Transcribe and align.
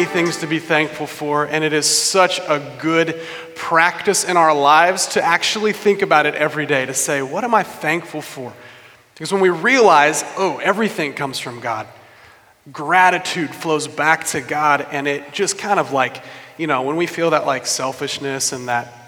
many 0.00 0.10
things 0.10 0.38
to 0.38 0.46
be 0.46 0.58
thankful 0.58 1.06
for, 1.06 1.44
and 1.44 1.62
it 1.62 1.74
is 1.74 1.84
such 1.84 2.38
a 2.38 2.58
good 2.80 3.20
practice 3.54 4.24
in 4.24 4.34
our 4.34 4.54
lives 4.54 5.08
to 5.08 5.22
actually 5.22 5.74
think 5.74 6.00
about 6.00 6.24
it 6.24 6.34
every 6.34 6.64
day 6.64 6.86
to 6.86 6.94
say, 6.94 7.20
What 7.20 7.44
am 7.44 7.54
I 7.54 7.62
thankful 7.62 8.22
for? 8.22 8.50
Because 9.12 9.30
when 9.30 9.42
we 9.42 9.50
realize, 9.50 10.24
oh, 10.38 10.56
everything 10.62 11.12
comes 11.12 11.38
from 11.38 11.60
God, 11.60 11.86
gratitude 12.72 13.54
flows 13.54 13.88
back 13.88 14.24
to 14.28 14.40
God, 14.40 14.86
and 14.90 15.06
it 15.06 15.34
just 15.34 15.58
kind 15.58 15.78
of 15.78 15.92
like, 15.92 16.24
you 16.56 16.66
know, 16.66 16.80
when 16.80 16.96
we 16.96 17.06
feel 17.06 17.30
that 17.30 17.44
like 17.44 17.66
selfishness 17.66 18.52
and 18.52 18.68
that 18.68 19.00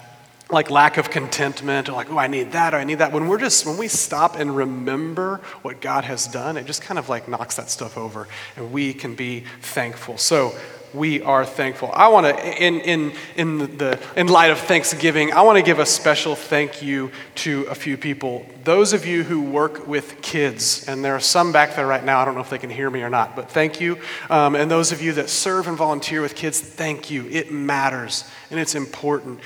like 0.49 0.69
lack 0.69 0.97
of 0.97 1.09
contentment 1.09 1.89
or 1.89 1.93
like 1.93 2.11
oh 2.11 2.17
i 2.17 2.27
need 2.27 2.51
that 2.51 2.73
or 2.73 2.77
i 2.77 2.83
need 2.83 2.99
that 2.99 3.11
when 3.11 3.27
we're 3.27 3.39
just 3.39 3.65
when 3.65 3.77
we 3.77 3.87
stop 3.87 4.37
and 4.37 4.55
remember 4.55 5.41
what 5.61 5.81
god 5.81 6.03
has 6.03 6.27
done 6.27 6.57
it 6.57 6.65
just 6.65 6.81
kind 6.81 6.99
of 6.99 7.09
like 7.09 7.27
knocks 7.27 7.55
that 7.55 7.69
stuff 7.69 7.97
over 7.97 8.27
and 8.55 8.71
we 8.71 8.93
can 8.93 9.15
be 9.15 9.43
thankful 9.61 10.17
so 10.17 10.53
we 10.93 11.21
are 11.21 11.45
thankful. 11.45 11.91
I 11.93 12.07
want 12.09 12.27
to 12.27 12.63
in 12.63 12.79
in 12.81 13.13
in 13.35 13.77
the 13.77 13.99
in 14.15 14.27
light 14.27 14.51
of 14.51 14.59
thanksgiving 14.59 15.33
i 15.33 15.41
want 15.41 15.57
to 15.57 15.63
give 15.63 15.79
a 15.79 15.85
special 15.85 16.35
thank 16.35 16.81
you 16.81 17.11
to 17.35 17.63
a 17.63 17.75
few 17.75 17.97
people. 17.97 18.45
Those 18.63 18.93
of 18.93 19.05
you 19.05 19.23
who 19.23 19.41
work 19.41 19.87
with 19.87 20.21
kids 20.21 20.87
and 20.87 21.03
there 21.03 21.15
are 21.15 21.19
some 21.19 21.51
back 21.51 21.75
there 21.75 21.87
right 21.87 22.03
now 22.03 22.19
i 22.19 22.25
don't 22.25 22.35
know 22.35 22.41
if 22.41 22.49
they 22.49 22.57
can 22.57 22.69
hear 22.69 22.89
me 22.89 23.01
or 23.01 23.09
not 23.09 23.35
but 23.35 23.49
thank 23.49 23.81
you. 23.81 23.97
Um, 24.29 24.55
and 24.55 24.69
those 24.69 24.91
of 24.91 25.01
you 25.01 25.13
that 25.13 25.29
serve 25.29 25.67
and 25.67 25.77
volunteer 25.77 26.21
with 26.21 26.35
kids 26.35 26.59
thank 26.59 27.09
you. 27.09 27.27
It 27.29 27.51
matters 27.51 28.29
and 28.51 28.59
it's 28.59 28.75
important 28.75 29.39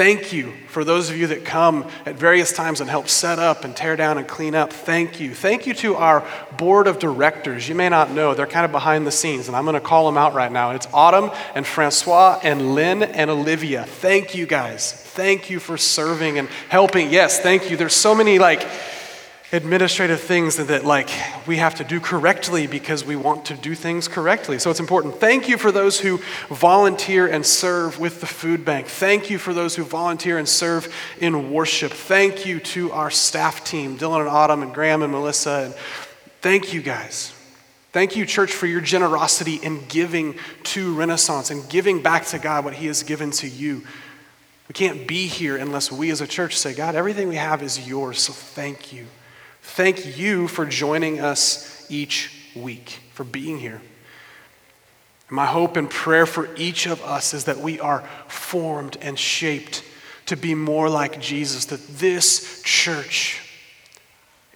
Thank 0.00 0.32
you 0.32 0.54
for 0.68 0.82
those 0.82 1.10
of 1.10 1.18
you 1.18 1.26
that 1.26 1.44
come 1.44 1.86
at 2.06 2.14
various 2.14 2.54
times 2.54 2.80
and 2.80 2.88
help 2.88 3.06
set 3.06 3.38
up 3.38 3.66
and 3.66 3.76
tear 3.76 3.96
down 3.96 4.16
and 4.16 4.26
clean 4.26 4.54
up. 4.54 4.72
Thank 4.72 5.20
you. 5.20 5.34
Thank 5.34 5.66
you 5.66 5.74
to 5.74 5.96
our 5.96 6.26
board 6.56 6.86
of 6.86 6.98
directors. 6.98 7.68
You 7.68 7.74
may 7.74 7.90
not 7.90 8.10
know, 8.10 8.32
they're 8.32 8.46
kind 8.46 8.64
of 8.64 8.72
behind 8.72 9.06
the 9.06 9.10
scenes, 9.10 9.46
and 9.46 9.54
I'm 9.54 9.64
going 9.64 9.74
to 9.74 9.80
call 9.80 10.06
them 10.06 10.16
out 10.16 10.32
right 10.32 10.50
now. 10.50 10.70
It's 10.70 10.88
Autumn 10.94 11.30
and 11.54 11.66
Francois 11.66 12.40
and 12.42 12.74
Lynn 12.74 13.02
and 13.02 13.28
Olivia. 13.28 13.84
Thank 13.84 14.34
you 14.34 14.46
guys. 14.46 14.90
Thank 14.90 15.50
you 15.50 15.60
for 15.60 15.76
serving 15.76 16.38
and 16.38 16.48
helping. 16.70 17.10
Yes, 17.10 17.38
thank 17.38 17.70
you. 17.70 17.76
There's 17.76 17.92
so 17.92 18.14
many 18.14 18.38
like 18.38 18.66
administrative 19.52 20.20
things 20.20 20.56
that, 20.56 20.68
that, 20.68 20.84
like 20.84 21.10
we 21.46 21.56
have 21.56 21.74
to 21.74 21.84
do 21.84 21.98
correctly 21.98 22.66
because 22.66 23.04
we 23.04 23.16
want 23.16 23.46
to 23.46 23.54
do 23.54 23.74
things 23.74 24.06
correctly. 24.06 24.58
So 24.58 24.70
it's 24.70 24.80
important. 24.80 25.16
Thank 25.16 25.48
you 25.48 25.58
for 25.58 25.72
those 25.72 25.98
who 25.98 26.18
volunteer 26.48 27.26
and 27.26 27.44
serve 27.44 27.98
with 27.98 28.20
the 28.20 28.26
food 28.26 28.64
bank. 28.64 28.86
Thank 28.86 29.28
you 29.28 29.38
for 29.38 29.52
those 29.52 29.74
who 29.74 29.82
volunteer 29.82 30.38
and 30.38 30.48
serve 30.48 30.94
in 31.20 31.52
worship. 31.52 31.92
Thank 31.92 32.46
you 32.46 32.60
to 32.60 32.92
our 32.92 33.10
staff 33.10 33.64
team 33.64 33.98
dylan 33.98 34.20
and 34.20 34.28
autumn 34.28 34.62
and 34.62 34.72
graham 34.72 35.02
and 35.02 35.12
melissa. 35.12 35.50
And 35.50 35.74
thank 36.40 36.72
you 36.72 36.80
guys. 36.80 37.34
Thank 37.92 38.14
you, 38.14 38.24
church, 38.24 38.52
for 38.52 38.66
your 38.66 38.80
generosity 38.80 39.56
in 39.56 39.84
giving 39.88 40.36
to 40.62 40.94
Renaissance 40.94 41.50
and 41.50 41.68
giving 41.68 42.02
back 42.02 42.24
to 42.26 42.38
God 42.38 42.64
what 42.64 42.74
He 42.74 42.86
has 42.86 43.02
given 43.02 43.32
to 43.32 43.48
you. 43.48 43.82
We 44.68 44.74
can't 44.74 45.08
be 45.08 45.26
here 45.26 45.56
unless 45.56 45.90
we 45.90 46.12
as 46.12 46.20
a 46.20 46.26
church 46.28 46.56
say, 46.56 46.72
God, 46.72 46.94
everything 46.94 47.26
we 47.26 47.34
have 47.34 47.64
is 47.64 47.88
yours, 47.88 48.20
so 48.20 48.32
thank 48.32 48.92
you. 48.92 49.06
Thank 49.74 50.18
you 50.18 50.48
for 50.48 50.66
joining 50.66 51.20
us 51.20 51.86
each 51.88 52.32
week, 52.56 52.98
for 53.14 53.22
being 53.22 53.56
here. 53.56 53.80
My 55.30 55.46
hope 55.46 55.76
and 55.76 55.88
prayer 55.88 56.26
for 56.26 56.52
each 56.56 56.86
of 56.86 57.00
us 57.04 57.34
is 57.34 57.44
that 57.44 57.58
we 57.58 57.78
are 57.78 58.00
formed 58.26 58.98
and 59.00 59.16
shaped 59.16 59.84
to 60.26 60.36
be 60.36 60.56
more 60.56 60.90
like 60.90 61.20
Jesus, 61.20 61.66
that 61.66 61.86
this 61.86 62.60
church 62.64 63.48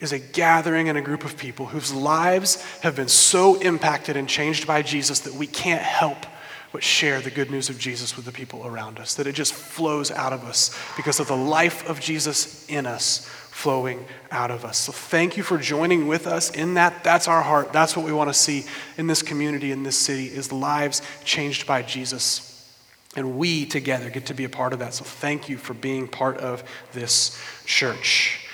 is 0.01 0.13
a 0.13 0.19
gathering 0.19 0.89
and 0.89 0.99
a 0.99 1.01
group 1.01 1.25
of 1.25 1.37
people 1.37 1.67
whose 1.67 1.95
lives 1.95 2.61
have 2.81 2.97
been 2.97 3.07
so 3.07 3.55
impacted 3.61 4.17
and 4.17 4.29
changed 4.29 4.67
by 4.67 4.83
Jesus 4.83 5.21
that 5.21 5.35
we 5.35 5.47
can't 5.47 5.81
help 5.81 6.27
but 6.73 6.83
share 6.83 7.21
the 7.21 7.31
good 7.31 7.53
news 7.53 7.71
of 7.71 7.79
Jesus 7.79 8.17
with 8.17 8.25
the 8.25 8.33
people 8.33 8.67
around 8.67 8.99
us, 8.99 9.15
that 9.15 9.29
it 9.29 9.37
just 9.37 9.55
flows 9.55 10.11
out 10.11 10.33
of 10.33 10.43
us 10.43 10.77
because 10.97 11.21
of 11.21 11.29
the 11.29 11.37
life 11.37 11.89
of 11.89 12.01
Jesus 12.01 12.69
in 12.69 12.85
us 12.85 13.31
flowing 13.65 14.05
out 14.31 14.51
of 14.51 14.63
us. 14.63 14.77
So 14.77 14.93
thank 14.93 15.39
you 15.39 15.43
for 15.43 15.57
joining 15.57 16.07
with 16.07 16.27
us 16.27 16.51
in 16.51 16.75
that. 16.75 17.03
That's 17.03 17.29
our 17.29 17.41
heart. 17.41 17.73
That's 17.73 17.97
what 17.97 18.05
we 18.05 18.13
want 18.13 18.29
to 18.29 18.35
see 18.35 18.67
in 18.99 19.07
this 19.07 19.23
community, 19.23 19.73
in 19.73 19.85
this 19.85 19.99
city, 19.99 20.27
is 20.27 20.53
lives 20.53 21.01
changed 21.25 21.67
by 21.67 21.81
Jesus. 21.81 22.71
And 23.17 23.39
we 23.39 23.65
together 23.65 24.11
get 24.11 24.27
to 24.27 24.35
be 24.35 24.45
a 24.45 24.51
part 24.51 24.75
of 24.75 24.81
that. 24.81 24.93
So 24.93 25.03
thank 25.03 25.49
you 25.49 25.57
for 25.57 25.73
being 25.73 26.09
part 26.09 26.37
of 26.37 26.63
this 26.93 27.41
church. 27.65 28.47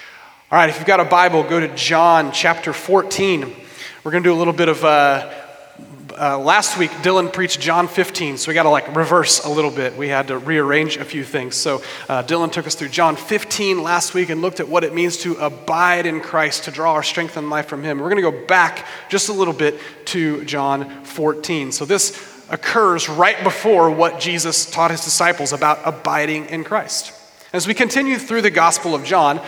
All 0.52 0.56
right, 0.56 0.70
if 0.70 0.78
you've 0.78 0.86
got 0.86 1.00
a 1.00 1.04
Bible, 1.04 1.42
go 1.42 1.58
to 1.58 1.74
John 1.74 2.30
chapter 2.30 2.72
14. 2.72 3.52
We're 4.04 4.12
going 4.12 4.22
to 4.22 4.28
do 4.28 4.32
a 4.32 4.38
little 4.38 4.52
bit 4.52 4.68
of 4.68 4.84
uh, 4.84 5.28
uh, 6.20 6.38
last 6.38 6.76
week, 6.76 6.90
Dylan 6.90 7.32
preached 7.32 7.60
John 7.60 7.88
15, 7.88 8.36
so 8.36 8.50
we 8.50 8.54
got 8.54 8.64
to 8.64 8.68
like 8.68 8.94
reverse 8.94 9.42
a 9.42 9.48
little 9.48 9.70
bit. 9.70 9.96
We 9.96 10.08
had 10.08 10.28
to 10.28 10.36
rearrange 10.36 10.98
a 10.98 11.04
few 11.06 11.24
things. 11.24 11.56
So 11.56 11.82
uh, 12.10 12.22
Dylan 12.22 12.52
took 12.52 12.66
us 12.66 12.74
through 12.74 12.90
John 12.90 13.16
15 13.16 13.82
last 13.82 14.12
week 14.12 14.28
and 14.28 14.42
looked 14.42 14.60
at 14.60 14.68
what 14.68 14.84
it 14.84 14.92
means 14.92 15.16
to 15.18 15.36
abide 15.36 16.04
in 16.04 16.20
Christ, 16.20 16.64
to 16.64 16.70
draw 16.70 16.92
our 16.92 17.02
strength 17.02 17.38
and 17.38 17.48
life 17.48 17.68
from 17.68 17.82
Him. 17.82 17.98
We're 17.98 18.10
going 18.10 18.22
to 18.22 18.30
go 18.30 18.46
back 18.46 18.86
just 19.08 19.30
a 19.30 19.32
little 19.32 19.54
bit 19.54 19.80
to 20.06 20.44
John 20.44 21.04
14. 21.04 21.72
So 21.72 21.86
this 21.86 22.44
occurs 22.50 23.08
right 23.08 23.42
before 23.42 23.90
what 23.90 24.20
Jesus 24.20 24.70
taught 24.70 24.90
his 24.90 25.02
disciples 25.02 25.54
about 25.54 25.78
abiding 25.86 26.46
in 26.50 26.64
Christ. 26.64 27.14
As 27.54 27.66
we 27.66 27.72
continue 27.72 28.18
through 28.18 28.42
the 28.42 28.50
Gospel 28.50 28.94
of 28.94 29.04
John, 29.04 29.40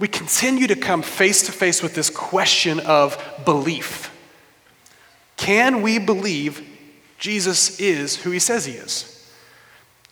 we 0.00 0.08
continue 0.08 0.66
to 0.66 0.76
come 0.76 1.02
face 1.02 1.46
to 1.46 1.52
face 1.52 1.84
with 1.84 1.94
this 1.94 2.10
question 2.10 2.80
of 2.80 3.16
belief. 3.44 4.09
Can 5.40 5.80
we 5.80 5.98
believe 5.98 6.62
Jesus 7.18 7.80
is 7.80 8.14
who 8.14 8.30
he 8.30 8.38
says 8.38 8.66
he 8.66 8.74
is? 8.74 9.26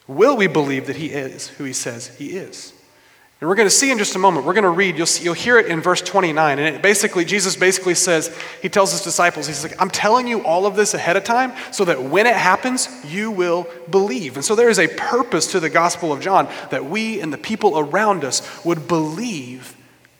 Will 0.06 0.38
we 0.38 0.46
believe 0.46 0.86
that 0.86 0.96
he 0.96 1.08
is 1.08 1.48
who 1.48 1.64
he 1.64 1.74
says 1.74 2.08
he 2.16 2.30
is? 2.30 2.72
And 3.38 3.46
we're 3.46 3.54
going 3.54 3.66
to 3.66 3.70
see 3.70 3.90
in 3.90 3.98
just 3.98 4.16
a 4.16 4.18
moment, 4.18 4.46
we're 4.46 4.54
going 4.54 4.64
to 4.64 4.70
read, 4.70 4.96
you'll, 4.96 5.06
see, 5.06 5.24
you'll 5.24 5.34
hear 5.34 5.58
it 5.58 5.66
in 5.66 5.82
verse 5.82 6.00
29. 6.00 6.58
And 6.58 6.76
it 6.76 6.80
basically, 6.80 7.26
Jesus 7.26 7.56
basically 7.56 7.94
says, 7.94 8.34
he 8.62 8.70
tells 8.70 8.90
his 8.90 9.02
disciples, 9.02 9.46
he's 9.46 9.62
like, 9.62 9.78
I'm 9.78 9.90
telling 9.90 10.26
you 10.26 10.46
all 10.46 10.64
of 10.64 10.76
this 10.76 10.94
ahead 10.94 11.18
of 11.18 11.24
time 11.24 11.52
so 11.72 11.84
that 11.84 12.02
when 12.02 12.26
it 12.26 12.34
happens, 12.34 12.88
you 13.04 13.30
will 13.30 13.68
believe. 13.90 14.36
And 14.36 14.44
so 14.44 14.54
there 14.54 14.70
is 14.70 14.78
a 14.78 14.88
purpose 14.88 15.52
to 15.52 15.60
the 15.60 15.68
Gospel 15.68 16.10
of 16.10 16.22
John 16.22 16.48
that 16.70 16.86
we 16.86 17.20
and 17.20 17.30
the 17.30 17.38
people 17.38 17.78
around 17.78 18.24
us 18.24 18.64
would 18.64 18.88
believe 18.88 19.76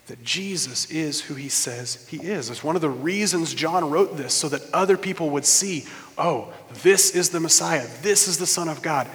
that 0.08 0.24
Jesus 0.24 0.90
is 0.90 1.20
who 1.20 1.34
he 1.34 1.48
says 1.48 2.06
he 2.08 2.16
is. 2.16 2.50
It's 2.50 2.64
one 2.64 2.76
of 2.76 2.82
the 2.82 2.90
reasons 2.90 3.54
John 3.54 3.90
wrote 3.90 4.16
this, 4.16 4.34
so 4.34 4.48
that 4.48 4.62
other 4.72 4.96
people 4.96 5.30
would 5.30 5.44
see 5.44 5.86
oh, 6.18 6.52
this 6.82 7.14
is 7.14 7.30
the 7.30 7.38
Messiah, 7.38 7.86
this 8.02 8.26
is 8.26 8.38
the 8.38 8.46
Son 8.46 8.68
of 8.68 8.82
God, 8.82 9.06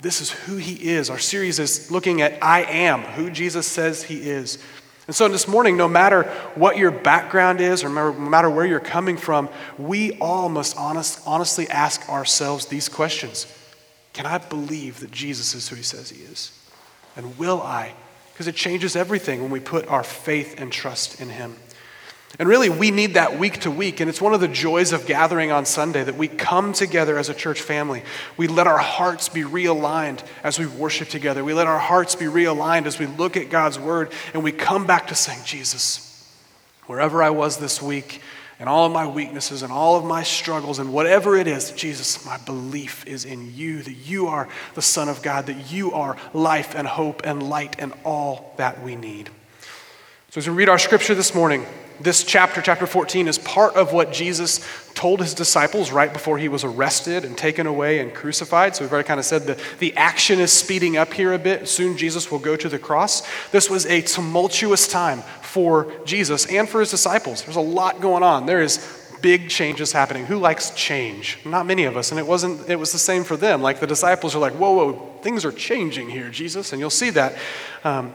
this 0.00 0.22
is 0.22 0.30
who 0.30 0.56
he 0.56 0.88
is. 0.90 1.10
Our 1.10 1.18
series 1.18 1.58
is 1.58 1.90
looking 1.90 2.22
at 2.22 2.42
I 2.42 2.62
am, 2.62 3.02
who 3.02 3.30
Jesus 3.30 3.66
says 3.66 4.02
he 4.02 4.22
is. 4.22 4.58
And 5.06 5.14
so 5.14 5.28
this 5.28 5.48
morning, 5.48 5.76
no 5.76 5.88
matter 5.88 6.22
what 6.54 6.78
your 6.78 6.92
background 6.92 7.60
is, 7.60 7.82
or 7.84 7.88
no 7.88 8.12
matter 8.12 8.48
where 8.48 8.64
you're 8.64 8.80
coming 8.80 9.16
from, 9.16 9.48
we 9.76 10.12
all 10.18 10.48
must 10.48 10.76
honest, 10.76 11.20
honestly 11.26 11.68
ask 11.68 12.08
ourselves 12.08 12.66
these 12.66 12.88
questions 12.88 13.46
Can 14.12 14.24
I 14.24 14.38
believe 14.38 15.00
that 15.00 15.10
Jesus 15.10 15.54
is 15.54 15.68
who 15.68 15.76
he 15.76 15.82
says 15.82 16.10
he 16.10 16.22
is? 16.22 16.56
And 17.16 17.36
will 17.36 17.60
I 17.60 17.94
because 18.32 18.46
it 18.46 18.54
changes 18.54 18.96
everything 18.96 19.42
when 19.42 19.50
we 19.50 19.60
put 19.60 19.86
our 19.88 20.02
faith 20.02 20.60
and 20.60 20.72
trust 20.72 21.20
in 21.20 21.28
Him. 21.28 21.56
And 22.38 22.48
really, 22.48 22.70
we 22.70 22.90
need 22.90 23.14
that 23.14 23.38
week 23.38 23.60
to 23.60 23.70
week. 23.70 24.00
And 24.00 24.08
it's 24.08 24.20
one 24.20 24.34
of 24.34 24.40
the 24.40 24.48
joys 24.48 24.92
of 24.92 25.04
gathering 25.04 25.50
on 25.50 25.66
Sunday 25.66 26.04
that 26.04 26.16
we 26.16 26.28
come 26.28 26.72
together 26.72 27.18
as 27.18 27.28
a 27.28 27.34
church 27.34 27.60
family. 27.60 28.02
We 28.36 28.46
let 28.46 28.68
our 28.68 28.78
hearts 28.78 29.28
be 29.28 29.42
realigned 29.42 30.24
as 30.44 30.58
we 30.58 30.66
worship 30.66 31.08
together. 31.08 31.42
We 31.42 31.54
let 31.54 31.66
our 31.66 31.78
hearts 31.78 32.14
be 32.14 32.26
realigned 32.26 32.86
as 32.86 32.98
we 32.98 33.06
look 33.06 33.36
at 33.36 33.50
God's 33.50 33.78
word 33.78 34.12
and 34.32 34.44
we 34.44 34.52
come 34.52 34.86
back 34.86 35.08
to 35.08 35.14
saying, 35.16 35.40
Jesus, 35.44 36.32
wherever 36.86 37.22
I 37.22 37.30
was 37.30 37.58
this 37.58 37.82
week, 37.82 38.22
and 38.60 38.68
all 38.68 38.84
of 38.84 38.92
my 38.92 39.06
weaknesses 39.06 39.62
and 39.62 39.72
all 39.72 39.96
of 39.96 40.04
my 40.04 40.22
struggles 40.22 40.78
and 40.78 40.92
whatever 40.92 41.34
it 41.34 41.46
is, 41.46 41.72
Jesus, 41.72 42.26
my 42.26 42.36
belief 42.36 43.06
is 43.06 43.24
in 43.24 43.54
you, 43.54 43.82
that 43.82 43.94
you 43.94 44.28
are 44.28 44.50
the 44.74 44.82
Son 44.82 45.08
of 45.08 45.22
God, 45.22 45.46
that 45.46 45.72
you 45.72 45.92
are 45.92 46.18
life 46.34 46.74
and 46.76 46.86
hope 46.86 47.22
and 47.24 47.42
light 47.42 47.76
and 47.78 47.94
all 48.04 48.52
that 48.58 48.82
we 48.82 48.96
need. 48.96 49.30
So, 50.28 50.38
as 50.38 50.48
we 50.48 50.54
read 50.54 50.68
our 50.68 50.78
scripture 50.78 51.14
this 51.14 51.34
morning, 51.34 51.64
This 52.00 52.24
chapter, 52.24 52.62
chapter 52.62 52.86
14, 52.86 53.28
is 53.28 53.36
part 53.36 53.74
of 53.74 53.92
what 53.92 54.10
Jesus 54.10 54.66
told 54.94 55.20
his 55.20 55.34
disciples 55.34 55.92
right 55.92 56.10
before 56.10 56.38
he 56.38 56.48
was 56.48 56.64
arrested 56.64 57.26
and 57.26 57.36
taken 57.36 57.66
away 57.66 57.98
and 57.98 58.14
crucified. 58.14 58.74
So 58.74 58.84
we've 58.84 58.92
already 58.92 59.06
kind 59.06 59.20
of 59.20 59.26
said 59.26 59.42
that 59.42 59.60
the 59.80 59.94
action 59.98 60.40
is 60.40 60.50
speeding 60.50 60.96
up 60.96 61.12
here 61.12 61.34
a 61.34 61.38
bit. 61.38 61.68
Soon 61.68 61.98
Jesus 61.98 62.30
will 62.30 62.38
go 62.38 62.56
to 62.56 62.70
the 62.70 62.78
cross. 62.78 63.22
This 63.50 63.68
was 63.68 63.84
a 63.84 64.00
tumultuous 64.00 64.88
time 64.88 65.20
for 65.42 65.92
Jesus 66.06 66.46
and 66.46 66.66
for 66.66 66.80
his 66.80 66.90
disciples. 66.90 67.42
There's 67.42 67.56
a 67.56 67.60
lot 67.60 68.00
going 68.00 68.22
on. 68.22 68.46
There 68.46 68.62
is 68.62 68.78
big 69.20 69.50
changes 69.50 69.92
happening. 69.92 70.24
Who 70.24 70.38
likes 70.38 70.70
change? 70.70 71.38
Not 71.44 71.66
many 71.66 71.84
of 71.84 71.98
us. 71.98 72.12
And 72.12 72.18
it 72.18 72.26
wasn't 72.26 72.68
it 72.70 72.76
was 72.76 72.92
the 72.92 72.98
same 72.98 73.24
for 73.24 73.36
them. 73.36 73.60
Like 73.60 73.78
the 73.78 73.86
disciples 73.86 74.34
are 74.34 74.38
like, 74.38 74.54
whoa, 74.54 74.72
whoa, 74.72 75.18
things 75.20 75.44
are 75.44 75.52
changing 75.52 76.08
here, 76.08 76.30
Jesus. 76.30 76.72
And 76.72 76.80
you'll 76.80 76.88
see 76.88 77.10
that. 77.10 77.36
Um, 77.84 78.14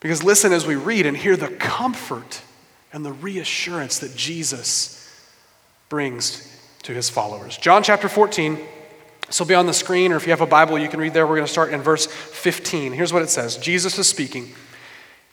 because 0.00 0.24
listen 0.24 0.50
as 0.52 0.66
we 0.66 0.76
read 0.76 1.04
and 1.04 1.14
hear 1.14 1.36
the 1.36 1.48
comfort 1.48 2.40
and 2.92 3.04
the 3.04 3.12
reassurance 3.12 3.98
that 4.00 4.16
Jesus 4.16 5.08
brings 5.88 6.46
to 6.82 6.92
his 6.92 7.10
followers. 7.10 7.56
John 7.56 7.82
chapter 7.82 8.08
14. 8.08 8.58
This 9.26 9.38
will 9.38 9.46
be 9.46 9.54
on 9.54 9.66
the 9.66 9.72
screen, 9.72 10.10
or 10.10 10.16
if 10.16 10.26
you 10.26 10.30
have 10.30 10.40
a 10.40 10.46
Bible, 10.46 10.76
you 10.76 10.88
can 10.88 10.98
read 10.98 11.14
there. 11.14 11.24
We're 11.24 11.36
going 11.36 11.46
to 11.46 11.52
start 11.52 11.72
in 11.72 11.80
verse 11.82 12.06
15. 12.06 12.92
Here's 12.92 13.12
what 13.12 13.22
it 13.22 13.30
says 13.30 13.56
Jesus 13.58 13.96
is 13.96 14.08
speaking. 14.08 14.52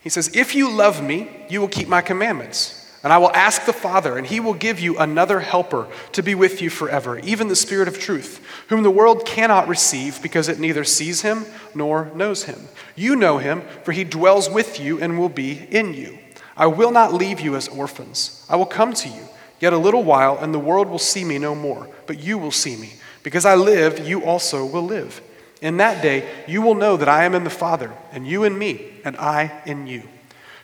He 0.01 0.09
says, 0.09 0.35
If 0.35 0.53
you 0.53 0.69
love 0.69 1.03
me, 1.03 1.29
you 1.49 1.59
will 1.59 1.67
keep 1.67 1.87
my 1.87 2.01
commandments. 2.01 2.83
And 3.03 3.13
I 3.13 3.19
will 3.19 3.31
ask 3.31 3.65
the 3.65 3.73
Father, 3.73 4.17
and 4.17 4.27
he 4.27 4.39
will 4.39 4.53
give 4.53 4.79
you 4.79 4.97
another 4.97 5.39
helper 5.39 5.87
to 6.11 6.21
be 6.21 6.35
with 6.35 6.61
you 6.61 6.69
forever, 6.69 7.19
even 7.19 7.47
the 7.47 7.55
Spirit 7.55 7.87
of 7.87 7.99
truth, 7.99 8.43
whom 8.69 8.83
the 8.83 8.91
world 8.91 9.25
cannot 9.25 9.67
receive 9.67 10.21
because 10.21 10.47
it 10.47 10.59
neither 10.59 10.83
sees 10.83 11.21
him 11.21 11.45
nor 11.73 12.11
knows 12.15 12.43
him. 12.43 12.67
You 12.95 13.15
know 13.15 13.37
him, 13.37 13.61
for 13.83 13.91
he 13.93 14.03
dwells 14.03 14.49
with 14.49 14.79
you 14.79 14.99
and 14.99 15.17
will 15.17 15.29
be 15.29 15.67
in 15.71 15.93
you. 15.93 16.17
I 16.57 16.67
will 16.67 16.91
not 16.91 17.13
leave 17.13 17.39
you 17.39 17.55
as 17.55 17.67
orphans. 17.67 18.45
I 18.49 18.55
will 18.55 18.65
come 18.65 18.93
to 18.93 19.07
you. 19.07 19.23
Yet 19.59 19.73
a 19.73 19.77
little 19.77 20.03
while, 20.03 20.37
and 20.37 20.53
the 20.53 20.59
world 20.59 20.87
will 20.87 20.99
see 20.99 21.23
me 21.23 21.39
no 21.39 21.55
more, 21.55 21.87
but 22.05 22.19
you 22.19 22.37
will 22.37 22.51
see 22.51 22.75
me. 22.75 22.93
Because 23.23 23.45
I 23.45 23.55
live, 23.55 24.07
you 24.07 24.23
also 24.23 24.65
will 24.65 24.83
live. 24.83 25.21
In 25.61 25.77
that 25.77 26.03
day, 26.03 26.29
you 26.47 26.61
will 26.61 26.75
know 26.75 26.97
that 26.97 27.09
I 27.09 27.23
am 27.23 27.33
in 27.33 27.43
the 27.43 27.49
Father, 27.49 27.91
and 28.11 28.27
you 28.27 28.43
in 28.43 28.57
me, 28.57 28.91
and 29.03 29.17
I 29.17 29.61
in 29.65 29.87
you. 29.87 30.03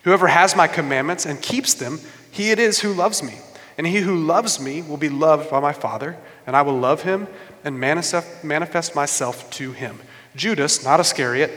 Whoever 0.03 0.27
has 0.27 0.55
my 0.55 0.67
commandments 0.67 1.25
and 1.25 1.41
keeps 1.41 1.73
them, 1.73 1.99
he 2.29 2.51
it 2.51 2.59
is 2.59 2.81
who 2.81 2.93
loves 2.93 3.23
me. 3.23 3.33
And 3.77 3.87
he 3.87 4.01
who 4.01 4.15
loves 4.15 4.59
me 4.59 4.83
will 4.83 4.97
be 4.97 5.09
loved 5.09 5.49
by 5.49 5.59
my 5.59 5.73
Father, 5.73 6.15
and 6.45 6.55
I 6.55 6.61
will 6.61 6.77
love 6.77 7.01
him 7.01 7.27
and 7.63 7.79
manifest 7.79 8.95
myself 8.95 9.49
to 9.51 9.71
him. 9.71 9.99
Judas, 10.35 10.83
not 10.83 10.99
Iscariot, 10.99 11.51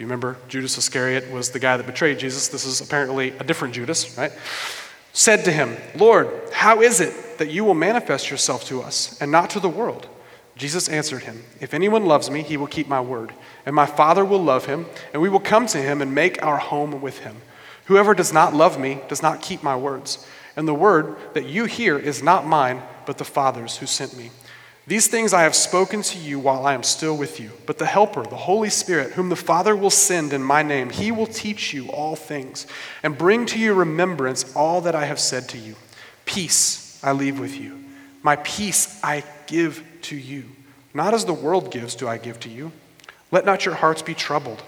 you 0.00 0.06
remember, 0.06 0.38
Judas 0.48 0.78
Iscariot 0.78 1.30
was 1.30 1.50
the 1.50 1.58
guy 1.58 1.76
that 1.76 1.84
betrayed 1.84 2.18
Jesus. 2.18 2.48
This 2.48 2.64
is 2.64 2.80
apparently 2.80 3.34
a 3.38 3.44
different 3.44 3.74
Judas, 3.74 4.16
right? 4.16 4.32
Said 5.12 5.44
to 5.44 5.52
him, 5.52 5.76
Lord, 5.94 6.30
how 6.54 6.80
is 6.80 7.00
it 7.00 7.36
that 7.36 7.50
you 7.50 7.64
will 7.64 7.74
manifest 7.74 8.30
yourself 8.30 8.64
to 8.68 8.80
us 8.80 9.20
and 9.20 9.30
not 9.30 9.50
to 9.50 9.60
the 9.60 9.68
world? 9.68 10.08
Jesus 10.56 10.88
answered 10.88 11.24
him, 11.24 11.42
If 11.60 11.74
anyone 11.74 12.06
loves 12.06 12.30
me, 12.30 12.42
he 12.42 12.56
will 12.56 12.66
keep 12.66 12.88
my 12.88 13.00
word, 13.02 13.34
and 13.66 13.76
my 13.76 13.84
Father 13.84 14.24
will 14.24 14.42
love 14.42 14.64
him, 14.64 14.86
and 15.12 15.20
we 15.20 15.28
will 15.28 15.38
come 15.38 15.66
to 15.66 15.78
him 15.78 16.00
and 16.00 16.14
make 16.14 16.42
our 16.42 16.56
home 16.56 17.02
with 17.02 17.18
him. 17.18 17.36
Whoever 17.84 18.14
does 18.14 18.32
not 18.32 18.54
love 18.54 18.80
me 18.80 19.00
does 19.08 19.22
not 19.22 19.42
keep 19.42 19.62
my 19.62 19.76
words, 19.76 20.26
and 20.56 20.66
the 20.66 20.72
word 20.72 21.16
that 21.34 21.46
you 21.46 21.66
hear 21.66 21.98
is 21.98 22.22
not 22.22 22.46
mine, 22.46 22.82
but 23.04 23.18
the 23.18 23.24
Father's 23.24 23.76
who 23.76 23.86
sent 23.86 24.16
me. 24.16 24.30
These 24.86 25.06
things 25.06 25.32
I 25.32 25.42
have 25.42 25.54
spoken 25.54 26.02
to 26.02 26.18
you 26.18 26.38
while 26.38 26.66
I 26.66 26.74
am 26.74 26.82
still 26.82 27.16
with 27.16 27.38
you. 27.38 27.52
But 27.66 27.78
the 27.78 27.86
Helper, 27.86 28.24
the 28.24 28.36
Holy 28.36 28.70
Spirit, 28.70 29.12
whom 29.12 29.28
the 29.28 29.36
Father 29.36 29.76
will 29.76 29.90
send 29.90 30.32
in 30.32 30.42
my 30.42 30.62
name, 30.62 30.90
he 30.90 31.12
will 31.12 31.26
teach 31.26 31.72
you 31.72 31.88
all 31.90 32.16
things 32.16 32.66
and 33.02 33.16
bring 33.16 33.46
to 33.46 33.58
your 33.58 33.74
remembrance 33.74 34.54
all 34.56 34.80
that 34.80 34.94
I 34.94 35.04
have 35.04 35.20
said 35.20 35.48
to 35.50 35.58
you. 35.58 35.76
Peace 36.24 36.98
I 37.04 37.12
leave 37.12 37.38
with 37.38 37.60
you. 37.60 37.78
My 38.22 38.36
peace 38.36 38.98
I 39.02 39.22
give 39.46 39.84
to 40.02 40.16
you. 40.16 40.44
Not 40.92 41.14
as 41.14 41.24
the 41.24 41.34
world 41.34 41.70
gives, 41.70 41.94
do 41.94 42.08
I 42.08 42.18
give 42.18 42.40
to 42.40 42.48
you. 42.48 42.72
Let 43.30 43.44
not 43.44 43.64
your 43.64 43.76
hearts 43.76 44.02
be 44.02 44.14
troubled, 44.14 44.62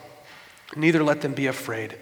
neither 0.77 1.03
let 1.03 1.21
them 1.21 1.35
be 1.35 1.47
afraid. 1.47 1.97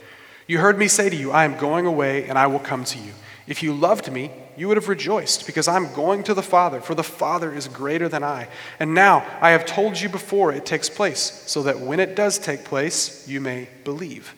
You 0.46 0.58
heard 0.58 0.78
me 0.78 0.88
say 0.88 1.08
to 1.08 1.16
you, 1.16 1.30
I 1.30 1.44
am 1.44 1.56
going 1.56 1.86
away 1.86 2.28
and 2.28 2.36
I 2.38 2.48
will 2.48 2.58
come 2.58 2.84
to 2.84 2.98
you. 2.98 3.12
If 3.50 3.64
you 3.64 3.75
loved 3.75 4.12
me, 4.12 4.31
you 4.56 4.69
would 4.69 4.76
have 4.76 4.88
rejoiced, 4.88 5.44
because 5.44 5.67
I'm 5.67 5.93
going 5.93 6.23
to 6.23 6.35
the 6.35 6.41
Father, 6.41 6.81
for 6.81 6.94
the 6.94 7.02
Father 7.02 7.52
is 7.52 7.67
greater 7.67 8.08
than 8.08 8.23
I. 8.23 8.47
And 8.79 8.94
now 8.94 9.26
I 9.41 9.50
have 9.50 9.67
told 9.67 10.00
you 10.00 10.08
before 10.08 10.52
it 10.52 10.64
takes 10.64 10.88
place, 10.88 11.43
so 11.47 11.64
that 11.64 11.81
when 11.81 11.99
it 11.99 12.14
does 12.14 12.38
take 12.38 12.62
place, 12.64 13.26
you 13.26 13.41
may 13.41 13.69
believe. 13.82 14.37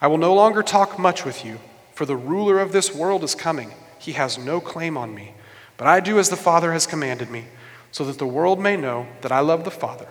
I 0.00 0.06
will 0.06 0.16
no 0.16 0.32
longer 0.32 0.62
talk 0.62 0.98
much 0.98 1.26
with 1.26 1.44
you, 1.44 1.58
for 1.92 2.06
the 2.06 2.16
ruler 2.16 2.58
of 2.58 2.72
this 2.72 2.94
world 2.94 3.22
is 3.22 3.34
coming. 3.34 3.74
He 3.98 4.12
has 4.12 4.38
no 4.38 4.62
claim 4.62 4.96
on 4.96 5.14
me. 5.14 5.34
But 5.76 5.86
I 5.86 6.00
do 6.00 6.18
as 6.18 6.30
the 6.30 6.36
Father 6.36 6.72
has 6.72 6.86
commanded 6.86 7.30
me, 7.30 7.48
so 7.92 8.02
that 8.04 8.16
the 8.16 8.26
world 8.26 8.58
may 8.58 8.78
know 8.78 9.08
that 9.20 9.30
I 9.30 9.40
love 9.40 9.64
the 9.64 9.70
Father. 9.70 10.08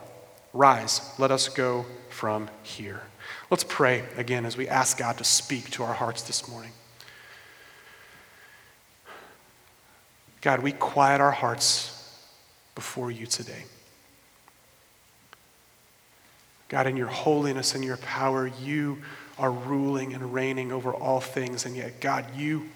Rise, 0.54 1.02
let 1.18 1.32
us 1.32 1.50
go 1.50 1.88
from 2.10 2.52
here. 2.62 3.02
Let's 3.50 3.64
pray 3.64 4.04
again 4.16 4.46
as 4.46 4.56
we 4.56 4.68
ask 4.68 5.00
God 5.00 5.18
to 5.18 5.24
speak 5.24 5.72
to 5.72 5.84
our 5.84 5.96
hearts 5.96 6.22
this 6.22 6.48
morning. 6.48 6.74
God, 10.42 10.62
we 10.62 10.72
quiet 10.72 11.20
our 11.20 11.32
hearts 11.32 11.96
before 12.76 13.12
you 13.12 13.26
today. 13.26 13.64
God, 16.70 16.88
in 16.88 16.96
your 16.96 17.08
holiness 17.08 17.76
and 17.76 17.84
your 17.84 17.98
power, 17.98 18.48
you 18.62 19.00
are 19.38 19.52
ruling 19.52 20.14
and 20.14 20.34
reigning 20.34 20.72
over 20.72 20.94
all 20.94 21.20
things. 21.20 21.66
And 21.66 21.76
yet, 21.76 22.00
God, 22.00 22.26
you 22.36 22.70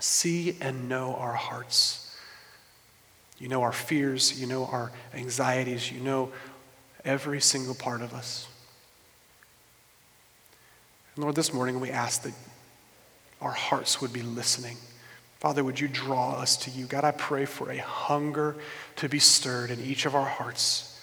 see 0.00 0.56
and 0.60 0.88
know 0.88 1.14
our 1.16 1.34
hearts. 1.34 2.16
You 3.38 3.48
know 3.48 3.62
our 3.62 3.72
fears. 3.72 4.40
You 4.40 4.46
know 4.46 4.66
our 4.66 4.90
anxieties. 5.14 5.92
You 5.92 6.00
know 6.00 6.32
every 7.04 7.40
single 7.40 7.74
part 7.74 8.00
of 8.00 8.14
us. 8.14 8.48
And 11.14 11.22
Lord, 11.22 11.36
this 11.36 11.52
morning 11.52 11.80
we 11.80 11.90
ask 11.90 12.22
that 12.22 12.34
our 13.40 13.52
hearts 13.52 14.00
would 14.00 14.12
be 14.12 14.22
listening 14.22 14.76
Father, 15.38 15.62
would 15.62 15.78
you 15.78 15.86
draw 15.86 16.32
us 16.32 16.56
to 16.58 16.70
you? 16.70 16.86
God, 16.86 17.04
I 17.04 17.12
pray 17.12 17.44
for 17.44 17.70
a 17.70 17.76
hunger 17.78 18.56
to 18.96 19.08
be 19.08 19.20
stirred 19.20 19.70
in 19.70 19.80
each 19.80 20.04
of 20.04 20.14
our 20.14 20.26
hearts 20.26 21.00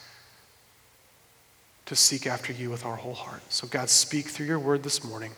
to 1.86 1.96
seek 1.96 2.28
after 2.28 2.52
you 2.52 2.70
with 2.70 2.86
our 2.86 2.96
whole 2.96 3.14
heart. 3.14 3.42
So, 3.50 3.68
God, 3.68 3.90
speak 3.90 4.28
through 4.28 4.48
your 4.48 4.60
word 4.60 4.84
this 4.84 5.04
morning. 5.04 5.32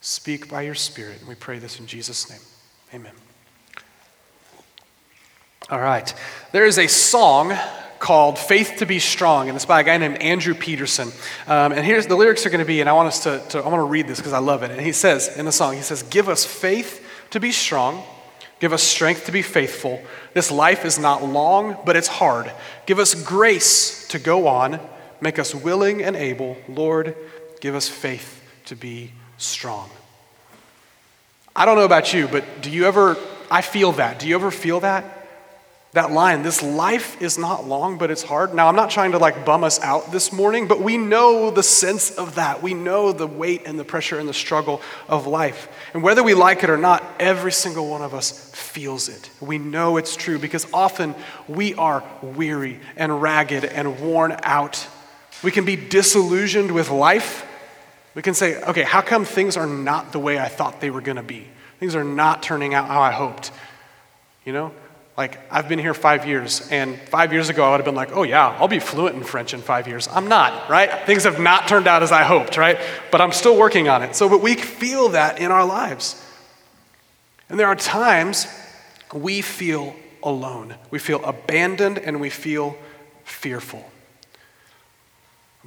Speak 0.00 0.48
by 0.48 0.62
your 0.62 0.74
Spirit. 0.74 1.20
And 1.20 1.28
we 1.28 1.34
pray 1.34 1.58
this 1.58 1.80
in 1.80 1.86
Jesus' 1.86 2.30
name. 2.30 2.40
Amen. 2.92 3.12
All 5.70 5.80
right. 5.80 6.14
There 6.52 6.66
is 6.66 6.78
a 6.78 6.86
song 6.86 7.56
called 7.98 8.38
Faith 8.38 8.74
to 8.78 8.86
Be 8.86 8.98
Strong, 8.98 9.48
and 9.48 9.56
it's 9.56 9.64
by 9.64 9.80
a 9.80 9.84
guy 9.84 9.96
named 9.96 10.18
Andrew 10.18 10.54
Peterson. 10.54 11.08
Um, 11.46 11.72
and 11.72 11.86
here's 11.86 12.06
the 12.06 12.16
lyrics 12.16 12.44
are 12.44 12.50
going 12.50 12.58
to 12.58 12.66
be, 12.66 12.80
and 12.80 12.88
I 12.88 12.92
want 12.92 13.08
us 13.08 13.22
to, 13.24 13.42
to 13.48 13.58
I 13.60 13.68
want 13.68 13.80
to 13.80 13.88
read 13.88 14.06
this 14.06 14.18
because 14.18 14.34
I 14.34 14.40
love 14.40 14.62
it. 14.62 14.70
And 14.70 14.80
he 14.80 14.92
says 14.92 15.36
in 15.38 15.46
the 15.46 15.52
song, 15.52 15.74
he 15.74 15.80
says, 15.80 16.02
Give 16.02 16.28
us 16.28 16.44
faith 16.44 17.03
to 17.34 17.40
be 17.40 17.50
strong. 17.50 18.00
Give 18.60 18.72
us 18.72 18.82
strength 18.82 19.26
to 19.26 19.32
be 19.32 19.42
faithful. 19.42 20.00
This 20.34 20.52
life 20.52 20.84
is 20.84 21.00
not 21.00 21.24
long, 21.24 21.76
but 21.84 21.96
it's 21.96 22.06
hard. 22.06 22.50
Give 22.86 23.00
us 23.00 23.12
grace 23.12 24.06
to 24.08 24.20
go 24.20 24.46
on. 24.46 24.78
Make 25.20 25.40
us 25.40 25.52
willing 25.52 26.00
and 26.00 26.14
able. 26.14 26.56
Lord, 26.68 27.16
give 27.60 27.74
us 27.74 27.88
faith 27.88 28.40
to 28.66 28.76
be 28.76 29.10
strong. 29.36 29.90
I 31.56 31.64
don't 31.64 31.76
know 31.76 31.84
about 31.84 32.14
you, 32.14 32.28
but 32.28 32.44
do 32.62 32.70
you 32.70 32.86
ever, 32.86 33.16
I 33.50 33.62
feel 33.62 33.90
that. 33.92 34.20
Do 34.20 34.28
you 34.28 34.36
ever 34.36 34.52
feel 34.52 34.78
that? 34.80 35.23
That 35.94 36.10
line 36.10 36.42
this 36.42 36.60
life 36.60 37.20
is 37.22 37.38
not 37.38 37.66
long 37.66 37.98
but 37.98 38.10
it's 38.10 38.22
hard. 38.22 38.52
Now 38.52 38.68
i'm 38.68 38.76
not 38.76 38.90
trying 38.90 39.12
to 39.12 39.18
like 39.18 39.44
bum 39.44 39.64
us 39.64 39.80
out 39.80 40.10
this 40.10 40.32
morning 40.32 40.66
but 40.66 40.80
we 40.80 40.98
know 40.98 41.50
the 41.50 41.62
sense 41.62 42.10
of 42.10 42.34
that. 42.34 42.62
We 42.62 42.74
know 42.74 43.12
the 43.12 43.28
weight 43.28 43.62
and 43.64 43.78
the 43.78 43.84
pressure 43.84 44.18
and 44.18 44.28
the 44.28 44.34
struggle 44.34 44.82
of 45.08 45.26
life. 45.26 45.68
And 45.94 46.02
whether 46.02 46.22
we 46.22 46.34
like 46.34 46.64
it 46.64 46.70
or 46.70 46.76
not 46.76 47.02
every 47.20 47.52
single 47.52 47.88
one 47.88 48.02
of 48.02 48.12
us 48.12 48.50
feels 48.52 49.08
it. 49.08 49.30
We 49.40 49.58
know 49.58 49.96
it's 49.96 50.16
true 50.16 50.38
because 50.38 50.66
often 50.74 51.14
we 51.46 51.74
are 51.74 52.02
weary 52.22 52.80
and 52.96 53.22
ragged 53.22 53.64
and 53.64 54.00
worn 54.00 54.36
out. 54.42 54.86
We 55.44 55.52
can 55.52 55.64
be 55.64 55.76
disillusioned 55.76 56.72
with 56.72 56.90
life. 56.90 57.46
We 58.16 58.22
can 58.22 58.34
say 58.34 58.60
okay 58.64 58.82
how 58.82 59.00
come 59.00 59.24
things 59.24 59.56
are 59.56 59.66
not 59.66 60.10
the 60.10 60.18
way 60.18 60.40
i 60.40 60.48
thought 60.48 60.80
they 60.80 60.90
were 60.90 61.00
going 61.00 61.16
to 61.16 61.22
be? 61.22 61.46
Things 61.78 61.94
are 61.94 62.04
not 62.04 62.42
turning 62.42 62.74
out 62.74 62.88
how 62.88 63.00
i 63.00 63.12
hoped. 63.12 63.52
You 64.44 64.52
know 64.52 64.74
like, 65.16 65.38
I've 65.52 65.68
been 65.68 65.78
here 65.78 65.94
five 65.94 66.26
years, 66.26 66.68
and 66.70 66.98
five 66.98 67.32
years 67.32 67.48
ago 67.48 67.64
I 67.64 67.70
would 67.70 67.76
have 67.76 67.84
been 67.84 67.94
like, 67.94 68.10
oh 68.12 68.24
yeah, 68.24 68.48
I'll 68.58 68.66
be 68.66 68.80
fluent 68.80 69.14
in 69.14 69.22
French 69.22 69.54
in 69.54 69.60
five 69.60 69.86
years. 69.86 70.08
I'm 70.10 70.28
not, 70.28 70.68
right? 70.68 71.06
Things 71.06 71.22
have 71.22 71.38
not 71.38 71.68
turned 71.68 71.86
out 71.86 72.02
as 72.02 72.10
I 72.10 72.24
hoped, 72.24 72.56
right? 72.56 72.78
But 73.12 73.20
I'm 73.20 73.30
still 73.30 73.56
working 73.56 73.88
on 73.88 74.02
it. 74.02 74.16
So, 74.16 74.28
but 74.28 74.42
we 74.42 74.54
feel 74.56 75.10
that 75.10 75.38
in 75.38 75.52
our 75.52 75.64
lives. 75.64 76.20
And 77.48 77.60
there 77.60 77.68
are 77.68 77.76
times 77.76 78.48
we 79.12 79.40
feel 79.40 79.94
alone, 80.22 80.74
we 80.90 80.98
feel 80.98 81.24
abandoned, 81.24 81.98
and 81.98 82.20
we 82.20 82.30
feel 82.30 82.76
fearful. 83.24 83.88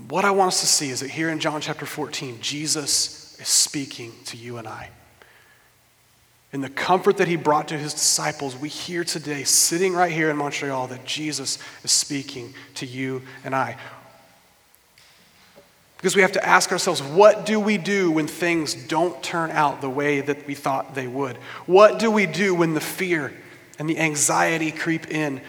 What 0.10 0.26
I 0.26 0.32
want 0.32 0.50
us 0.50 0.60
to 0.62 0.68
see 0.68 0.90
is 0.90 1.00
that 1.00 1.10
here 1.10 1.30
in 1.30 1.40
John 1.40 1.62
chapter 1.62 1.86
14, 1.86 2.40
Jesus 2.42 3.40
is 3.40 3.48
speaking 3.48 4.12
to 4.26 4.38
you 4.38 4.58
and 4.58 4.68
I. 4.68 4.90
In 6.54 6.62
the 6.62 6.70
comfort 6.70 7.18
that 7.18 7.28
he 7.28 7.36
brought 7.36 7.68
to 7.70 7.78
his 7.78 7.94
disciples, 7.94 8.56
we 8.56 8.70
hear 8.70 9.04
today, 9.04 9.44
sitting 9.44 9.94
right 9.94 10.12
here 10.12 10.30
in 10.30 10.38
Montreal, 10.38 10.88
that 10.88 11.06
Jesus 11.06 11.60
is 11.84 11.92
speaking 11.92 12.54
to 12.76 12.86
you 12.86 13.22
and 13.44 13.54
I. 13.54 13.78
Because 15.98 16.16
we 16.16 16.22
have 16.22 16.32
to 16.34 16.48
ask 16.48 16.72
ourselves, 16.72 17.02
what 17.02 17.46
do 17.46 17.60
we 17.60 17.78
do 17.78 18.12
when 18.12 18.28
things 18.28 18.76
don't 18.76 19.22
turn 19.22 19.52
out 19.52 19.82
the 19.82 19.90
way 19.90 20.22
that 20.22 20.48
we 20.48 20.54
thought 20.56 20.96
they 20.96 21.08
would? 21.08 21.36
What 21.66 22.00
do 22.00 22.12
we 22.12 22.26
do 22.28 22.56
when 22.56 22.76
the 22.76 22.80
fear 22.82 23.34
and 23.78 23.90
the 23.90 24.00
anxiety 24.00 24.72
creep 24.72 25.08
in, 25.12 25.42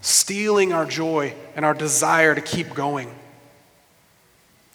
stealing 0.00 0.72
our 0.72 0.86
joy 0.86 1.34
and 1.56 1.64
our 1.64 1.74
desire 1.74 2.34
to 2.34 2.40
keep 2.40 2.74
going? 2.74 3.12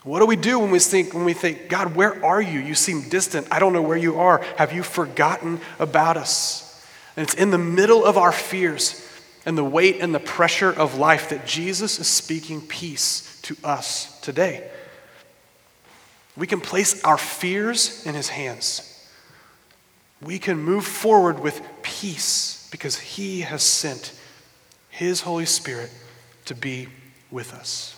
What 0.08 0.20
do 0.20 0.26
we 0.26 0.38
do 0.38 0.58
when 0.60 0.72
we 0.72 0.80
think, 0.80 1.14
when 1.14 1.26
we 1.26 1.34
think, 1.34 1.68
God, 1.68 1.94
where 1.94 2.24
are 2.24 2.42
you? 2.42 2.62
You 2.62 2.76
seem 2.76 3.10
distant. 3.10 3.46
I 3.52 3.60
don't 3.60 3.74
know 3.74 3.82
where 3.82 3.98
you 3.98 4.22
are. 4.22 4.42
Have 4.56 4.72
you 4.72 4.82
forgotten 4.82 5.60
about 5.80 6.16
us? 6.16 6.82
And 7.18 7.28
it's 7.28 7.34
in 7.34 7.52
the 7.52 7.58
middle 7.58 8.06
of 8.06 8.18
our 8.18 8.32
fears 8.32 9.06
and 9.46 9.58
the 9.58 9.66
weight 9.66 9.98
and 10.00 10.16
the 10.16 10.22
pressure 10.22 10.72
of 10.72 10.98
life 10.98 11.32
that 11.32 11.46
Jesus 11.46 12.00
is 12.00 12.08
speaking 12.08 12.62
peace 12.62 13.38
to 13.42 13.58
us 13.66 14.18
today. 14.22 14.72
We 16.38 16.48
can 16.48 16.62
place 16.62 17.04
our 17.04 17.18
fears 17.18 18.06
in 18.06 18.16
his 18.16 18.30
hands. 18.30 19.10
We 20.22 20.40
can 20.40 20.58
move 20.58 20.86
forward 20.86 21.42
with 21.42 21.62
peace 21.82 22.70
because 22.72 22.98
he 22.98 23.42
has 23.42 23.62
sent 23.62 24.14
his 24.90 25.20
Holy 25.20 25.46
Spirit 25.46 25.92
to 26.46 26.56
be 26.56 26.88
with 27.30 27.54
us. 27.54 27.97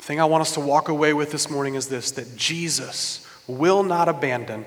The 0.00 0.06
thing 0.06 0.20
I 0.20 0.24
want 0.24 0.40
us 0.40 0.54
to 0.54 0.60
walk 0.60 0.88
away 0.88 1.12
with 1.12 1.30
this 1.30 1.50
morning 1.50 1.74
is 1.74 1.88
this 1.88 2.12
that 2.12 2.34
Jesus 2.34 3.26
will 3.46 3.82
not 3.82 4.08
abandon, 4.08 4.64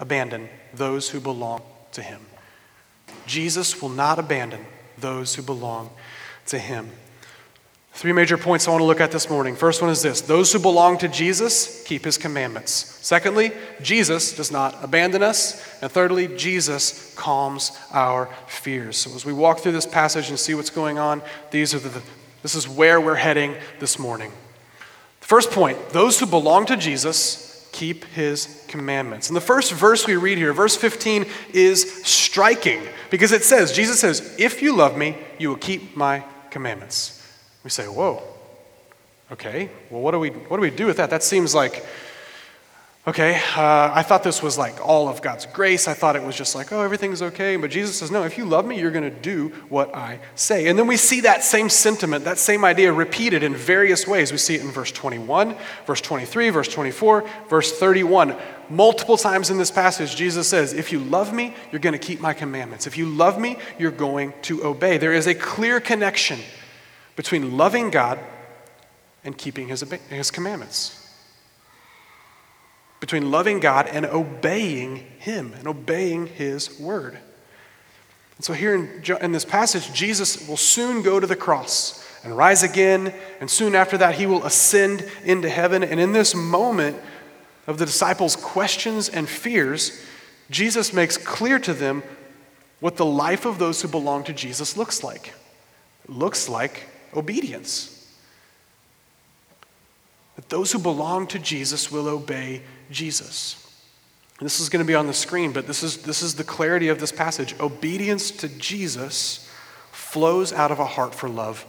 abandon 0.00 0.48
those 0.74 1.08
who 1.10 1.20
belong 1.20 1.62
to 1.92 2.02
him. 2.02 2.20
Jesus 3.24 3.80
will 3.80 3.90
not 3.90 4.18
abandon 4.18 4.66
those 4.98 5.36
who 5.36 5.42
belong 5.42 5.90
to 6.46 6.58
him. 6.58 6.90
Three 7.92 8.12
major 8.12 8.36
points 8.36 8.66
I 8.66 8.72
want 8.72 8.80
to 8.80 8.86
look 8.86 9.00
at 9.00 9.12
this 9.12 9.30
morning. 9.30 9.54
First 9.54 9.82
one 9.82 9.90
is 9.92 10.02
this 10.02 10.20
those 10.20 10.52
who 10.52 10.58
belong 10.58 10.98
to 10.98 11.06
Jesus 11.06 11.84
keep 11.84 12.04
his 12.04 12.18
commandments. 12.18 12.72
Secondly, 12.72 13.52
Jesus 13.82 14.34
does 14.34 14.50
not 14.50 14.82
abandon 14.82 15.22
us. 15.22 15.80
And 15.80 15.92
thirdly, 15.92 16.26
Jesus 16.26 17.14
calms 17.14 17.70
our 17.92 18.28
fears. 18.48 18.96
So 18.96 19.14
as 19.14 19.24
we 19.24 19.32
walk 19.32 19.60
through 19.60 19.72
this 19.72 19.86
passage 19.86 20.28
and 20.28 20.40
see 20.40 20.54
what's 20.54 20.70
going 20.70 20.98
on, 20.98 21.22
these 21.52 21.72
are 21.72 21.78
the, 21.78 22.02
this 22.42 22.56
is 22.56 22.68
where 22.68 23.00
we're 23.00 23.14
heading 23.14 23.54
this 23.78 23.96
morning. 23.96 24.32
First 25.32 25.50
point 25.50 25.78
those 25.88 26.20
who 26.20 26.26
belong 26.26 26.66
to 26.66 26.76
Jesus 26.76 27.66
keep 27.72 28.04
his 28.04 28.62
commandments. 28.68 29.30
And 29.30 29.36
the 29.36 29.40
first 29.40 29.72
verse 29.72 30.06
we 30.06 30.16
read 30.16 30.36
here, 30.36 30.52
verse 30.52 30.76
15, 30.76 31.24
is 31.54 32.04
striking 32.04 32.82
because 33.08 33.32
it 33.32 33.42
says, 33.42 33.72
Jesus 33.72 33.98
says, 33.98 34.36
If 34.38 34.60
you 34.60 34.76
love 34.76 34.94
me, 34.94 35.16
you 35.38 35.48
will 35.48 35.56
keep 35.56 35.96
my 35.96 36.22
commandments. 36.50 37.26
We 37.64 37.70
say, 37.70 37.86
Whoa, 37.86 38.22
okay, 39.30 39.70
well, 39.88 40.02
what 40.02 40.10
do 40.10 40.18
we, 40.18 40.28
what 40.28 40.58
do, 40.58 40.60
we 40.60 40.68
do 40.68 40.84
with 40.84 40.98
that? 40.98 41.08
That 41.08 41.22
seems 41.22 41.54
like 41.54 41.82
Okay, 43.04 43.34
uh, 43.56 43.90
I 43.92 44.04
thought 44.04 44.22
this 44.22 44.44
was 44.44 44.56
like 44.56 44.80
all 44.80 45.08
of 45.08 45.22
God's 45.22 45.46
grace. 45.46 45.88
I 45.88 45.92
thought 45.92 46.14
it 46.14 46.22
was 46.22 46.36
just 46.36 46.54
like, 46.54 46.70
oh, 46.70 46.82
everything's 46.82 47.20
okay. 47.20 47.56
But 47.56 47.72
Jesus 47.72 47.98
says, 47.98 48.12
no, 48.12 48.22
if 48.22 48.38
you 48.38 48.44
love 48.44 48.64
me, 48.64 48.78
you're 48.78 48.92
going 48.92 49.02
to 49.02 49.10
do 49.10 49.48
what 49.68 49.92
I 49.92 50.20
say. 50.36 50.68
And 50.68 50.78
then 50.78 50.86
we 50.86 50.96
see 50.96 51.22
that 51.22 51.42
same 51.42 51.68
sentiment, 51.68 52.24
that 52.26 52.38
same 52.38 52.64
idea 52.64 52.92
repeated 52.92 53.42
in 53.42 53.56
various 53.56 54.06
ways. 54.06 54.30
We 54.30 54.38
see 54.38 54.54
it 54.54 54.60
in 54.60 54.70
verse 54.70 54.92
21, 54.92 55.56
verse 55.84 56.00
23, 56.00 56.50
verse 56.50 56.68
24, 56.68 57.28
verse 57.48 57.76
31. 57.76 58.36
Multiple 58.70 59.16
times 59.16 59.50
in 59.50 59.58
this 59.58 59.72
passage, 59.72 60.14
Jesus 60.14 60.46
says, 60.46 60.72
if 60.72 60.92
you 60.92 61.00
love 61.00 61.32
me, 61.32 61.56
you're 61.72 61.80
going 61.80 61.94
to 61.94 61.98
keep 61.98 62.20
my 62.20 62.32
commandments. 62.32 62.86
If 62.86 62.96
you 62.96 63.06
love 63.06 63.36
me, 63.36 63.56
you're 63.80 63.90
going 63.90 64.32
to 64.42 64.64
obey. 64.64 64.96
There 64.98 65.12
is 65.12 65.26
a 65.26 65.34
clear 65.34 65.80
connection 65.80 66.38
between 67.16 67.56
loving 67.56 67.90
God 67.90 68.20
and 69.24 69.36
keeping 69.36 69.66
his, 69.66 69.80
his 70.08 70.30
commandments 70.30 71.01
between 73.02 73.32
loving 73.32 73.58
God 73.58 73.88
and 73.88 74.06
obeying 74.06 74.94
Him 75.18 75.54
and 75.58 75.66
obeying 75.66 76.28
His 76.28 76.78
word. 76.78 77.18
And 78.36 78.44
so, 78.44 78.52
here 78.52 78.76
in, 78.76 79.02
in 79.20 79.32
this 79.32 79.44
passage, 79.44 79.92
Jesus 79.92 80.46
will 80.46 80.56
soon 80.56 81.02
go 81.02 81.18
to 81.18 81.26
the 81.26 81.34
cross 81.34 82.06
and 82.22 82.36
rise 82.36 82.62
again, 82.62 83.12
and 83.40 83.50
soon 83.50 83.74
after 83.74 83.98
that, 83.98 84.14
He 84.14 84.26
will 84.26 84.44
ascend 84.44 85.04
into 85.24 85.48
heaven. 85.48 85.82
And 85.82 85.98
in 85.98 86.12
this 86.12 86.32
moment 86.32 86.96
of 87.66 87.78
the 87.78 87.86
disciples' 87.86 88.36
questions 88.36 89.08
and 89.08 89.28
fears, 89.28 90.00
Jesus 90.48 90.92
makes 90.92 91.16
clear 91.16 91.58
to 91.58 91.74
them 91.74 92.04
what 92.78 92.98
the 92.98 93.04
life 93.04 93.44
of 93.46 93.58
those 93.58 93.82
who 93.82 93.88
belong 93.88 94.22
to 94.24 94.32
Jesus 94.32 94.76
looks 94.76 95.02
like. 95.02 95.34
It 96.04 96.10
looks 96.10 96.48
like 96.48 96.84
obedience. 97.16 98.14
That 100.36 100.48
those 100.50 100.70
who 100.70 100.78
belong 100.78 101.26
to 101.28 101.40
Jesus 101.40 101.90
will 101.90 102.06
obey 102.06 102.62
Jesus. 102.92 103.58
This 104.40 104.60
is 104.60 104.68
going 104.68 104.84
to 104.84 104.86
be 104.86 104.94
on 104.94 105.06
the 105.06 105.14
screen, 105.14 105.52
but 105.52 105.66
this 105.66 105.82
is, 105.82 105.98
this 105.98 106.22
is 106.22 106.34
the 106.34 106.44
clarity 106.44 106.88
of 106.88 106.98
this 106.98 107.12
passage. 107.12 107.54
Obedience 107.60 108.30
to 108.32 108.48
Jesus 108.48 109.48
flows 109.92 110.52
out 110.52 110.72
of 110.72 110.78
a 110.78 110.84
heart 110.84 111.14
for 111.14 111.28
love, 111.28 111.64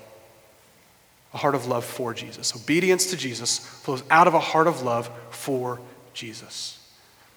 a 1.33 1.37
heart 1.37 1.55
of 1.55 1.67
love 1.67 1.85
for 1.85 2.13
Jesus. 2.13 2.55
Obedience 2.55 3.07
to 3.11 3.17
Jesus 3.17 3.59
flows 3.59 4.03
out 4.09 4.27
of 4.27 4.33
a 4.33 4.39
heart 4.39 4.67
of 4.67 4.81
love 4.81 5.09
for 5.29 5.79
Jesus. 6.13 6.79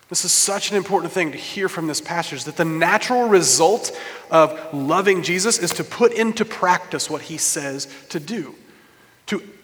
This 0.08 0.24
is 0.24 0.32
such 0.32 0.70
an 0.70 0.76
important 0.76 1.12
thing 1.12 1.32
to 1.32 1.38
hear 1.38 1.68
from 1.68 1.88
this 1.88 2.00
passage 2.00 2.44
that 2.44 2.56
the 2.56 2.64
natural 2.64 3.28
result 3.28 3.96
of 4.30 4.72
loving 4.72 5.22
Jesus 5.22 5.58
is 5.58 5.72
to 5.72 5.84
put 5.84 6.12
into 6.12 6.44
practice 6.44 7.10
what 7.10 7.22
he 7.22 7.36
says 7.36 7.88
to 8.10 8.20
do, 8.20 8.54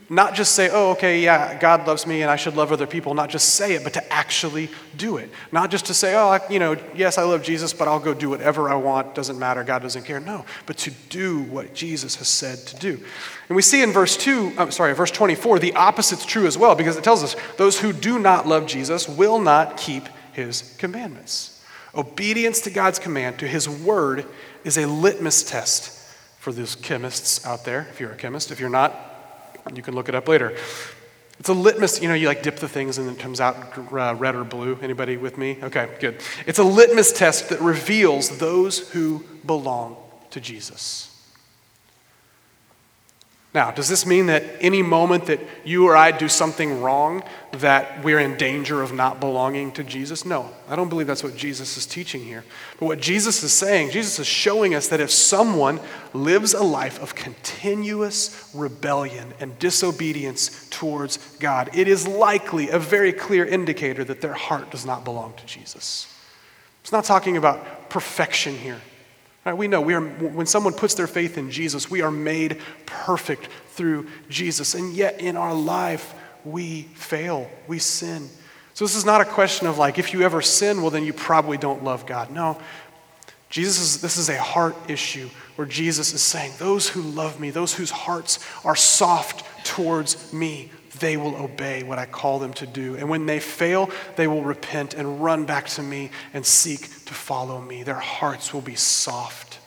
not 0.09 0.35
just 0.35 0.55
say, 0.55 0.69
oh, 0.71 0.91
okay, 0.91 1.21
yeah, 1.21 1.59
God 1.59 1.87
loves 1.87 2.07
me 2.07 2.23
and 2.23 2.31
I 2.31 2.37
should 2.37 2.55
love 2.55 2.73
other 2.73 2.87
people, 2.87 3.15
not 3.15 3.31
just 3.31 3.55
say 3.55 3.75
it, 3.75 3.85
but 3.85 3.95
to 3.95 4.13
actually 4.13 4.69
do 4.97 5.17
it. 5.17 5.31
Not 5.51 5.71
just 5.71 5.87
to 5.87 5.95
say, 5.95 6.15
oh, 6.15 6.29
I, 6.29 6.41
you 6.51 6.59
know, 6.59 6.77
yes, 6.95 7.19
I 7.19 7.23
love 7.23 7.43
Jesus, 7.43 7.73
but 7.73 7.89
I'll 7.89 8.01
go 8.01 8.13
do 8.13 8.29
whatever 8.29 8.69
I 8.69 8.75
want, 8.75 9.15
doesn't 9.15 9.39
matter, 9.39 9.65
God 9.65 9.83
doesn't 9.83 10.05
care. 10.05 10.21
No, 10.21 10.45
but 10.67 10.77
to 10.79 10.91
do 11.09 11.43
what 11.45 11.75
Jesus 11.75 12.17
has 12.17 12.29
said 12.29 12.59
to 12.59 12.77
do. 12.77 13.01
And 13.49 13.57
we 13.57 13.63
see 13.63 13.83
in 13.83 13.93
verse 13.93 14.17
2, 14.17 14.53
I'm 14.59 14.71
sorry, 14.71 14.95
verse 14.95 15.11
24, 15.11 15.59
the 15.59 15.75
opposite's 15.75 16.27
true 16.27 16.47
as 16.47 16.59
well, 16.59 16.75
because 16.75 16.97
it 16.97 17.05
tells 17.05 17.23
us 17.23 17.37
those 17.57 17.81
who 17.81 17.93
do 17.93 18.19
not 18.19 18.47
love 18.47 18.67
Jesus 18.67 19.09
will 19.09 19.41
not 19.41 19.77
keep 19.77 20.09
his 20.33 20.75
commandments. 20.79 21.63
Obedience 21.95 22.61
to 22.63 22.71
God's 22.71 22.99
command, 22.99 23.39
to 23.39 23.47
his 23.47 23.69
word, 23.69 24.27
is 24.65 24.79
a 24.79 24.87
litmus 24.87 25.43
test 25.43 25.99
for 26.39 26.53
those 26.53 26.75
chemists 26.75 27.47
out 27.47 27.65
there, 27.65 27.87
if 27.91 28.01
you're 28.01 28.13
a 28.13 28.17
chemist. 28.17 28.51
If 28.51 28.59
you're 28.59 28.71
not, 28.71 29.12
you 29.75 29.83
can 29.83 29.95
look 29.95 30.09
it 30.09 30.15
up 30.15 30.29
later. 30.29 30.57
It's 31.39 31.49
a 31.49 31.55
litmus, 31.55 32.01
you 32.01 32.09
know, 32.09 32.15
you 32.15 32.29
like 32.29 32.43
dip 32.43 32.57
the 32.57 32.69
things 32.69 32.99
and 32.99 33.11
it 33.11 33.19
comes 33.19 33.41
out 33.41 33.77
uh, 33.77 34.15
red 34.15 34.35
or 34.35 34.45
blue. 34.45 34.79
Anybody 34.81 35.17
with 35.17 35.39
me? 35.39 35.59
Okay, 35.63 35.89
good. 35.99 36.21
It's 36.47 36.59
a 36.59 36.65
litmus 36.65 37.13
test 37.13 37.49
that 37.49 37.61
reveals 37.61 38.39
those 38.39 38.91
who 38.91 39.25
belong 39.45 39.97
to 40.31 40.41
Jesus. 40.41 41.12
Now, 43.55 43.71
does 43.71 43.87
this 43.91 44.07
mean 44.07 44.27
that 44.27 44.45
any 44.61 44.81
moment 44.81 45.27
that 45.27 45.39
you 45.63 45.87
or 45.87 45.95
I 45.95 46.11
do 46.11 46.27
something 46.27 46.81
wrong, 46.81 47.23
that 47.53 48.03
we're 48.03 48.19
in 48.19 48.39
danger 48.39 48.81
of 48.81 48.95
not 48.95 49.21
belonging 49.21 49.73
to 49.73 49.85
Jesus? 49.85 50.25
No, 50.25 50.49
I 50.71 50.75
don't 50.75 50.89
believe 50.89 51.07
that's 51.07 51.23
what 51.23 51.37
Jesus 51.37 51.77
is 51.77 51.85
teaching 51.85 52.25
here. 52.25 52.45
But 52.81 52.87
what 52.87 53.01
Jesus 53.01 53.43
is 53.43 53.53
saying, 53.53 53.91
Jesus 53.91 54.19
is 54.19 54.27
showing 54.27 54.75
us 54.75 54.89
that 54.89 55.01
if 55.01 55.11
someone 55.11 55.81
lives 56.15 56.55
a 56.55 56.63
life 56.63 57.03
of 57.03 57.15
continuous 57.15 58.51
rebellion 58.55 59.35
and 59.39 59.59
disobedience 59.59 60.67
towards 60.71 61.19
God, 61.37 61.69
it 61.75 61.89
is 61.89 62.09
likely 62.09 62.71
a 62.71 62.79
very 62.79 63.13
clear 63.13 63.45
indicator 63.45 64.03
that 64.03 64.23
their 64.23 64.33
heart 64.33 64.71
does 64.71 64.87
not 64.87 65.05
belong 65.05 65.35
to 65.35 65.45
Jesus. 65.45 66.09
It's 66.81 66.93
not 66.93 67.05
talking 67.05 67.37
about 67.37 67.91
perfection 67.91 68.57
here. 68.57 68.81
Right, 69.45 69.57
we 69.57 69.67
know 69.67 69.81
we 69.81 69.95
are, 69.95 70.01
when 70.01 70.47
someone 70.47 70.73
puts 70.73 70.95
their 70.95 71.09
faith 71.09 71.37
in 71.37 71.51
Jesus, 71.51 71.91
we 71.91 72.01
are 72.01 72.13
made 72.13 72.61
perfect 72.87 73.49
through 73.71 74.07
Jesus. 74.29 74.75
And 74.75 74.93
yet 74.93 75.21
in 75.21 75.37
our 75.37 75.55
life, 75.55 76.15
we 76.45 76.83
fail, 76.95 77.51
we 77.67 77.79
sin. 77.79 78.29
So 78.75 78.85
this 78.85 78.95
is 78.95 79.05
not 79.05 79.21
a 79.21 79.25
question 79.25 79.67
of 79.67 79.79
like, 79.79 79.99
if 79.99 80.13
you 80.13 80.23
ever 80.23 80.41
sin, 80.43 80.81
well, 80.81 80.91
then 80.91 81.05
you 81.05 81.13
probably 81.13 81.59
don't 81.59 81.83
love 81.83 82.07
God. 82.07 82.31
No. 82.31 82.61
Jesus 83.51 83.81
is, 83.81 84.01
this 84.01 84.17
is 84.17 84.31
a 84.31 84.41
heart 84.41 84.77
issue 84.89 85.29
where 85.57 85.67
Jesus 85.67 86.15
is 86.15 86.23
saying, 86.23 86.53
Those 86.59 86.89
who 86.89 87.03
love 87.03 87.39
me, 87.39 87.51
those 87.51 87.75
whose 87.75 87.91
hearts 87.91 88.39
are 88.65 88.75
soft 88.75 89.45
towards 89.67 90.33
me, 90.33 90.71
they 90.99 91.17
will 91.17 91.37
obey 91.37 91.83
what 91.83 91.99
I 91.99 92.07
call 92.07 92.39
them 92.39 92.53
to 92.55 92.67
do. 92.67 92.97
And 92.97 93.09
when 93.09 93.27
they 93.27 93.41
fail, 93.41 93.91
they 94.17 94.27
will 94.27 94.43
repent 94.43 94.95
and 94.95 95.23
run 95.23 95.45
back 95.45 95.67
to 95.69 95.83
me 95.83 96.11
and 96.35 96.45
seek 96.45 96.81
to 97.07 97.15
follow 97.15 97.61
me. 97.61 97.83
Their 97.83 97.95
hearts 97.95 98.53
will 98.53 98.61
be 98.61 98.75
soft. 98.75 99.59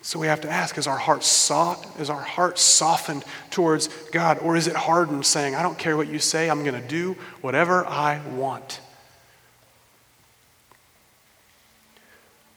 So 0.00 0.18
we 0.18 0.28
have 0.28 0.40
to 0.42 0.48
ask 0.48 0.78
is 0.78 0.86
our 0.86 0.96
heart 0.96 1.22
soft? 1.22 2.00
Is 2.00 2.08
our 2.08 2.22
heart 2.22 2.58
softened 2.58 3.24
towards 3.50 3.88
God? 4.10 4.38
Or 4.38 4.56
is 4.56 4.66
it 4.66 4.74
hardened, 4.74 5.26
saying, 5.26 5.54
I 5.54 5.62
don't 5.62 5.76
care 5.76 5.96
what 5.96 6.08
you 6.08 6.18
say, 6.18 6.48
I'm 6.48 6.64
going 6.64 6.80
to 6.80 6.88
do 6.88 7.14
whatever 7.42 7.86
I 7.86 8.22
want? 8.30 8.80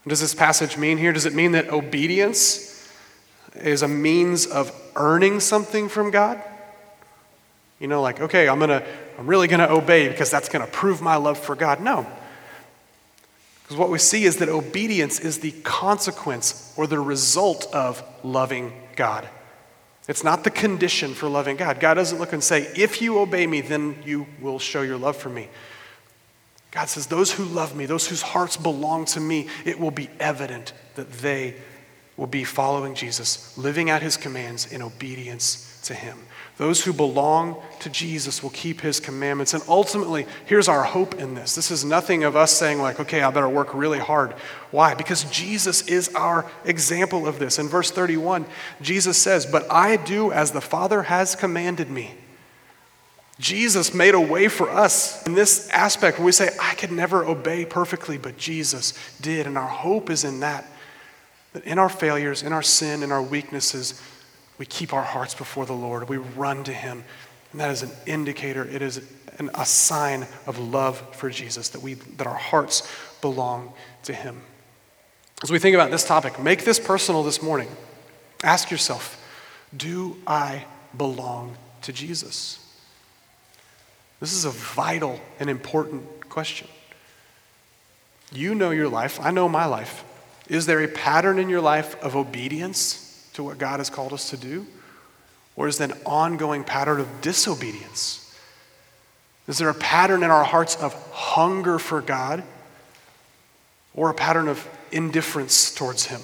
Does 0.08 0.22
this 0.22 0.34
passage 0.34 0.78
mean 0.78 0.98
here? 0.98 1.12
Does 1.12 1.26
it 1.26 1.34
mean 1.34 1.52
that 1.52 1.70
obedience 1.70 2.90
is 3.56 3.84
a 3.84 3.88
means 3.88 4.48
of 4.48 4.72
earning 4.96 5.40
something 5.42 5.90
from 5.90 6.10
God? 6.10 6.42
You 7.82 7.88
know, 7.88 8.04
like, 8.04 8.22
okay, 8.22 8.48
I'm 8.48 8.60
gonna, 8.60 8.86
I'm 9.18 9.26
really 9.26 9.48
gonna 9.48 9.68
obey 9.68 10.08
because 10.08 10.30
that's 10.30 10.50
gonna 10.50 10.68
prove 10.68 11.02
my 11.02 11.16
love 11.16 11.40
for 11.40 11.56
God. 11.56 11.82
No. 11.82 12.06
Because 13.64 13.76
what 13.76 13.90
we 13.90 13.98
see 13.98 14.24
is 14.24 14.38
that 14.38 14.50
obedience 14.50 15.20
is 15.20 15.40
the 15.40 15.52
consequence 15.64 16.74
or 16.78 16.86
the 16.86 17.00
result 17.00 17.68
of 17.74 18.04
loving 18.24 18.72
God. 18.96 19.28
It's 20.08 20.24
not 20.24 20.44
the 20.44 20.52
condition 20.52 21.16
for 21.16 21.28
loving 21.28 21.56
God. 21.56 21.80
God 21.80 21.96
doesn't 21.96 22.20
look 22.20 22.34
and 22.34 22.44
say, 22.44 22.72
if 22.76 23.02
you 23.02 23.18
obey 23.18 23.48
me, 23.48 23.62
then 23.62 23.96
you 24.06 24.28
will 24.40 24.60
show 24.60 24.84
your 24.84 24.98
love 24.98 25.18
for 25.18 25.30
me. 25.30 25.50
God 26.70 26.86
says, 26.86 27.08
those 27.08 27.32
who 27.32 27.46
love 27.46 27.76
me, 27.76 27.88
those 27.88 28.08
whose 28.08 28.22
hearts 28.22 28.58
belong 28.58 29.06
to 29.06 29.20
me, 29.20 29.48
it 29.66 29.80
will 29.80 29.92
be 29.92 30.10
evident 30.20 30.74
that 30.96 31.12
they 31.14 31.56
will 32.16 32.28
be 32.28 32.44
following 32.44 32.94
Jesus, 32.94 33.58
living 33.58 33.90
out 33.90 34.04
his 34.04 34.18
commands 34.18 34.72
in 34.72 34.84
obedience 34.84 35.80
to 35.86 35.96
him. 35.96 36.20
Those 36.62 36.84
who 36.84 36.94
belong 36.94 37.60
to 37.80 37.90
Jesus 37.90 38.44
will 38.44 38.52
keep 38.52 38.82
his 38.82 39.00
commandments. 39.00 39.56
And 39.56 39.64
ultimately, 39.68 40.28
here's 40.46 40.68
our 40.68 40.84
hope 40.84 41.16
in 41.16 41.34
this. 41.34 41.56
This 41.56 41.72
is 41.72 41.84
nothing 41.84 42.24
of 42.24 42.36
us 42.36 42.52
saying, 42.52 42.80
like, 42.80 43.00
okay, 43.00 43.24
I 43.24 43.32
better 43.32 43.50
work 43.50 43.74
really 43.74 43.98
hard. 43.98 44.34
Why? 44.70 44.94
Because 44.94 45.24
Jesus 45.32 45.82
is 45.88 46.14
our 46.14 46.46
example 46.64 47.26
of 47.26 47.40
this. 47.40 47.58
In 47.58 47.68
verse 47.68 47.90
31, 47.90 48.46
Jesus 48.80 49.18
says, 49.18 49.48
But 49.48 49.72
I 49.72 49.96
do 49.98 50.32
as 50.32 50.52
the 50.52 50.62
Father 50.62 51.02
has 51.02 51.36
commanded 51.36 51.90
me. 51.90 52.14
Jesus 53.40 53.96
made 53.96 54.14
a 54.14 54.22
way 54.22 54.48
for 54.48 54.70
us 54.70 55.26
in 55.26 55.34
this 55.34 55.68
aspect 55.70 56.20
we 56.20 56.32
say, 56.32 56.52
I 56.62 56.76
could 56.76 56.92
never 56.92 57.26
obey 57.26 57.66
perfectly, 57.66 58.20
but 58.20 58.38
Jesus 58.38 58.94
did. 59.20 59.48
And 59.48 59.58
our 59.58 59.68
hope 59.68 60.12
is 60.12 60.24
in 60.24 60.42
that. 60.42 60.68
That 61.54 61.64
in 61.64 61.80
our 61.80 61.90
failures, 61.90 62.44
in 62.44 62.54
our 62.54 62.62
sin, 62.62 63.02
in 63.02 63.12
our 63.12 63.24
weaknesses, 63.24 64.00
we 64.62 64.68
keep 64.68 64.94
our 64.94 65.02
hearts 65.02 65.34
before 65.34 65.66
the 65.66 65.74
Lord. 65.74 66.08
We 66.08 66.18
run 66.18 66.64
to 66.66 66.72
Him. 66.72 67.04
And 67.52 67.60
that 67.60 67.72
is 67.72 67.82
an 67.82 67.90
indicator, 68.06 68.64
it 68.64 68.84
is 68.84 69.02
an, 69.40 69.50
a 69.56 69.66
sign 69.66 70.28
of 70.46 70.60
love 70.60 71.00
for 71.16 71.32
Jesus, 71.32 71.70
that, 71.70 71.82
we, 71.82 71.96
that 71.96 72.28
our 72.28 72.36
hearts 72.36 72.88
belong 73.22 73.74
to 74.04 74.14
Him. 74.14 74.40
As 75.42 75.50
we 75.50 75.58
think 75.58 75.74
about 75.74 75.90
this 75.90 76.04
topic, 76.04 76.40
make 76.40 76.64
this 76.64 76.80
personal 76.80 77.24
this 77.24 77.42
morning. 77.42 77.70
Ask 78.44 78.70
yourself 78.70 79.20
Do 79.76 80.18
I 80.28 80.66
belong 80.96 81.58
to 81.82 81.92
Jesus? 81.92 82.64
This 84.20 84.32
is 84.32 84.46
a 84.46 84.52
vital 84.52 85.20
and 85.40 85.50
important 85.50 86.30
question. 86.30 86.68
You 88.32 88.54
know 88.54 88.70
your 88.70 88.90
life, 88.90 89.20
I 89.24 89.32
know 89.32 89.50
my 89.50 89.66
life. 89.66 90.04
Is 90.48 90.68
there 90.68 90.84
a 90.84 90.88
pattern 90.88 91.40
in 91.40 91.50
your 91.50 91.62
life 91.62 92.00
of 92.04 92.16
obedience 92.16 93.01
to 93.34 93.44
what 93.44 93.58
God 93.58 93.80
has 93.80 93.90
called 93.90 94.14
us 94.14 94.30
to 94.30 94.38
do? 94.38 94.66
Or 95.56 95.68
is 95.68 95.78
there 95.78 95.90
an 95.90 95.98
ongoing 96.06 96.64
pattern 96.64 97.00
of 97.00 97.22
disobedience? 97.22 98.18
Is 99.48 99.58
there 99.58 99.70
a 99.70 99.74
pattern 99.74 100.24
in 100.24 100.32
our 100.32 100.44
hearts 100.44 100.76
of 100.76 100.94
hunger 101.12 101.80
for 101.80 102.02
God 102.02 102.44
or 103.94 104.10
a 104.10 104.14
pattern 104.14 104.48
of 104.48 104.68
indifference 104.92 105.74
towards 105.74 106.06
Him? 106.06 106.22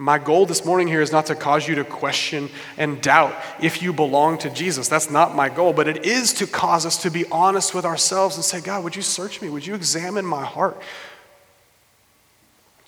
My 0.00 0.16
goal 0.16 0.46
this 0.46 0.64
morning 0.64 0.88
here 0.88 1.02
is 1.02 1.12
not 1.12 1.26
to 1.26 1.34
cause 1.34 1.68
you 1.68 1.74
to 1.74 1.84
question 1.84 2.48
and 2.78 3.02
doubt 3.02 3.34
if 3.60 3.82
you 3.82 3.92
belong 3.92 4.38
to 4.38 4.48
Jesus. 4.48 4.88
That's 4.88 5.10
not 5.10 5.36
my 5.36 5.50
goal, 5.50 5.74
but 5.74 5.88
it 5.88 6.06
is 6.06 6.32
to 6.34 6.46
cause 6.46 6.86
us 6.86 7.02
to 7.02 7.10
be 7.10 7.26
honest 7.30 7.74
with 7.74 7.84
ourselves 7.84 8.36
and 8.36 8.42
say, 8.42 8.62
God, 8.62 8.82
would 8.82 8.96
you 8.96 9.02
search 9.02 9.42
me? 9.42 9.50
Would 9.50 9.66
you 9.66 9.74
examine 9.74 10.24
my 10.24 10.42
heart? 10.42 10.80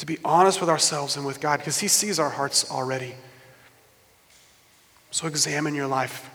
To 0.02 0.06
be 0.06 0.18
honest 0.24 0.58
with 0.58 0.68
ourselves 0.68 1.16
and 1.16 1.24
with 1.24 1.40
God 1.40 1.60
because 1.60 1.78
He 1.78 1.86
sees 1.86 2.18
our 2.18 2.28
hearts 2.28 2.68
already. 2.68 3.14
So 5.12 5.28
examine 5.28 5.76
your 5.76 5.86
life. 5.86 6.28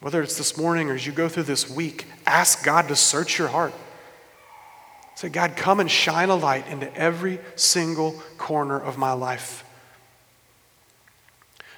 Whether 0.00 0.22
it's 0.22 0.36
this 0.36 0.56
morning 0.58 0.90
or 0.90 0.94
as 0.94 1.06
you 1.06 1.12
go 1.12 1.28
through 1.28 1.44
this 1.44 1.70
week, 1.70 2.04
ask 2.26 2.64
God 2.64 2.88
to 2.88 2.96
search 2.96 3.38
your 3.38 3.46
heart. 3.46 3.72
Say, 5.14 5.28
God, 5.28 5.54
come 5.54 5.78
and 5.78 5.88
shine 5.88 6.28
a 6.28 6.34
light 6.34 6.66
into 6.66 6.92
every 6.96 7.38
single 7.54 8.20
corner 8.38 8.76
of 8.76 8.98
my 8.98 9.12
life. 9.12 9.64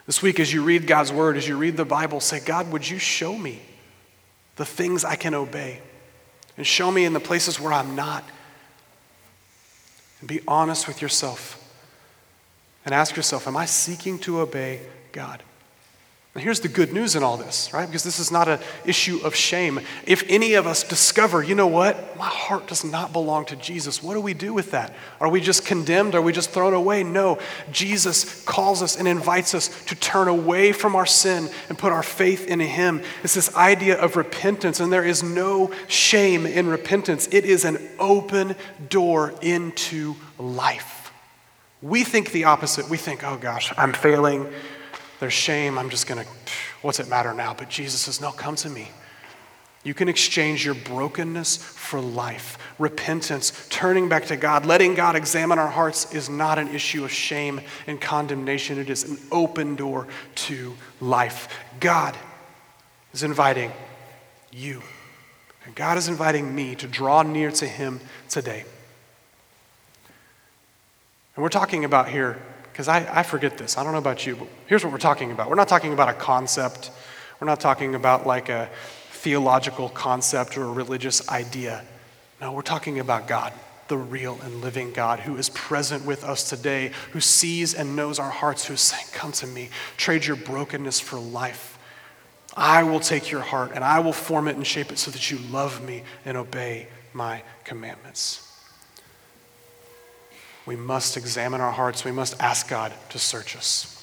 This 0.06 0.22
week, 0.22 0.40
as 0.40 0.50
you 0.50 0.62
read 0.62 0.87
God's 0.87 1.12
word, 1.12 1.37
as 1.37 1.46
you 1.46 1.58
read 1.58 1.76
the 1.76 1.84
Bible, 1.84 2.20
say, 2.20 2.40
God, 2.40 2.72
would 2.72 2.88
you 2.88 2.98
show 2.98 3.37
me 3.37 3.61
the 4.56 4.64
things 4.64 5.04
I 5.04 5.16
can 5.16 5.34
obey? 5.34 5.82
And 6.56 6.66
show 6.66 6.90
me 6.90 7.04
in 7.04 7.12
the 7.12 7.20
places 7.20 7.61
where 7.61 7.74
I'm 7.74 7.94
not 7.94 8.24
and 10.20 10.28
be 10.28 10.40
honest 10.48 10.87
with 10.88 11.00
yourself 11.00 11.62
and 12.85 12.94
ask 12.94 13.16
yourself 13.16 13.46
Am 13.46 13.57
I 13.57 13.66
seeking 13.66 14.18
to 14.20 14.40
obey 14.40 14.81
God? 15.12 15.42
And 16.34 16.44
here's 16.44 16.60
the 16.60 16.68
good 16.68 16.92
news 16.92 17.16
in 17.16 17.22
all 17.22 17.36
this, 17.36 17.72
right? 17.72 17.86
Because 17.86 18.04
this 18.04 18.20
is 18.20 18.30
not 18.30 18.48
an 18.48 18.60
issue 18.84 19.18
of 19.24 19.34
shame. 19.34 19.80
If 20.06 20.22
any 20.28 20.54
of 20.54 20.66
us 20.66 20.84
discover, 20.84 21.42
you 21.42 21.54
know 21.54 21.66
what, 21.66 22.16
my 22.16 22.28
heart 22.28 22.68
does 22.68 22.84
not 22.84 23.12
belong 23.12 23.46
to 23.46 23.56
Jesus, 23.56 24.02
what 24.02 24.14
do 24.14 24.20
we 24.20 24.34
do 24.34 24.52
with 24.52 24.70
that? 24.70 24.94
Are 25.20 25.28
we 25.28 25.40
just 25.40 25.64
condemned? 25.64 26.14
Are 26.14 26.22
we 26.22 26.32
just 26.32 26.50
thrown 26.50 26.74
away? 26.74 27.02
No. 27.02 27.38
Jesus 27.72 28.44
calls 28.44 28.82
us 28.82 28.96
and 28.96 29.08
invites 29.08 29.54
us 29.54 29.68
to 29.86 29.96
turn 29.96 30.28
away 30.28 30.70
from 30.72 30.94
our 30.94 31.06
sin 31.06 31.48
and 31.70 31.78
put 31.78 31.92
our 31.92 32.04
faith 32.04 32.46
in 32.46 32.60
Him. 32.60 33.02
It's 33.24 33.34
this 33.34 33.56
idea 33.56 33.98
of 33.98 34.14
repentance, 34.14 34.80
and 34.80 34.92
there 34.92 35.04
is 35.04 35.22
no 35.22 35.72
shame 35.88 36.46
in 36.46 36.68
repentance. 36.68 37.26
It 37.32 37.46
is 37.46 37.64
an 37.64 37.78
open 37.98 38.54
door 38.90 39.34
into 39.40 40.14
life. 40.38 41.10
We 41.80 42.04
think 42.04 42.32
the 42.32 42.44
opposite. 42.44 42.88
We 42.88 42.96
think, 42.96 43.24
oh 43.24 43.38
gosh, 43.38 43.72
I'm 43.76 43.92
failing. 43.92 44.46
There's 45.20 45.33
shame. 45.33 45.78
I'm 45.78 45.90
just 45.90 46.07
going 46.07 46.24
to, 46.24 46.31
what's 46.83 47.00
it 47.00 47.09
matter 47.09 47.35
now? 47.35 47.54
But 47.54 47.68
Jesus 47.68 48.02
says, 48.02 48.20
no, 48.20 48.31
come 48.31 48.57
to 48.57 48.70
me. 48.70 48.88
You 49.85 49.94
can 49.94 50.09
exchange 50.09 50.64
your 50.64 50.74
brokenness 50.74 51.57
for 51.57 52.00
life. 52.00 52.59
Repentance, 52.78 53.66
turning 53.70 54.09
back 54.09 54.26
to 54.26 54.37
God, 54.37 54.66
letting 54.66 54.94
God 54.94 55.16
examine 55.16 55.59
our 55.59 55.68
hearts 55.68 56.12
is 56.12 56.28
not 56.28 56.59
an 56.59 56.68
issue 56.74 57.04
of 57.04 57.12
shame 57.12 57.61
and 57.87 58.00
condemnation. 58.00 58.78
It 58.78 58.90
is 58.90 59.04
an 59.04 59.18
open 59.31 59.76
door 59.76 60.09
to 60.35 60.74
life. 61.00 61.48
God 61.81 62.16
is 63.12 63.22
inviting 63.22 63.72
you. 64.52 64.83
And 65.64 65.74
God 65.74 65.96
is 65.96 66.09
inviting 66.09 66.54
me 66.54 66.74
to 66.76 66.87
draw 66.87 67.22
near 67.22 67.50
to 67.52 67.66
Him 67.66 68.00
today. 68.28 68.64
And 71.37 71.42
we're 71.42 71.50
talking 71.50 71.85
about 71.85 72.09
here 72.09 72.42
because 72.78 72.86
I, 72.86 73.08
I 73.12 73.24
forget 73.24 73.58
this. 73.58 73.76
I 73.76 73.82
don't 73.82 73.90
know 73.90 73.98
about 73.98 74.24
you, 74.24 74.36
but 74.36 74.46
here's 74.66 74.84
what 74.84 74.92
we're 74.92 74.98
talking 74.98 75.32
about. 75.32 75.48
We're 75.48 75.56
not 75.56 75.66
talking 75.66 75.92
about 75.92 76.10
a 76.10 76.12
concept, 76.12 76.92
we're 77.40 77.48
not 77.48 77.58
talking 77.58 77.96
about 77.96 78.24
like 78.24 78.48
a 78.48 78.70
theological 79.10 79.88
concept 79.88 80.56
or 80.56 80.62
a 80.62 80.70
religious 80.70 81.28
idea. 81.28 81.84
No, 82.40 82.52
we're 82.52 82.62
talking 82.62 83.00
about 83.00 83.26
God, 83.26 83.52
the 83.88 83.96
real 83.96 84.38
and 84.44 84.60
living 84.60 84.92
God 84.92 85.18
who 85.18 85.36
is 85.38 85.48
present 85.48 86.04
with 86.04 86.22
us 86.22 86.48
today, 86.48 86.92
who 87.10 87.18
sees 87.18 87.74
and 87.74 87.96
knows 87.96 88.20
our 88.20 88.30
hearts, 88.30 88.66
who 88.66 88.74
is 88.74 88.80
saying, 88.80 89.06
Come 89.12 89.32
to 89.32 89.48
me, 89.48 89.70
trade 89.96 90.24
your 90.24 90.36
brokenness 90.36 91.00
for 91.00 91.18
life. 91.18 91.80
I 92.56 92.84
will 92.84 93.00
take 93.00 93.28
your 93.28 93.40
heart 93.40 93.72
and 93.74 93.82
I 93.82 93.98
will 93.98 94.12
form 94.12 94.46
it 94.46 94.54
and 94.54 94.64
shape 94.64 94.92
it 94.92 94.98
so 94.98 95.10
that 95.10 95.32
you 95.32 95.38
love 95.50 95.82
me 95.82 96.04
and 96.24 96.36
obey 96.36 96.86
my 97.12 97.42
commandments 97.64 98.47
we 100.68 100.76
must 100.76 101.16
examine 101.16 101.62
our 101.62 101.72
hearts. 101.72 102.04
We 102.04 102.12
must 102.12 102.38
ask 102.42 102.68
God 102.68 102.92
to 103.09 103.18
search 103.18 103.57
us. 103.57 103.94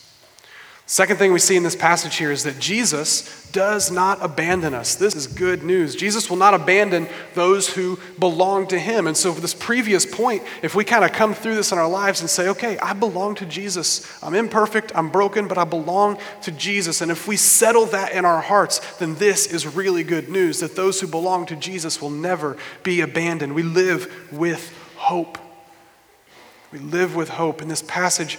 Second 0.88 1.18
thing 1.18 1.32
we 1.32 1.38
see 1.38 1.56
in 1.56 1.62
this 1.62 1.76
passage 1.76 2.16
here 2.16 2.32
is 2.32 2.44
that 2.44 2.58
Jesus 2.58 3.52
does 3.52 3.92
not 3.92 4.18
abandon 4.24 4.74
us. 4.74 4.96
This 4.96 5.16
is 5.16 5.28
good 5.28 5.62
news. 5.62 5.96
Jesus 5.96 6.28
will 6.28 6.38
not 6.38 6.56
abandon 6.56 7.08
those 7.36 7.72
who 7.72 8.00
belong 8.18 8.66
to 8.68 8.80
him. 8.80 9.06
And 9.06 9.16
so, 9.16 9.32
for 9.32 9.42
this 9.42 9.54
previous 9.54 10.08
point, 10.08 10.42
if 10.64 10.74
we 10.74 10.84
kind 10.84 11.06
of 11.06 11.12
come 11.12 11.36
through 11.36 11.54
this 11.54 11.72
in 11.72 11.78
our 11.78 11.88
lives 11.88 12.22
and 12.22 12.30
say, 12.30 12.48
okay, 12.50 12.80
I 12.80 12.94
belong 12.94 13.36
to 13.36 13.46
Jesus. 13.46 14.08
I'm 14.24 14.34
imperfect, 14.34 14.92
I'm 14.96 15.10
broken, 15.10 15.48
but 15.48 15.60
I 15.60 15.66
belong 15.66 16.18
to 16.42 16.52
Jesus. 16.52 17.02
And 17.02 17.12
if 17.12 17.28
we 17.28 17.38
settle 17.38 17.86
that 17.88 18.12
in 18.12 18.26
our 18.26 18.42
hearts, 18.42 18.80
then 18.98 19.14
this 19.16 19.46
is 19.46 19.68
really 19.76 20.04
good 20.04 20.30
news 20.30 20.62
that 20.62 20.76
those 20.76 21.00
who 21.00 21.06
belong 21.06 21.46
to 21.46 21.56
Jesus 21.56 22.02
will 22.02 22.10
never 22.10 22.58
be 22.82 23.02
abandoned. 23.02 23.54
We 23.54 23.62
live 23.62 24.12
with 24.32 24.74
hope. 24.96 25.38
We 26.72 26.80
live 26.80 27.16
with 27.16 27.30
hope. 27.30 27.62
In 27.62 27.68
this 27.68 27.82
passage, 27.82 28.38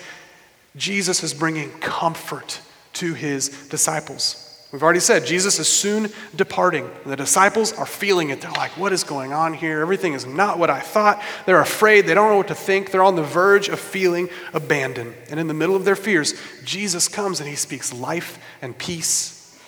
Jesus 0.77 1.23
is 1.23 1.33
bringing 1.33 1.71
comfort 1.81 2.61
to 2.95 3.15
his 3.15 3.69
disciples. 3.69 4.43
We've 4.73 4.83
already 4.83 5.01
said 5.01 5.25
Jesus 5.25 5.59
is 5.59 5.69
soon 5.69 6.11
departing. 6.35 6.91
The 7.07 7.17
disciples 7.17 7.73
are 7.73 7.87
feeling 7.87 8.31
it. 8.31 8.41
They're 8.41 8.51
like, 8.51 8.77
what 8.77 8.93
is 8.93 9.05
going 9.05 9.33
on 9.33 9.55
here? 9.55 9.81
Everything 9.81 10.13
is 10.13 10.27
not 10.27 10.59
what 10.59 10.71
I 10.71 10.81
thought. 10.81 11.23
They're 11.47 11.61
afraid. 11.61 12.07
They 12.07 12.15
don't 12.15 12.31
know 12.31 12.37
what 12.37 12.49
to 12.49 12.55
think. 12.55 12.91
They're 12.91 13.03
on 13.03 13.17
the 13.17 13.23
verge 13.23 13.69
of 13.69 13.79
feeling 13.79 14.29
abandoned. 14.53 15.15
And 15.31 15.39
in 15.39 15.47
the 15.47 15.55
middle 15.55 15.77
of 15.77 15.85
their 15.85 15.97
fears, 15.97 16.35
Jesus 16.65 17.07
comes 17.07 17.41
and 17.41 17.49
he 17.49 17.55
speaks 17.55 17.93
life 17.93 18.39
and 18.61 18.77
peace 18.77 19.59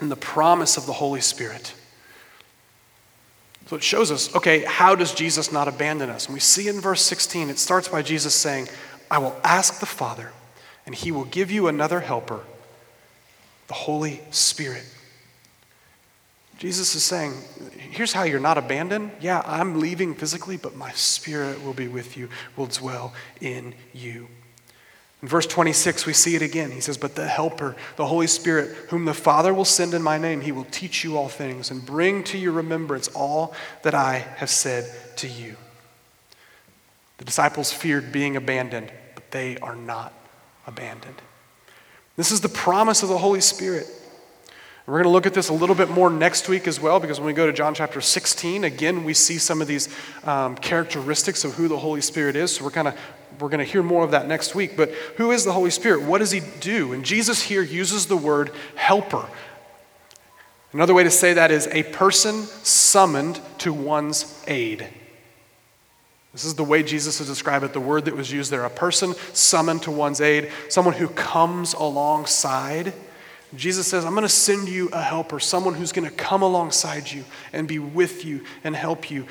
and 0.00 0.10
the 0.10 0.16
promise 0.16 0.76
of 0.76 0.86
the 0.86 0.92
Holy 0.92 1.20
Spirit. 1.20 1.72
So 3.68 3.76
it 3.76 3.82
shows 3.82 4.10
us, 4.10 4.34
okay, 4.34 4.64
how 4.64 4.94
does 4.94 5.12
Jesus 5.12 5.52
not 5.52 5.68
abandon 5.68 6.08
us? 6.08 6.24
And 6.24 6.32
we 6.32 6.40
see 6.40 6.68
in 6.68 6.80
verse 6.80 7.02
16, 7.02 7.50
it 7.50 7.58
starts 7.58 7.86
by 7.86 8.00
Jesus 8.00 8.34
saying, 8.34 8.66
I 9.10 9.18
will 9.18 9.36
ask 9.44 9.78
the 9.80 9.86
Father, 9.86 10.32
and 10.86 10.94
he 10.94 11.12
will 11.12 11.26
give 11.26 11.50
you 11.50 11.68
another 11.68 12.00
helper, 12.00 12.40
the 13.66 13.74
Holy 13.74 14.22
Spirit. 14.30 14.84
Jesus 16.56 16.94
is 16.94 17.04
saying, 17.04 17.34
here's 17.76 18.14
how 18.14 18.22
you're 18.22 18.40
not 18.40 18.56
abandoned. 18.56 19.10
Yeah, 19.20 19.42
I'm 19.44 19.80
leaving 19.80 20.14
physically, 20.14 20.56
but 20.56 20.74
my 20.74 20.92
spirit 20.92 21.62
will 21.62 21.74
be 21.74 21.88
with 21.88 22.16
you, 22.16 22.30
will 22.56 22.66
dwell 22.66 23.12
in 23.42 23.74
you. 23.92 24.28
In 25.20 25.26
verse 25.26 25.46
26, 25.46 26.06
we 26.06 26.12
see 26.12 26.36
it 26.36 26.42
again. 26.42 26.70
He 26.70 26.80
says, 26.80 26.96
But 26.96 27.16
the 27.16 27.26
Helper, 27.26 27.74
the 27.96 28.06
Holy 28.06 28.28
Spirit, 28.28 28.68
whom 28.90 29.04
the 29.04 29.14
Father 29.14 29.52
will 29.52 29.64
send 29.64 29.94
in 29.94 30.02
my 30.02 30.16
name, 30.16 30.40
he 30.40 30.52
will 30.52 30.66
teach 30.70 31.02
you 31.02 31.16
all 31.16 31.28
things 31.28 31.70
and 31.70 31.84
bring 31.84 32.22
to 32.24 32.38
your 32.38 32.52
remembrance 32.52 33.08
all 33.08 33.52
that 33.82 33.94
I 33.94 34.18
have 34.36 34.50
said 34.50 34.88
to 35.16 35.26
you. 35.26 35.56
The 37.16 37.24
disciples 37.24 37.72
feared 37.72 38.12
being 38.12 38.36
abandoned, 38.36 38.92
but 39.16 39.28
they 39.32 39.56
are 39.58 39.74
not 39.74 40.12
abandoned. 40.68 41.20
This 42.16 42.30
is 42.30 42.40
the 42.40 42.48
promise 42.48 43.02
of 43.02 43.08
the 43.08 43.18
Holy 43.18 43.40
Spirit. 43.40 43.86
We're 44.86 44.94
going 44.94 45.04
to 45.04 45.10
look 45.10 45.26
at 45.26 45.34
this 45.34 45.50
a 45.50 45.52
little 45.52 45.74
bit 45.74 45.90
more 45.90 46.08
next 46.08 46.48
week 46.48 46.66
as 46.66 46.80
well, 46.80 46.98
because 46.98 47.20
when 47.20 47.26
we 47.26 47.34
go 47.34 47.44
to 47.44 47.52
John 47.52 47.74
chapter 47.74 48.00
16, 48.00 48.64
again, 48.64 49.04
we 49.04 49.12
see 49.12 49.36
some 49.36 49.60
of 49.60 49.68
these 49.68 49.88
um, 50.24 50.56
characteristics 50.56 51.44
of 51.44 51.54
who 51.54 51.68
the 51.68 51.76
Holy 51.76 52.00
Spirit 52.00 52.36
is. 52.36 52.56
So 52.56 52.64
we're 52.64 52.70
kind 52.70 52.88
of 52.88 52.96
we're 53.40 53.48
going 53.48 53.64
to 53.64 53.70
hear 53.70 53.82
more 53.82 54.04
of 54.04 54.10
that 54.10 54.26
next 54.26 54.54
week. 54.54 54.76
But 54.76 54.90
who 55.16 55.30
is 55.30 55.44
the 55.44 55.52
Holy 55.52 55.70
Spirit? 55.70 56.02
What 56.02 56.18
does 56.18 56.30
he 56.30 56.40
do? 56.60 56.92
And 56.92 57.04
Jesus 57.04 57.42
here 57.42 57.62
uses 57.62 58.06
the 58.06 58.16
word 58.16 58.50
helper. 58.74 59.28
Another 60.72 60.94
way 60.94 61.04
to 61.04 61.10
say 61.10 61.32
that 61.32 61.50
is 61.50 61.66
a 61.68 61.82
person 61.84 62.42
summoned 62.42 63.40
to 63.58 63.72
one's 63.72 64.42
aid. 64.46 64.86
This 66.32 66.44
is 66.44 66.54
the 66.54 66.64
way 66.64 66.82
Jesus 66.82 67.18
has 67.18 67.26
described 67.26 67.64
it, 67.64 67.72
the 67.72 67.80
word 67.80 68.04
that 68.04 68.14
was 68.14 68.30
used 68.30 68.50
there. 68.50 68.64
A 68.64 68.70
person 68.70 69.14
summoned 69.32 69.82
to 69.82 69.90
one's 69.90 70.20
aid, 70.20 70.50
someone 70.68 70.94
who 70.94 71.08
comes 71.08 71.72
alongside. 71.72 72.92
Jesus 73.56 73.86
says, 73.86 74.04
I'm 74.04 74.12
going 74.12 74.22
to 74.22 74.28
send 74.28 74.68
you 74.68 74.88
a 74.92 75.00
helper, 75.00 75.40
someone 75.40 75.72
who's 75.72 75.90
going 75.90 76.08
to 76.08 76.14
come 76.14 76.42
alongside 76.42 77.10
you 77.10 77.24
and 77.52 77.66
be 77.66 77.78
with 77.78 78.26
you 78.26 78.44
and 78.62 78.76
help 78.76 79.10
you. 79.10 79.26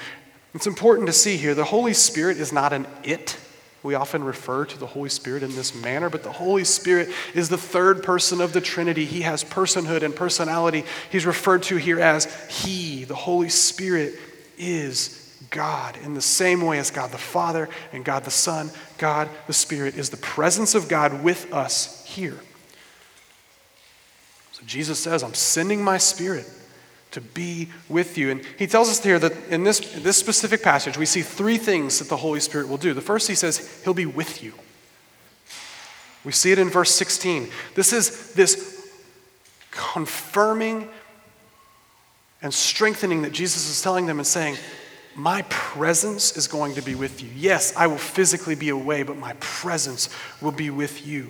It's 0.55 0.65
important 0.65 1.05
to 1.05 1.13
see 1.13 1.37
here 1.37 1.53
the 1.53 1.63
Holy 1.63 1.93
Spirit 1.93 2.37
is 2.37 2.51
not 2.51 2.73
an 2.73 2.87
it. 3.03 3.37
We 3.83 3.95
often 3.95 4.23
refer 4.23 4.65
to 4.65 4.77
the 4.77 4.87
Holy 4.87 5.09
Spirit 5.09 5.43
in 5.43 5.55
this 5.55 5.75
manner, 5.75 6.09
but 6.09 6.23
the 6.23 6.31
Holy 6.31 6.63
Spirit 6.63 7.09
is 7.33 7.49
the 7.49 7.57
third 7.57 8.03
person 8.03 8.41
of 8.41 8.51
the 8.53 8.61
Trinity. 8.61 9.05
He 9.05 9.21
has 9.21 9.43
personhood 9.43 10.03
and 10.03 10.15
personality. 10.15 10.83
He's 11.11 11.25
referred 11.25 11.63
to 11.63 11.77
here 11.77 11.99
as 11.99 12.25
He. 12.49 13.03
The 13.03 13.15
Holy 13.15 13.49
Spirit 13.49 14.15
is 14.57 15.23
God 15.49 15.97
in 16.03 16.13
the 16.13 16.21
same 16.21 16.61
way 16.61 16.79
as 16.79 16.91
God 16.91 17.11
the 17.11 17.17
Father 17.17 17.69
and 17.93 18.03
God 18.03 18.23
the 18.23 18.31
Son. 18.31 18.71
God 18.97 19.29
the 19.45 19.53
Spirit 19.53 19.95
is 19.95 20.09
the 20.09 20.17
presence 20.17 20.75
of 20.75 20.89
God 20.89 21.23
with 21.23 21.53
us 21.53 22.03
here. 22.05 22.37
So 24.53 24.63
Jesus 24.65 24.99
says, 24.99 25.23
I'm 25.23 25.35
sending 25.35 25.83
my 25.83 25.99
Spirit 25.99 26.49
to 27.11 27.21
be 27.21 27.69
with 27.89 28.17
you. 28.17 28.31
And 28.31 28.43
he 28.57 28.67
tells 28.67 28.89
us 28.89 29.03
here 29.03 29.19
that 29.19 29.33
in 29.49 29.63
this, 29.63 29.79
this 29.79 30.17
specific 30.17 30.61
passage, 30.61 30.97
we 30.97 31.05
see 31.05 31.21
three 31.21 31.57
things 31.57 31.99
that 31.99 32.09
the 32.09 32.17
Holy 32.17 32.39
Spirit 32.39 32.67
will 32.67 32.77
do. 32.77 32.93
The 32.93 33.01
first, 33.01 33.27
he 33.27 33.35
says, 33.35 33.81
He'll 33.83 33.93
be 33.93 34.05
with 34.05 34.43
you. 34.43 34.53
We 36.23 36.31
see 36.31 36.51
it 36.51 36.59
in 36.59 36.69
verse 36.69 36.91
16. 36.91 37.49
This 37.75 37.93
is 37.93 38.33
this 38.33 38.91
confirming 39.71 40.89
and 42.41 42.53
strengthening 42.53 43.21
that 43.21 43.31
Jesus 43.31 43.69
is 43.69 43.81
telling 43.81 44.05
them 44.05 44.19
and 44.19 44.27
saying, 44.27 44.57
My 45.15 45.43
presence 45.43 46.35
is 46.35 46.47
going 46.47 46.75
to 46.75 46.81
be 46.81 46.95
with 46.95 47.23
you. 47.23 47.29
Yes, 47.35 47.73
I 47.75 47.87
will 47.87 47.97
physically 47.97 48.55
be 48.55 48.69
away, 48.69 49.03
but 49.03 49.17
my 49.17 49.33
presence 49.39 50.09
will 50.41 50.51
be 50.51 50.69
with 50.69 51.07
you. 51.07 51.29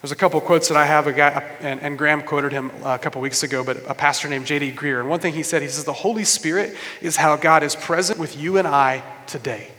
There's 0.00 0.12
a 0.12 0.16
couple 0.16 0.40
quotes 0.40 0.68
that 0.68 0.76
I 0.76 0.86
have, 0.86 1.08
a 1.08 1.12
guy, 1.12 1.42
and, 1.60 1.80
and 1.80 1.98
Graham 1.98 2.22
quoted 2.22 2.52
him 2.52 2.70
uh, 2.84 2.90
a 2.90 2.98
couple 2.98 3.20
weeks 3.20 3.42
ago, 3.42 3.64
but 3.64 3.78
a 3.88 3.94
pastor 3.94 4.28
named 4.28 4.46
J.D. 4.46 4.72
Greear. 4.72 5.00
And 5.00 5.08
one 5.08 5.18
thing 5.18 5.34
he 5.34 5.42
said, 5.42 5.60
he 5.60 5.68
says, 5.68 5.84
The 5.84 5.92
Holy 5.92 6.24
Spirit 6.24 6.76
is 7.00 7.16
how 7.16 7.34
God 7.34 7.64
is 7.64 7.74
present 7.74 8.18
with 8.18 8.36
you 8.36 8.58
and 8.58 8.68
I 8.68 9.02
today. 9.26 9.72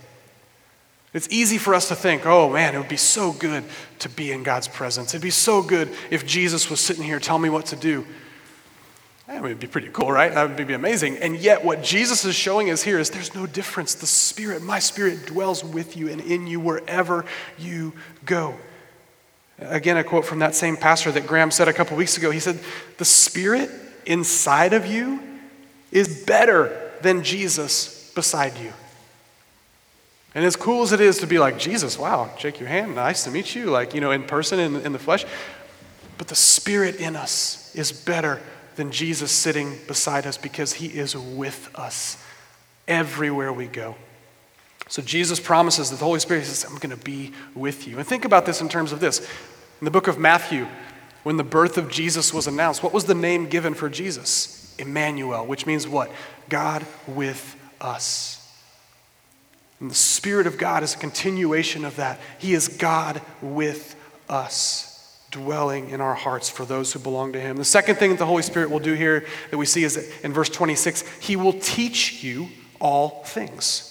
It's 1.13 1.27
easy 1.31 1.57
for 1.57 1.73
us 1.73 1.87
to 1.87 1.95
think, 1.95 2.25
oh 2.25 2.49
man, 2.49 2.75
it 2.75 2.77
would 2.77 2.89
be 2.89 2.97
so 2.97 3.31
good 3.31 3.63
to 3.99 4.09
be 4.09 4.31
in 4.31 4.43
God's 4.43 4.67
presence. 4.67 5.13
It'd 5.13 5.23
be 5.23 5.31
so 5.31 5.63
good 5.63 5.89
if 6.11 6.25
Jesus 6.25 6.69
was 6.69 6.79
sitting 6.79 7.03
here 7.03 7.19
telling 7.19 7.41
me 7.41 7.49
what 7.49 7.67
to 7.67 7.75
do. 7.75 8.05
That 9.25 9.41
would 9.41 9.59
be 9.59 9.67
pretty 9.67 9.89
cool, 9.89 10.11
right? 10.11 10.33
That 10.33 10.57
would 10.57 10.67
be 10.67 10.73
amazing. 10.73 11.17
And 11.17 11.37
yet, 11.37 11.63
what 11.63 11.83
Jesus 11.83 12.25
is 12.25 12.35
showing 12.35 12.71
us 12.71 12.81
here 12.81 12.99
is 12.99 13.09
there's 13.09 13.35
no 13.35 13.45
difference. 13.45 13.93
The 13.93 14.07
Spirit, 14.07 14.63
my 14.63 14.79
Spirit, 14.79 15.27
dwells 15.27 15.63
with 15.63 15.95
you 15.95 16.09
and 16.09 16.19
in 16.19 16.45
you 16.47 16.59
wherever 16.59 17.25
you 17.57 17.93
go. 18.25 18.55
Again, 19.61 19.97
a 19.97 20.03
quote 20.03 20.25
from 20.25 20.39
that 20.39 20.55
same 20.55 20.77
pastor 20.77 21.11
that 21.11 21.27
Graham 21.27 21.51
said 21.51 21.67
a 21.67 21.73
couple 21.73 21.97
weeks 21.97 22.17
ago. 22.17 22.31
He 22.31 22.39
said, 22.39 22.59
The 22.97 23.05
Spirit 23.05 23.69
inside 24.05 24.73
of 24.73 24.85
you 24.85 25.21
is 25.91 26.23
better 26.25 26.91
than 27.01 27.23
Jesus 27.23 28.11
beside 28.13 28.57
you. 28.57 28.71
And 30.35 30.45
as 30.45 30.55
cool 30.55 30.83
as 30.83 30.91
it 30.91 31.01
is 31.01 31.17
to 31.19 31.27
be 31.27 31.39
like, 31.39 31.57
Jesus, 31.57 31.97
wow, 31.97 32.29
shake 32.37 32.59
your 32.59 32.69
hand, 32.69 32.95
nice 32.95 33.23
to 33.23 33.31
meet 33.31 33.55
you, 33.55 33.65
like, 33.65 33.93
you 33.93 34.01
know, 34.01 34.11
in 34.11 34.23
person, 34.23 34.59
in, 34.59 34.75
in 34.77 34.93
the 34.93 34.99
flesh. 34.99 35.25
But 36.17 36.27
the 36.27 36.35
Spirit 36.35 36.97
in 36.97 37.15
us 37.15 37.73
is 37.75 37.91
better 37.91 38.39
than 38.75 38.91
Jesus 38.91 39.31
sitting 39.31 39.77
beside 39.87 40.27
us 40.27 40.37
because 40.37 40.73
he 40.73 40.87
is 40.87 41.15
with 41.15 41.69
us 41.75 42.23
everywhere 42.87 43.51
we 43.51 43.67
go. 43.67 43.95
So 44.87 45.01
Jesus 45.01 45.39
promises 45.39 45.91
that 45.91 45.97
the 45.97 46.05
Holy 46.05 46.19
Spirit 46.19 46.45
says, 46.45 46.65
I'm 46.65 46.77
going 46.77 46.95
to 46.95 47.03
be 47.03 47.31
with 47.53 47.87
you. 47.87 47.97
And 47.99 48.07
think 48.07 48.25
about 48.25 48.45
this 48.45 48.59
in 48.59 48.69
terms 48.69 48.91
of 48.91 48.99
this. 48.99 49.27
In 49.81 49.85
the 49.85 49.91
book 49.91 50.07
of 50.07 50.19
Matthew, 50.19 50.67
when 51.23 51.37
the 51.37 51.43
birth 51.43 51.77
of 51.77 51.89
Jesus 51.89 52.33
was 52.33 52.47
announced, 52.47 52.83
what 52.83 52.93
was 52.93 53.05
the 53.05 53.15
name 53.15 53.47
given 53.47 53.73
for 53.73 53.89
Jesus? 53.89 54.75
Emmanuel, 54.77 55.45
which 55.45 55.65
means 55.65 55.87
what? 55.87 56.11
God 56.49 56.85
with 57.07 57.55
us. 57.79 58.35
And 59.79 59.89
the 59.89 59.95
Spirit 59.95 60.47
of 60.47 60.57
God 60.57 60.83
is 60.83 60.95
a 60.95 60.97
continuation 60.97 61.85
of 61.85 61.95
that. 61.95 62.19
He 62.37 62.53
is 62.53 62.67
God 62.67 63.21
with 63.41 63.95
us, 64.27 65.19
dwelling 65.31 65.89
in 65.89 66.01
our 66.01 66.15
hearts 66.15 66.49
for 66.49 66.65
those 66.65 66.91
who 66.91 66.99
belong 66.99 67.33
to 67.33 67.39
Him. 67.39 67.55
The 67.55 67.63
second 67.63 67.95
thing 67.95 68.11
that 68.11 68.19
the 68.19 68.25
Holy 68.25 68.43
Spirit 68.43 68.69
will 68.69 68.79
do 68.79 68.93
here 68.93 69.25
that 69.51 69.57
we 69.57 69.65
see 69.65 69.83
is 69.83 69.97
in 70.21 70.33
verse 70.33 70.49
26 70.49 71.07
He 71.19 71.37
will 71.37 71.53
teach 71.53 72.23
you 72.23 72.49
all 72.81 73.23
things. 73.23 73.88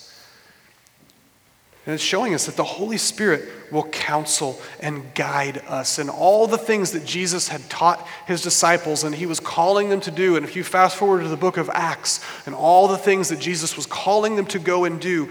And 1.89 1.95
it's 1.95 2.05
showing 2.05 2.35
us 2.35 2.45
that 2.45 2.57
the 2.57 2.65
Holy 2.65 2.99
Spirit 2.99 3.49
will 3.73 3.85
counsel 3.85 4.61
and 4.79 5.03
guide 5.15 5.63
us 5.67 5.99
in 5.99 6.11
all 6.11 6.47
the 6.47 6.59
things 6.59 6.93
that 6.93 7.07
Jesus 7.07 7.49
had 7.49 7.63
taught 7.71 8.07
his 8.27 8.43
disciples 8.43 9.05
and 9.05 9.15
he 9.15 9.25
was 9.25 9.41
calling 9.41 9.89
them 9.89 10.03
to 10.03 10.11
do. 10.11 10.37
And 10.37 10.45
if 10.45 10.55
you 10.55 10.65
fast 10.65 10.99
forward 10.99 11.23
to 11.23 11.29
the 11.29 11.37
book 11.39 11.57
of 11.57 11.71
Acts 11.73 12.23
and 12.45 12.55
all 12.55 12.89
the 12.89 12.99
things 12.99 13.31
that 13.31 13.41
Jesus 13.41 13.75
was 13.75 13.87
calling 13.87 14.37
them 14.37 14.45
to 14.49 14.59
go 14.59 14.85
and 14.85 15.01
do, 15.01 15.31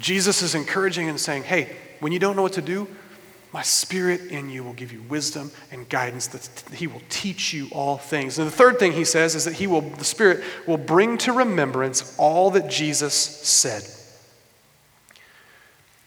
Jesus 0.00 0.42
is 0.42 0.56
encouraging 0.56 1.08
and 1.08 1.20
saying, 1.20 1.44
Hey, 1.44 1.76
when 2.00 2.10
you 2.10 2.18
don't 2.18 2.34
know 2.34 2.42
what 2.42 2.54
to 2.54 2.60
do, 2.60 2.88
my 3.52 3.62
spirit 3.62 4.22
in 4.22 4.50
you 4.50 4.64
will 4.64 4.72
give 4.72 4.92
you 4.92 5.00
wisdom 5.02 5.52
and 5.70 5.88
guidance 5.88 6.26
that 6.26 6.74
he 6.74 6.88
will 6.88 7.02
teach 7.08 7.52
you 7.54 7.68
all 7.70 7.98
things. 7.98 8.40
And 8.40 8.48
the 8.48 8.52
third 8.52 8.80
thing 8.80 8.90
he 8.90 9.04
says 9.04 9.36
is 9.36 9.44
that 9.44 9.54
he 9.54 9.68
will 9.68 9.82
the 9.82 10.04
spirit 10.04 10.42
will 10.66 10.76
bring 10.76 11.18
to 11.18 11.32
remembrance 11.32 12.16
all 12.18 12.50
that 12.50 12.68
Jesus 12.68 13.14
said. 13.14 13.84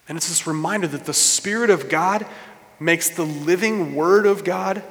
And 0.10 0.18
it's 0.18 0.28
this 0.28 0.46
reminder 0.46 0.88
that 0.88 1.06
the 1.06 1.14
Spirit 1.14 1.70
of 1.70 1.88
God 1.88 2.26
makes 2.80 3.10
the 3.10 3.24
living 3.24 3.96
Word 3.96 4.26
of 4.26 4.44
God 4.44 4.84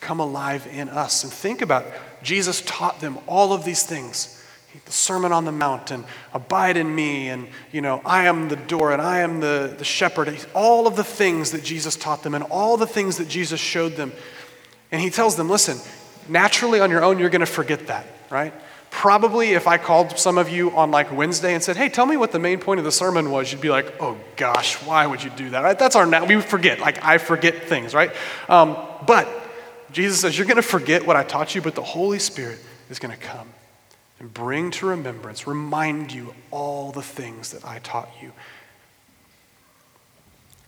come 0.00 0.20
alive 0.20 0.66
in 0.70 0.88
us. 0.88 1.24
And 1.24 1.32
think 1.32 1.62
about 1.62 1.86
it. 1.86 1.94
Jesus 2.22 2.60
taught 2.66 3.00
them 3.00 3.18
all 3.26 3.52
of 3.52 3.64
these 3.64 3.84
things 3.84 4.36
the 4.84 4.92
Sermon 4.92 5.32
on 5.32 5.44
the 5.44 5.52
Mount 5.52 5.90
and 5.90 6.04
abide 6.34 6.76
in 6.76 6.94
me 6.94 7.28
and, 7.28 7.48
you 7.72 7.80
know, 7.80 8.02
I 8.04 8.26
am 8.26 8.48
the 8.48 8.56
door 8.56 8.92
and 8.92 9.00
I 9.00 9.20
am 9.20 9.40
the, 9.40 9.74
the 9.78 9.84
shepherd. 9.84 10.46
All 10.54 10.86
of 10.86 10.96
the 10.96 11.04
things 11.04 11.52
that 11.52 11.64
Jesus 11.64 11.96
taught 11.96 12.22
them 12.22 12.34
and 12.34 12.44
all 12.44 12.76
the 12.76 12.86
things 12.86 13.16
that 13.16 13.28
Jesus 13.28 13.58
showed 13.58 13.96
them. 13.96 14.12
And 14.92 15.00
he 15.00 15.10
tells 15.10 15.36
them, 15.36 15.48
listen, 15.48 15.78
naturally 16.28 16.80
on 16.80 16.90
your 16.90 17.02
own, 17.02 17.18
you're 17.18 17.30
going 17.30 17.40
to 17.40 17.46
forget 17.46 17.86
that, 17.86 18.06
right? 18.30 18.52
Probably 18.96 19.50
if 19.52 19.66
I 19.66 19.76
called 19.76 20.18
some 20.18 20.38
of 20.38 20.48
you 20.48 20.74
on 20.74 20.90
like 20.90 21.12
Wednesday 21.12 21.52
and 21.52 21.62
said, 21.62 21.76
hey, 21.76 21.90
tell 21.90 22.06
me 22.06 22.16
what 22.16 22.32
the 22.32 22.38
main 22.38 22.58
point 22.58 22.78
of 22.78 22.84
the 22.84 22.90
sermon 22.90 23.30
was, 23.30 23.52
you'd 23.52 23.60
be 23.60 23.68
like, 23.68 23.92
oh 24.00 24.16
gosh, 24.36 24.76
why 24.84 25.06
would 25.06 25.22
you 25.22 25.28
do 25.28 25.50
that? 25.50 25.60
Right? 25.60 25.78
That's 25.78 25.94
our, 25.96 26.06
now 26.06 26.24
we 26.24 26.40
forget. 26.40 26.80
Like 26.80 27.04
I 27.04 27.18
forget 27.18 27.64
things, 27.64 27.92
right? 27.92 28.10
Um, 28.48 28.74
but 29.06 29.28
Jesus 29.92 30.22
says, 30.22 30.38
you're 30.38 30.46
going 30.46 30.56
to 30.56 30.62
forget 30.62 31.06
what 31.06 31.14
I 31.14 31.24
taught 31.24 31.54
you, 31.54 31.60
but 31.60 31.74
the 31.74 31.82
Holy 31.82 32.18
Spirit 32.18 32.58
is 32.88 32.98
going 32.98 33.14
to 33.14 33.20
come 33.20 33.50
and 34.18 34.32
bring 34.32 34.70
to 34.70 34.86
remembrance, 34.86 35.46
remind 35.46 36.10
you 36.10 36.34
all 36.50 36.90
the 36.90 37.02
things 37.02 37.52
that 37.52 37.66
I 37.66 37.80
taught 37.80 38.08
you. 38.22 38.32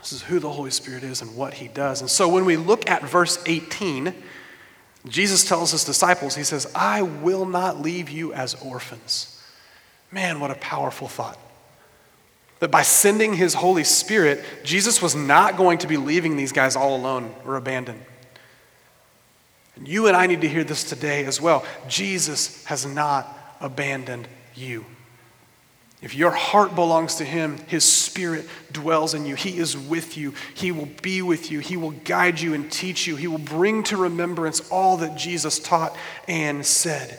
This 0.01 0.13
is 0.13 0.21
who 0.21 0.39
the 0.39 0.51
Holy 0.51 0.71
Spirit 0.71 1.03
is 1.03 1.23
and 1.23 1.35
what 1.35 1.55
he 1.55 1.69
does. 1.69 2.03
And 2.03 2.11
so 2.11 2.29
when 2.29 2.45
we 2.45 2.59
look 2.59 2.91
at 2.91 3.03
verse 3.05 3.43
18, 3.47 4.13
Jesus 5.09 5.45
tells 5.45 5.73
his 5.73 5.85
disciples, 5.85 6.35
He 6.35 6.45
says, 6.45 6.71
I 6.75 7.03
will 7.03 7.47
not 7.47 7.81
leave 7.81 8.11
you 8.11 8.33
as 8.33 8.55
orphans. 8.55 9.43
Man, 10.11 10.41
what 10.41 10.51
a 10.51 10.57
powerful 10.57 11.09
thought. 11.09 11.39
That 12.61 12.71
by 12.71 12.83
sending 12.83 13.35
his 13.35 13.55
Holy 13.55 13.85
Spirit, 13.85 14.45
Jesus 14.65 15.01
was 15.01 15.15
not 15.15 15.57
going 15.57 15.79
to 15.79 15.87
be 15.87 15.97
leaving 15.97 16.37
these 16.37 16.53
guys 16.53 16.75
all 16.77 16.97
alone 16.97 17.33
or 17.45 17.57
abandoned. 17.57 18.03
And 19.77 19.87
you 19.87 20.09
and 20.09 20.17
I 20.17 20.27
need 20.27 20.41
to 20.41 20.49
hear 20.49 20.65
this 20.65 20.83
today 20.83 21.25
as 21.25 21.41
well. 21.41 21.65
Jesus 21.87 22.65
has 22.65 22.85
not 22.85 23.57
abandoned 23.61 24.27
you. 24.55 24.85
If 26.01 26.15
your 26.15 26.31
heart 26.31 26.77
belongs 26.77 27.17
to 27.17 27.25
Him, 27.25 27.59
His 27.67 27.85
Spirit 27.85 28.47
dwells 28.71 29.15
in 29.15 29.27
you. 29.27 29.35
He 29.35 29.59
is 29.59 29.77
with 29.77 30.17
you. 30.17 30.33
He 30.55 30.71
will 30.71 30.89
be 31.03 31.23
with 31.23 31.51
you. 31.51 31.59
He 31.59 31.77
will 31.77 31.91
guide 31.91 32.41
you 32.41 32.55
and 32.55 32.71
teach 32.71 33.07
you. 33.07 33.17
He 33.17 33.27
will 33.27 33.39
bring 33.39 33.83
to 33.85 33.97
remembrance 33.97 34.71
all 34.71 34.99
that 34.99 35.17
Jesus 35.17 35.59
taught 35.59 35.97
and 36.29 36.65
said. 36.65 37.19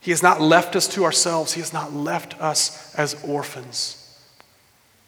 He 0.00 0.12
has 0.12 0.22
not 0.22 0.40
left 0.40 0.76
us 0.76 0.86
to 0.88 1.04
ourselves, 1.04 1.54
He 1.54 1.60
has 1.60 1.72
not 1.72 1.92
left 1.92 2.40
us 2.40 2.94
as 2.94 3.20
orphans. 3.24 4.02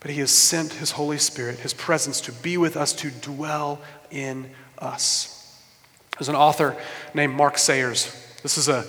But 0.01 0.11
He 0.11 0.19
has 0.19 0.33
sent 0.33 0.73
His 0.73 0.91
Holy 0.93 1.19
Spirit, 1.19 1.61
His 1.61 1.73
presence, 1.73 2.21
to 2.23 2.33
be 2.33 2.57
with 2.57 2.77
us, 2.77 2.93
to 2.95 3.11
dwell 3.13 3.81
in 4.11 4.51
us. 4.79 5.57
There's 6.19 6.29
an 6.29 6.35
author 6.35 6.77
named 7.15 7.35
Mark 7.35 7.59
Sayers. 7.59 8.13
This 8.43 8.59
is 8.59 8.69
a 8.69 8.85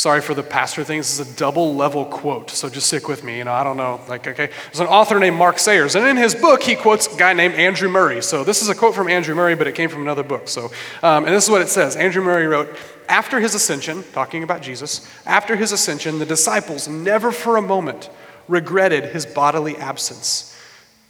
Sorry 0.00 0.22
for 0.22 0.32
the 0.32 0.42
pastor 0.42 0.82
thing. 0.82 0.96
This 0.96 1.20
is 1.20 1.30
a 1.30 1.36
double 1.36 1.74
level 1.74 2.06
quote, 2.06 2.48
so 2.48 2.70
just 2.70 2.86
stick 2.86 3.06
with 3.06 3.22
me. 3.22 3.36
You 3.36 3.44
know, 3.44 3.52
I 3.52 3.62
don't 3.62 3.76
know. 3.76 4.00
Like, 4.08 4.26
okay. 4.26 4.48
There's 4.64 4.80
an 4.80 4.86
author 4.86 5.18
named 5.18 5.36
Mark 5.36 5.58
Sayers, 5.58 5.94
and 5.94 6.06
in 6.06 6.16
his 6.16 6.34
book, 6.34 6.62
he 6.62 6.74
quotes 6.74 7.14
a 7.14 7.18
guy 7.18 7.34
named 7.34 7.52
Andrew 7.52 7.90
Murray. 7.90 8.22
So 8.22 8.42
this 8.42 8.62
is 8.62 8.70
a 8.70 8.74
quote 8.74 8.94
from 8.94 9.08
Andrew 9.10 9.34
Murray, 9.34 9.56
but 9.56 9.66
it 9.66 9.74
came 9.74 9.90
from 9.90 10.00
another 10.00 10.22
book. 10.22 10.48
So, 10.48 10.70
um, 11.02 11.26
and 11.26 11.34
this 11.34 11.44
is 11.44 11.50
what 11.50 11.60
it 11.60 11.68
says 11.68 11.96
Andrew 11.96 12.22
Murray 12.24 12.46
wrote 12.46 12.74
After 13.10 13.40
his 13.40 13.54
ascension, 13.54 14.02
talking 14.14 14.42
about 14.42 14.62
Jesus, 14.62 15.06
after 15.26 15.54
his 15.54 15.70
ascension, 15.70 16.18
the 16.18 16.24
disciples 16.24 16.88
never 16.88 17.30
for 17.30 17.58
a 17.58 17.62
moment 17.62 18.08
regretted 18.48 19.12
his 19.12 19.26
bodily 19.26 19.76
absence. 19.76 20.56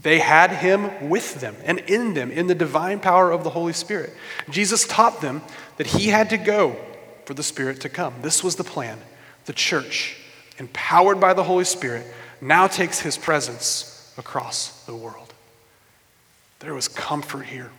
They 0.02 0.18
had 0.18 0.50
him 0.50 1.08
with 1.08 1.40
them 1.40 1.54
and 1.62 1.78
in 1.78 2.14
them 2.14 2.32
in 2.32 2.48
the 2.48 2.56
divine 2.56 2.98
power 2.98 3.30
of 3.30 3.44
the 3.44 3.50
Holy 3.50 3.72
Spirit. 3.72 4.12
Jesus 4.48 4.84
taught 4.84 5.20
them 5.20 5.42
that 5.76 5.86
he 5.86 6.08
had 6.08 6.30
to 6.30 6.36
go 6.36 6.76
for 7.30 7.34
the 7.34 7.44
Spirit 7.44 7.80
to 7.82 7.88
come. 7.88 8.12
This 8.22 8.42
was 8.42 8.56
the 8.56 8.64
plan. 8.64 8.98
The 9.44 9.52
church, 9.52 10.16
empowered 10.58 11.20
by 11.20 11.32
the 11.32 11.44
Holy 11.44 11.64
Spirit, 11.64 12.04
now 12.40 12.66
takes 12.66 12.98
his 12.98 13.16
presence 13.16 14.12
across 14.18 14.84
the 14.86 14.96
world. 14.96 15.32
There 16.58 16.74
was 16.74 16.88
comfort 16.88 17.46
here. 17.46 17.70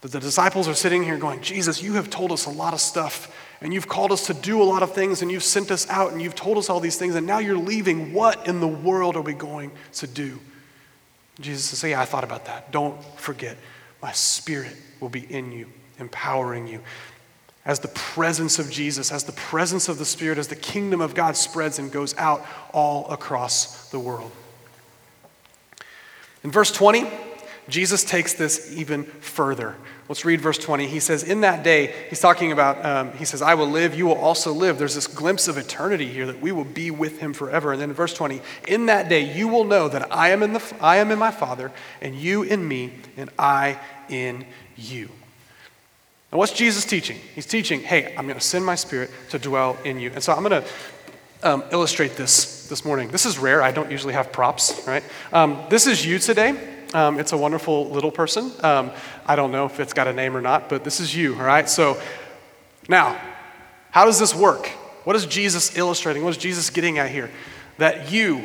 That 0.00 0.12
the 0.12 0.20
disciples 0.20 0.68
are 0.68 0.74
sitting 0.74 1.04
here 1.04 1.18
going, 1.18 1.42
Jesus, 1.42 1.82
you 1.82 1.92
have 1.96 2.08
told 2.08 2.32
us 2.32 2.46
a 2.46 2.50
lot 2.50 2.72
of 2.72 2.80
stuff, 2.80 3.30
and 3.60 3.74
you've 3.74 3.88
called 3.88 4.10
us 4.10 4.26
to 4.28 4.32
do 4.32 4.62
a 4.62 4.64
lot 4.64 4.82
of 4.82 4.94
things, 4.94 5.20
and 5.20 5.30
you've 5.30 5.44
sent 5.44 5.70
us 5.70 5.86
out, 5.90 6.12
and 6.12 6.22
you've 6.22 6.34
told 6.34 6.56
us 6.56 6.70
all 6.70 6.80
these 6.80 6.96
things, 6.96 7.14
and 7.14 7.26
now 7.26 7.40
you're 7.40 7.58
leaving. 7.58 8.14
What 8.14 8.48
in 8.48 8.60
the 8.60 8.66
world 8.66 9.16
are 9.16 9.20
we 9.20 9.34
going 9.34 9.70
to 9.96 10.06
do? 10.06 10.40
Jesus 11.40 11.66
says, 11.66 11.90
Yeah, 11.90 12.00
I 12.00 12.06
thought 12.06 12.24
about 12.24 12.46
that. 12.46 12.72
Don't 12.72 13.04
forget, 13.18 13.58
my 14.00 14.12
spirit 14.12 14.74
will 14.98 15.10
be 15.10 15.30
in 15.30 15.52
you, 15.52 15.66
empowering 15.98 16.66
you 16.66 16.80
as 17.66 17.80
the 17.80 17.88
presence 17.88 18.58
of 18.58 18.70
Jesus, 18.70 19.12
as 19.12 19.24
the 19.24 19.32
presence 19.32 19.88
of 19.88 19.98
the 19.98 20.04
Spirit, 20.04 20.38
as 20.38 20.48
the 20.48 20.56
kingdom 20.56 21.00
of 21.00 21.14
God 21.14 21.36
spreads 21.36 21.78
and 21.78 21.90
goes 21.90 22.16
out 22.16 22.46
all 22.72 23.10
across 23.10 23.90
the 23.90 23.98
world. 23.98 24.30
In 26.44 26.52
verse 26.52 26.70
20, 26.70 27.10
Jesus 27.68 28.04
takes 28.04 28.34
this 28.34 28.72
even 28.76 29.02
further. 29.02 29.74
Let's 30.08 30.24
read 30.24 30.40
verse 30.40 30.58
20. 30.58 30.86
He 30.86 31.00
says, 31.00 31.24
In 31.24 31.40
that 31.40 31.64
day, 31.64 31.92
he's 32.08 32.20
talking 32.20 32.52
about, 32.52 32.84
um, 32.84 33.12
he 33.14 33.24
says, 33.24 33.42
I 33.42 33.54
will 33.54 33.68
live, 33.68 33.96
you 33.96 34.06
will 34.06 34.14
also 34.14 34.52
live. 34.52 34.78
There's 34.78 34.94
this 34.94 35.08
glimpse 35.08 35.48
of 35.48 35.58
eternity 35.58 36.06
here 36.06 36.26
that 36.26 36.40
we 36.40 36.52
will 36.52 36.64
be 36.64 36.92
with 36.92 37.18
him 37.18 37.32
forever. 37.32 37.72
And 37.72 37.82
then 37.82 37.90
in 37.90 37.96
verse 37.96 38.14
20, 38.14 38.40
in 38.68 38.86
that 38.86 39.08
day, 39.08 39.34
you 39.34 39.48
will 39.48 39.64
know 39.64 39.88
that 39.88 40.14
I 40.14 40.28
am 40.28 40.44
in, 40.44 40.52
the, 40.52 40.76
I 40.80 40.98
am 40.98 41.10
in 41.10 41.18
my 41.18 41.32
Father, 41.32 41.72
and 42.00 42.14
you 42.14 42.44
in 42.44 42.68
me, 42.68 42.92
and 43.16 43.30
I 43.36 43.80
in 44.08 44.46
you. 44.76 45.10
And 46.36 46.38
what's 46.38 46.52
Jesus 46.52 46.84
teaching? 46.84 47.18
He's 47.34 47.46
teaching, 47.46 47.80
hey, 47.80 48.14
I'm 48.14 48.26
going 48.26 48.38
to 48.38 48.44
send 48.44 48.62
my 48.62 48.74
spirit 48.74 49.10
to 49.30 49.38
dwell 49.38 49.78
in 49.86 49.98
you. 49.98 50.10
And 50.10 50.22
so 50.22 50.34
I'm 50.34 50.42
going 50.42 50.62
to 50.62 50.68
um, 51.42 51.64
illustrate 51.72 52.14
this 52.16 52.68
this 52.68 52.84
morning. 52.84 53.08
This 53.08 53.24
is 53.24 53.38
rare. 53.38 53.62
I 53.62 53.72
don't 53.72 53.90
usually 53.90 54.12
have 54.12 54.32
props, 54.32 54.86
right? 54.86 55.02
Um, 55.32 55.64
this 55.70 55.86
is 55.86 56.04
you 56.04 56.18
today. 56.18 56.50
Um, 56.92 57.18
it's 57.18 57.32
a 57.32 57.38
wonderful 57.38 57.88
little 57.88 58.10
person. 58.10 58.52
Um, 58.62 58.90
I 59.24 59.34
don't 59.34 59.50
know 59.50 59.64
if 59.64 59.80
it's 59.80 59.94
got 59.94 60.08
a 60.08 60.12
name 60.12 60.36
or 60.36 60.42
not, 60.42 60.68
but 60.68 60.84
this 60.84 61.00
is 61.00 61.16
you, 61.16 61.34
all 61.36 61.42
right? 61.42 61.70
So 61.70 61.98
now, 62.86 63.18
how 63.90 64.04
does 64.04 64.18
this 64.18 64.34
work? 64.34 64.66
What 65.04 65.16
is 65.16 65.24
Jesus 65.24 65.74
illustrating? 65.78 66.22
What 66.22 66.32
is 66.32 66.36
Jesus 66.36 66.68
getting 66.68 66.98
at 66.98 67.10
here? 67.10 67.30
That 67.78 68.12
you, 68.12 68.44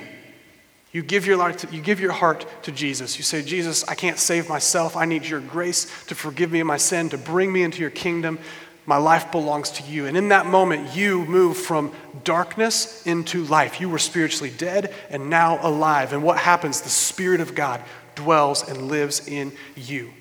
you 0.92 1.02
give, 1.02 1.26
your 1.26 1.38
heart 1.38 1.58
to, 1.60 1.74
you 1.74 1.82
give 1.82 2.02
your 2.02 2.12
heart 2.12 2.46
to 2.64 2.72
Jesus. 2.72 3.18
You 3.18 3.24
say, 3.24 3.42
Jesus, 3.42 3.88
I 3.88 3.96
can't 3.96 4.20
save 4.20 4.50
myself. 4.50 4.98
I 4.98 5.06
need 5.06 5.26
your 5.26 5.40
grace 5.40 5.86
to 6.08 6.16
forgive 6.16 6.52
me 6.52 6.60
of 6.60 6.68
my 6.68 6.78
sin, 6.78 7.10
to 7.10 7.18
bring 7.18 7.52
me 7.54 7.64
into 7.64 7.80
your 7.80 7.90
kingdom. 7.90 8.40
My 8.86 8.98
life 8.98 9.32
belongs 9.32 9.70
to 9.72 9.84
you. 9.84 10.08
And 10.08 10.18
in 10.18 10.30
that 10.30 10.48
moment, 10.48 10.96
you 10.96 11.24
move 11.26 11.56
from 11.56 11.94
darkness 12.26 13.06
into 13.06 13.46
life. 13.46 13.80
You 13.80 13.88
were 13.88 14.00
spiritually 14.00 14.52
dead 14.58 14.94
and 15.10 15.30
now 15.30 15.66
alive. 15.66 16.12
And 16.12 16.24
what 16.24 16.38
happens? 16.38 16.82
The 16.82 16.90
Spirit 16.90 17.40
of 17.40 17.56
God 17.56 17.82
dwells 18.16 18.68
and 18.68 18.90
lives 18.90 19.28
in 19.28 19.54
you. 19.78 20.12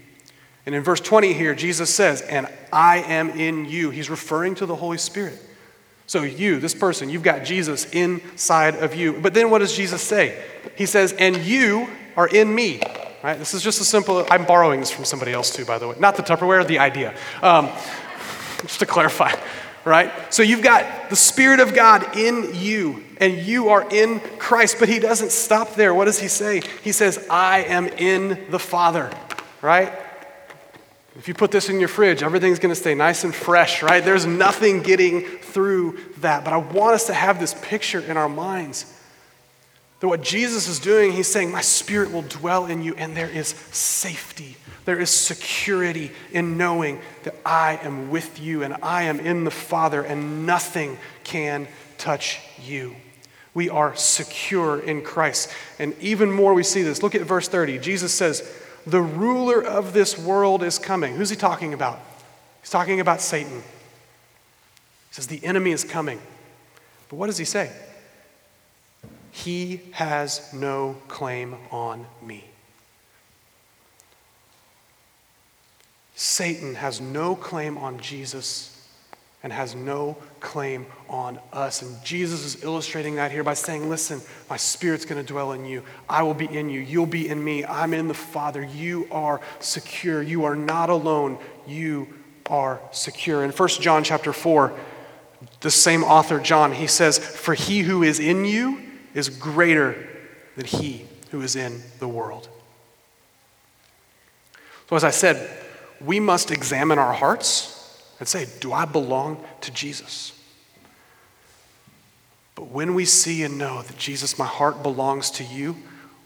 And 0.66 0.74
in 0.74 0.84
verse 0.84 1.00
20 1.00 1.32
here, 1.32 1.54
Jesus 1.54 1.92
says, 1.92 2.20
And 2.20 2.46
I 2.72 2.98
am 2.98 3.30
in 3.30 3.64
you. 3.64 3.90
He's 3.90 4.08
referring 4.08 4.54
to 4.56 4.66
the 4.66 4.76
Holy 4.76 4.98
Spirit. 4.98 5.38
So, 6.10 6.24
you, 6.24 6.58
this 6.58 6.74
person, 6.74 7.08
you've 7.08 7.22
got 7.22 7.44
Jesus 7.44 7.84
inside 7.90 8.74
of 8.74 8.96
you. 8.96 9.12
But 9.12 9.32
then 9.32 9.48
what 9.48 9.60
does 9.60 9.76
Jesus 9.76 10.02
say? 10.02 10.42
He 10.74 10.84
says, 10.84 11.12
And 11.12 11.36
you 11.36 11.88
are 12.16 12.26
in 12.26 12.52
me. 12.52 12.80
Right? 13.22 13.38
This 13.38 13.54
is 13.54 13.62
just 13.62 13.80
a 13.80 13.84
simple, 13.84 14.26
I'm 14.28 14.44
borrowing 14.44 14.80
this 14.80 14.90
from 14.90 15.04
somebody 15.04 15.32
else 15.32 15.54
too, 15.54 15.64
by 15.64 15.78
the 15.78 15.86
way. 15.86 15.94
Not 16.00 16.16
the 16.16 16.24
Tupperware, 16.24 16.66
the 16.66 16.80
idea. 16.80 17.16
Um, 17.42 17.68
just 18.62 18.80
to 18.80 18.86
clarify, 18.86 19.32
right? 19.84 20.10
So 20.34 20.42
you've 20.42 20.64
got 20.64 21.10
the 21.10 21.14
Spirit 21.14 21.60
of 21.60 21.74
God 21.74 22.16
in 22.16 22.56
you, 22.56 23.04
and 23.18 23.38
you 23.38 23.68
are 23.68 23.88
in 23.88 24.18
Christ, 24.40 24.78
but 24.80 24.88
He 24.88 24.98
doesn't 24.98 25.30
stop 25.30 25.76
there. 25.76 25.94
What 25.94 26.06
does 26.06 26.18
He 26.18 26.26
say? 26.26 26.62
He 26.82 26.90
says, 26.90 27.24
I 27.30 27.62
am 27.62 27.86
in 27.86 28.50
the 28.50 28.58
Father, 28.58 29.12
right? 29.62 29.92
If 31.20 31.28
you 31.28 31.34
put 31.34 31.50
this 31.50 31.68
in 31.68 31.80
your 31.80 31.88
fridge, 31.90 32.22
everything's 32.22 32.58
going 32.58 32.74
to 32.74 32.80
stay 32.80 32.94
nice 32.94 33.24
and 33.24 33.34
fresh, 33.34 33.82
right? 33.82 34.02
There's 34.02 34.24
nothing 34.24 34.80
getting 34.80 35.20
through 35.20 35.98
that. 36.20 36.44
But 36.44 36.54
I 36.54 36.56
want 36.56 36.94
us 36.94 37.08
to 37.08 37.12
have 37.12 37.38
this 37.38 37.54
picture 37.60 38.00
in 38.00 38.16
our 38.16 38.26
minds 38.26 38.90
that 40.00 40.08
what 40.08 40.22
Jesus 40.22 40.66
is 40.66 40.78
doing, 40.78 41.12
he's 41.12 41.28
saying, 41.28 41.50
My 41.52 41.60
spirit 41.60 42.10
will 42.10 42.22
dwell 42.22 42.64
in 42.64 42.82
you, 42.82 42.94
and 42.94 43.14
there 43.14 43.28
is 43.28 43.48
safety. 43.48 44.56
There 44.86 44.98
is 44.98 45.10
security 45.10 46.10
in 46.32 46.56
knowing 46.56 47.02
that 47.24 47.34
I 47.44 47.78
am 47.82 48.10
with 48.10 48.40
you 48.40 48.62
and 48.62 48.76
I 48.82 49.02
am 49.02 49.20
in 49.20 49.44
the 49.44 49.50
Father, 49.50 50.00
and 50.00 50.46
nothing 50.46 50.96
can 51.22 51.68
touch 51.98 52.40
you. 52.64 52.96
We 53.52 53.68
are 53.68 53.94
secure 53.94 54.80
in 54.80 55.02
Christ. 55.02 55.52
And 55.78 55.94
even 56.00 56.32
more, 56.32 56.54
we 56.54 56.62
see 56.62 56.80
this. 56.80 57.02
Look 57.02 57.14
at 57.14 57.20
verse 57.20 57.46
30. 57.46 57.78
Jesus 57.80 58.14
says, 58.14 58.50
the 58.86 59.02
ruler 59.02 59.62
of 59.62 59.92
this 59.92 60.18
world 60.18 60.62
is 60.62 60.78
coming. 60.78 61.14
Who's 61.14 61.30
he 61.30 61.36
talking 61.36 61.74
about? 61.74 62.00
He's 62.62 62.70
talking 62.70 63.00
about 63.00 63.20
Satan. 63.20 63.60
He 63.60 65.14
says, 65.14 65.26
The 65.26 65.44
enemy 65.44 65.72
is 65.72 65.84
coming. 65.84 66.20
But 67.08 67.16
what 67.16 67.26
does 67.26 67.38
he 67.38 67.44
say? 67.44 67.70
He 69.32 69.80
has 69.92 70.52
no 70.52 70.96
claim 71.08 71.56
on 71.70 72.06
me. 72.22 72.44
Satan 76.14 76.74
has 76.74 77.00
no 77.00 77.34
claim 77.34 77.78
on 77.78 77.98
Jesus 77.98 78.79
and 79.42 79.52
has 79.52 79.74
no 79.74 80.16
claim 80.40 80.86
on 81.08 81.38
us. 81.52 81.82
And 81.82 82.02
Jesus 82.04 82.44
is 82.44 82.62
illustrating 82.62 83.14
that 83.16 83.32
here 83.32 83.42
by 83.42 83.54
saying, 83.54 83.88
Listen, 83.88 84.20
my 84.50 84.56
spirit's 84.56 85.04
going 85.04 85.24
to 85.24 85.26
dwell 85.26 85.52
in 85.52 85.64
you. 85.64 85.82
I 86.08 86.22
will 86.22 86.34
be 86.34 86.46
in 86.46 86.68
you. 86.68 86.80
You'll 86.80 87.06
be 87.06 87.28
in 87.28 87.42
me. 87.42 87.64
I'm 87.64 87.94
in 87.94 88.08
the 88.08 88.14
Father. 88.14 88.62
You 88.62 89.08
are 89.10 89.40
secure. 89.58 90.22
You 90.22 90.44
are 90.44 90.56
not 90.56 90.90
alone. 90.90 91.38
You 91.66 92.08
are 92.46 92.80
secure. 92.90 93.44
In 93.44 93.50
1 93.50 93.68
John 93.68 94.04
chapter 94.04 94.32
4, 94.32 94.78
the 95.60 95.70
same 95.70 96.04
author, 96.04 96.38
John, 96.38 96.72
he 96.72 96.86
says, 96.86 97.18
For 97.18 97.54
he 97.54 97.80
who 97.80 98.02
is 98.02 98.20
in 98.20 98.44
you 98.44 98.82
is 99.14 99.28
greater 99.30 100.06
than 100.56 100.66
he 100.66 101.06
who 101.30 101.40
is 101.40 101.56
in 101.56 101.80
the 101.98 102.08
world. 102.08 102.48
So, 104.90 104.96
as 104.96 105.04
I 105.04 105.10
said, 105.10 105.48
we 106.00 106.18
must 106.18 106.50
examine 106.50 106.98
our 106.98 107.12
hearts 107.12 107.79
and 108.20 108.28
say, 108.28 108.46
Do 108.60 108.72
I 108.72 108.84
belong 108.84 109.42
to 109.62 109.72
Jesus? 109.72 110.32
But 112.54 112.68
when 112.68 112.94
we 112.94 113.06
see 113.06 113.42
and 113.42 113.58
know 113.58 113.82
that 113.82 113.96
Jesus, 113.96 114.38
my 114.38 114.46
heart 114.46 114.82
belongs 114.82 115.30
to 115.32 115.44
you, 115.44 115.76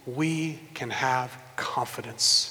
we 0.04 0.58
can 0.74 0.90
have 0.90 1.40
confidence 1.56 2.50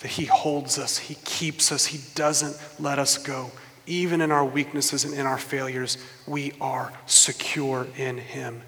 that 0.00 0.08
He 0.10 0.26
holds 0.26 0.78
us, 0.78 0.98
He 0.98 1.14
keeps 1.24 1.72
us, 1.72 1.86
He 1.86 2.00
doesn't 2.14 2.56
let 2.78 2.98
us 2.98 3.16
go. 3.16 3.50
Even 3.86 4.20
in 4.20 4.30
our 4.30 4.44
weaknesses 4.44 5.04
and 5.04 5.14
in 5.14 5.26
our 5.26 5.38
failures, 5.38 5.98
we 6.26 6.52
are 6.60 6.92
secure 7.06 7.86
in 7.96 8.18
Him. 8.18 8.62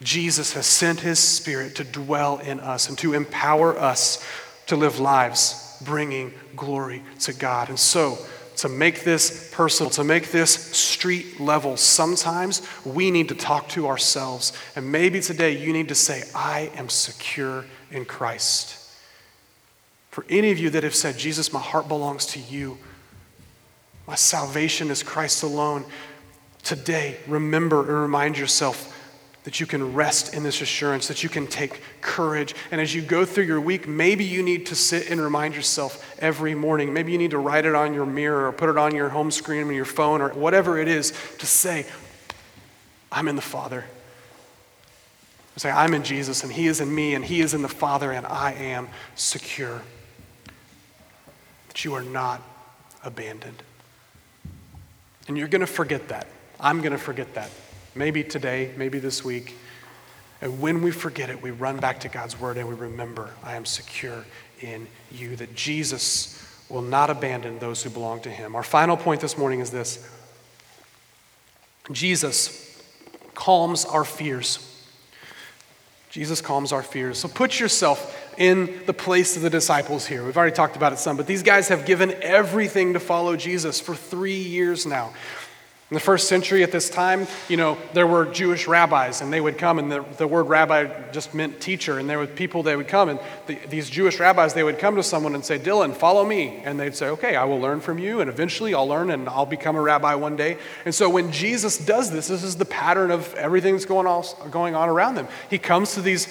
Jesus 0.00 0.52
has 0.52 0.66
sent 0.66 1.00
His 1.00 1.18
Spirit 1.18 1.74
to 1.76 1.84
dwell 1.84 2.38
in 2.38 2.60
us 2.60 2.88
and 2.88 2.96
to 2.98 3.14
empower 3.14 3.76
us 3.76 4.24
to 4.66 4.76
live 4.76 5.00
lives 5.00 5.64
bringing 5.84 6.32
glory 6.56 7.02
to 7.20 7.32
God. 7.32 7.68
And 7.68 7.78
so, 7.78 8.18
to 8.58 8.68
make 8.68 9.04
this 9.04 9.50
personal, 9.52 9.88
to 9.90 10.04
make 10.04 10.30
this 10.30 10.52
street 10.52 11.38
level, 11.38 11.76
sometimes 11.76 12.62
we 12.84 13.10
need 13.10 13.28
to 13.28 13.34
talk 13.34 13.68
to 13.70 13.86
ourselves. 13.86 14.52
And 14.74 14.90
maybe 14.90 15.20
today 15.20 15.56
you 15.56 15.72
need 15.72 15.88
to 15.88 15.94
say, 15.94 16.24
I 16.34 16.70
am 16.74 16.88
secure 16.88 17.64
in 17.90 18.04
Christ. 18.04 18.74
For 20.10 20.24
any 20.28 20.50
of 20.50 20.58
you 20.58 20.70
that 20.70 20.82
have 20.82 20.94
said, 20.94 21.16
Jesus, 21.16 21.52
my 21.52 21.60
heart 21.60 21.86
belongs 21.86 22.26
to 22.26 22.40
you, 22.40 22.78
my 24.08 24.16
salvation 24.16 24.90
is 24.90 25.04
Christ 25.04 25.44
alone, 25.44 25.84
today 26.64 27.18
remember 27.28 27.82
and 27.82 27.92
remind 27.92 28.36
yourself 28.36 28.97
that 29.44 29.60
you 29.60 29.66
can 29.66 29.94
rest 29.94 30.34
in 30.34 30.42
this 30.42 30.60
assurance, 30.60 31.08
that 31.08 31.22
you 31.22 31.28
can 31.28 31.46
take 31.46 31.80
courage. 32.00 32.54
And 32.70 32.80
as 32.80 32.94
you 32.94 33.00
go 33.00 33.24
through 33.24 33.44
your 33.44 33.60
week, 33.60 33.88
maybe 33.88 34.24
you 34.24 34.42
need 34.42 34.66
to 34.66 34.74
sit 34.74 35.10
and 35.10 35.20
remind 35.20 35.54
yourself 35.54 36.16
every 36.18 36.54
morning. 36.54 36.92
Maybe 36.92 37.12
you 37.12 37.18
need 37.18 37.30
to 37.30 37.38
write 37.38 37.64
it 37.64 37.74
on 37.74 37.94
your 37.94 38.04
mirror 38.04 38.48
or 38.48 38.52
put 38.52 38.68
it 38.68 38.76
on 38.76 38.94
your 38.94 39.08
home 39.08 39.30
screen 39.30 39.66
or 39.68 39.72
your 39.72 39.84
phone 39.84 40.20
or 40.20 40.30
whatever 40.30 40.78
it 40.78 40.88
is 40.88 41.12
to 41.38 41.46
say, 41.46 41.86
I'm 43.10 43.28
in 43.28 43.36
the 43.36 43.42
Father. 43.42 43.84
Say, 45.56 45.70
I'm 45.70 45.92
in 45.92 46.04
Jesus 46.04 46.44
and 46.44 46.52
He 46.52 46.68
is 46.68 46.80
in 46.80 46.94
me 46.94 47.14
and 47.14 47.24
He 47.24 47.40
is 47.40 47.52
in 47.52 47.62
the 47.62 47.68
Father 47.68 48.12
and 48.12 48.24
I 48.24 48.52
am 48.52 48.88
secure. 49.16 49.82
That 51.66 51.84
you 51.84 51.94
are 51.94 52.02
not 52.02 52.40
abandoned. 53.02 53.62
And 55.26 55.36
you're 55.36 55.48
going 55.48 55.60
to 55.60 55.66
forget 55.66 56.08
that. 56.08 56.28
I'm 56.60 56.80
going 56.80 56.92
to 56.92 56.98
forget 56.98 57.34
that. 57.34 57.50
Maybe 57.98 58.22
today, 58.22 58.70
maybe 58.76 59.00
this 59.00 59.24
week. 59.24 59.56
And 60.40 60.60
when 60.60 60.82
we 60.82 60.92
forget 60.92 61.30
it, 61.30 61.42
we 61.42 61.50
run 61.50 61.78
back 61.78 61.98
to 62.00 62.08
God's 62.08 62.38
word 62.38 62.56
and 62.56 62.68
we 62.68 62.74
remember, 62.76 63.30
I 63.42 63.56
am 63.56 63.64
secure 63.64 64.24
in 64.60 64.86
you, 65.10 65.34
that 65.34 65.56
Jesus 65.56 66.40
will 66.68 66.80
not 66.80 67.10
abandon 67.10 67.58
those 67.58 67.82
who 67.82 67.90
belong 67.90 68.20
to 68.20 68.30
him. 68.30 68.54
Our 68.54 68.62
final 68.62 68.96
point 68.96 69.20
this 69.20 69.36
morning 69.36 69.58
is 69.58 69.72
this 69.72 70.08
Jesus 71.90 72.80
calms 73.34 73.84
our 73.84 74.04
fears. 74.04 74.64
Jesus 76.08 76.40
calms 76.40 76.72
our 76.72 76.84
fears. 76.84 77.18
So 77.18 77.26
put 77.26 77.58
yourself 77.58 78.16
in 78.38 78.80
the 78.86 78.94
place 78.94 79.36
of 79.36 79.42
the 79.42 79.50
disciples 79.50 80.06
here. 80.06 80.24
We've 80.24 80.36
already 80.36 80.54
talked 80.54 80.76
about 80.76 80.92
it 80.92 80.98
some, 81.00 81.16
but 81.16 81.26
these 81.26 81.42
guys 81.42 81.68
have 81.68 81.84
given 81.84 82.14
everything 82.22 82.92
to 82.92 83.00
follow 83.00 83.36
Jesus 83.36 83.80
for 83.80 83.96
three 83.96 84.40
years 84.40 84.86
now. 84.86 85.12
In 85.90 85.94
the 85.94 86.00
first 86.00 86.28
century 86.28 86.62
at 86.62 86.70
this 86.70 86.90
time, 86.90 87.26
you 87.48 87.56
know, 87.56 87.78
there 87.94 88.06
were 88.06 88.26
Jewish 88.26 88.68
rabbis, 88.68 89.22
and 89.22 89.32
they 89.32 89.40
would 89.40 89.56
come, 89.56 89.78
and 89.78 89.90
the, 89.90 90.04
the 90.18 90.26
word 90.26 90.42
rabbi 90.44 91.10
just 91.12 91.32
meant 91.32 91.62
teacher, 91.62 91.98
and 91.98 92.10
there 92.10 92.18
were 92.18 92.26
people 92.26 92.62
that 92.64 92.76
would 92.76 92.88
come, 92.88 93.08
and 93.08 93.18
the, 93.46 93.54
these 93.70 93.88
Jewish 93.88 94.20
rabbis, 94.20 94.52
they 94.52 94.62
would 94.62 94.78
come 94.78 94.96
to 94.96 95.02
someone 95.02 95.34
and 95.34 95.42
say, 95.42 95.58
Dylan, 95.58 95.94
follow 95.94 96.26
me. 96.26 96.60
And 96.62 96.78
they'd 96.78 96.94
say, 96.94 97.08
okay, 97.08 97.36
I 97.36 97.44
will 97.44 97.58
learn 97.58 97.80
from 97.80 97.98
you, 97.98 98.20
and 98.20 98.28
eventually 98.28 98.74
I'll 98.74 98.86
learn, 98.86 99.10
and 99.10 99.30
I'll 99.30 99.46
become 99.46 99.76
a 99.76 99.80
rabbi 99.80 100.14
one 100.14 100.36
day. 100.36 100.58
And 100.84 100.94
so 100.94 101.08
when 101.08 101.32
Jesus 101.32 101.78
does 101.78 102.10
this, 102.10 102.28
this 102.28 102.42
is 102.42 102.56
the 102.56 102.66
pattern 102.66 103.10
of 103.10 103.34
everything 103.36 103.72
that's 103.72 103.86
going 103.86 104.06
on, 104.06 104.24
going 104.50 104.74
on 104.74 104.90
around 104.90 105.14
them. 105.14 105.26
He 105.48 105.58
comes 105.58 105.94
to 105.94 106.02
these 106.02 106.28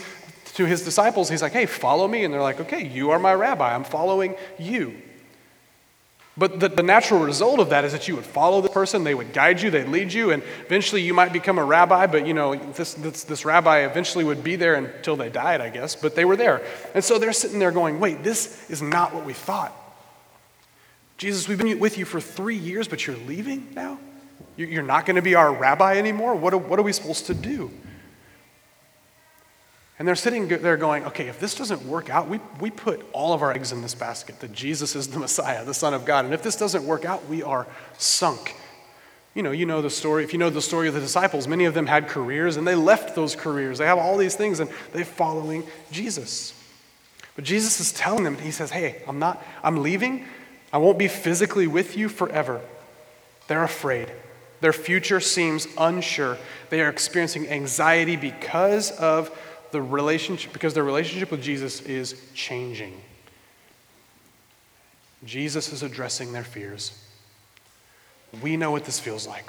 to 0.58 0.66
his 0.66 0.84
disciples, 0.84 1.30
he's 1.30 1.44
like, 1.44 1.52
hey, 1.52 1.68
follow 1.68 2.08
me. 2.08 2.24
And 2.24 2.34
they're 2.34 2.42
like, 2.42 2.60
okay, 2.60 2.88
you 2.88 3.12
are 3.12 3.20
my 3.20 3.34
rabbi. 3.34 3.76
I'm 3.76 3.84
following 3.84 4.36
you. 4.58 5.00
But 6.38 6.60
the, 6.60 6.70
the, 6.70 6.84
natural 6.84 7.20
result 7.20 7.60
of 7.60 7.70
that 7.70 7.84
is 7.84 7.94
that 7.94 8.08
you 8.08 8.16
would 8.16 8.26
follow 8.26 8.62
the 8.62 8.70
person, 8.70 9.04
they 9.04 9.16
would 9.16 9.34
guide 9.34 9.60
you, 9.60 9.72
they'd 9.72 9.88
lead 9.88 10.14
you, 10.14 10.30
and 10.32 10.44
eventually 10.66 11.02
you 11.02 11.14
might 11.14 11.34
become 11.34 11.58
a 11.58 11.66
rabbi, 11.66 12.06
but 12.06 12.28
you 12.28 12.36
know, 12.36 12.56
this, 12.56 12.94
this, 12.94 13.24
this 13.24 13.44
rabbi 13.44 13.80
eventually 13.80 14.24
would 14.24 14.44
be 14.44 14.56
there 14.56 14.76
until 14.76 15.16
they 15.16 15.30
died, 15.30 15.62
I 15.62 15.70
guess, 15.70 15.96
but 15.96 16.16
they 16.16 16.26
were 16.26 16.36
there. 16.36 16.62
And 16.94 17.04
so 17.04 17.18
they're 17.18 17.34
sitting 17.34 17.58
there 17.58 17.72
going, 17.72 18.00
wait, 18.00 18.24
this 18.24 18.70
is 18.70 18.84
not 18.84 19.16
what 19.16 19.26
we 19.26 19.34
thought. 19.34 19.74
Jesus, 21.18 21.48
we've 21.48 21.58
been 21.58 21.80
with 21.80 21.98
you 21.98 22.06
for 22.06 22.22
three 22.22 22.58
years, 22.58 22.88
but 22.88 23.08
you're 23.08 23.18
leaving 23.18 23.70
now? 23.74 23.98
You're 24.58 24.84
not 24.84 25.08
going 25.08 25.16
to 25.16 25.24
be 25.24 25.34
our 25.34 25.52
rabbi 25.52 25.98
anymore? 25.98 26.36
What 26.36 26.54
are, 26.54 26.58
what 26.58 26.78
are 26.78 26.84
we 26.84 26.94
supposed 26.94 27.26
to 27.28 27.34
do? 27.34 27.72
And 30.00 30.08
they're 30.08 30.16
sitting 30.16 30.48
there 30.48 30.78
going, 30.78 31.06
okay, 31.06 31.28
if 31.28 31.40
this 31.40 31.56
doesn't 31.56 31.84
work 31.84 32.10
out, 32.10 32.30
we, 32.30 32.40
we 32.60 32.70
put 32.70 33.04
all 33.14 33.34
of 33.34 33.42
our 33.42 33.52
eggs 33.52 33.72
in 33.72 33.82
this 33.82 33.96
basket 33.96 34.40
that 34.42 34.54
Jesus 34.54 34.96
is 34.96 35.08
the 35.08 35.20
Messiah, 35.28 35.66
the 35.66 35.74
Son 35.74 35.94
of 35.94 36.06
God. 36.06 36.26
And 36.26 36.34
if 36.34 36.44
this 36.44 36.56
doesn't 36.56 36.86
work 36.86 37.04
out, 37.04 37.28
we 37.28 37.42
are 37.42 37.66
sunk. 37.98 38.56
You 39.34 39.44
know, 39.44 39.52
you 39.52 39.66
know 39.66 39.82
the 39.82 39.90
story. 39.90 40.24
If 40.24 40.34
you 40.34 40.40
know 40.40 40.50
the 40.50 40.62
story 40.62 40.88
of 40.88 40.94
the 40.94 41.00
disciples, 41.00 41.48
many 41.48 41.66
of 41.66 41.74
them 41.74 41.88
had 41.88 42.08
careers 42.08 42.58
and 42.58 42.68
they 42.68 42.76
left 42.76 43.16
those 43.16 43.36
careers. 43.36 43.80
They 43.80 43.86
have 43.86 43.98
all 43.98 44.18
these 44.18 44.36
things 44.36 44.60
and 44.60 44.70
they're 44.94 45.06
following 45.06 45.64
Jesus. 45.92 46.54
But 47.36 47.46
Jesus 47.46 47.80
is 47.80 47.94
telling 47.94 48.24
them, 48.24 48.38
He 48.38 48.50
says, 48.50 48.72
Hey, 48.72 49.04
I'm 49.08 49.20
not, 49.20 49.44
I'm 49.64 49.84
leaving. 49.84 50.26
I 50.74 50.80
won't 50.80 50.98
be 50.98 51.08
physically 51.08 51.68
with 51.68 51.96
you 51.96 52.10
forever. 52.10 52.62
They're 53.48 53.64
afraid. 53.64 54.12
Their 54.60 54.74
future 54.74 55.20
seems 55.20 55.68
unsure. 55.78 56.38
They 56.72 56.82
are 56.82 56.90
experiencing 56.90 57.48
anxiety 57.48 58.16
because 58.16 58.92
of 58.92 59.30
the 59.78 59.84
relationship, 59.84 60.54
because 60.54 60.74
their 60.74 60.84
relationship 60.84 61.30
with 61.30 61.44
Jesus 61.44 61.82
is 61.82 62.20
changing. 62.34 63.00
Jesus 65.24 65.72
is 65.72 65.84
addressing 65.84 66.32
their 66.32 66.44
fears. 66.44 67.00
We 68.42 68.58
know 68.58 68.72
what 68.72 68.86
this 68.86 69.00
feels 69.00 69.28
like. 69.28 69.46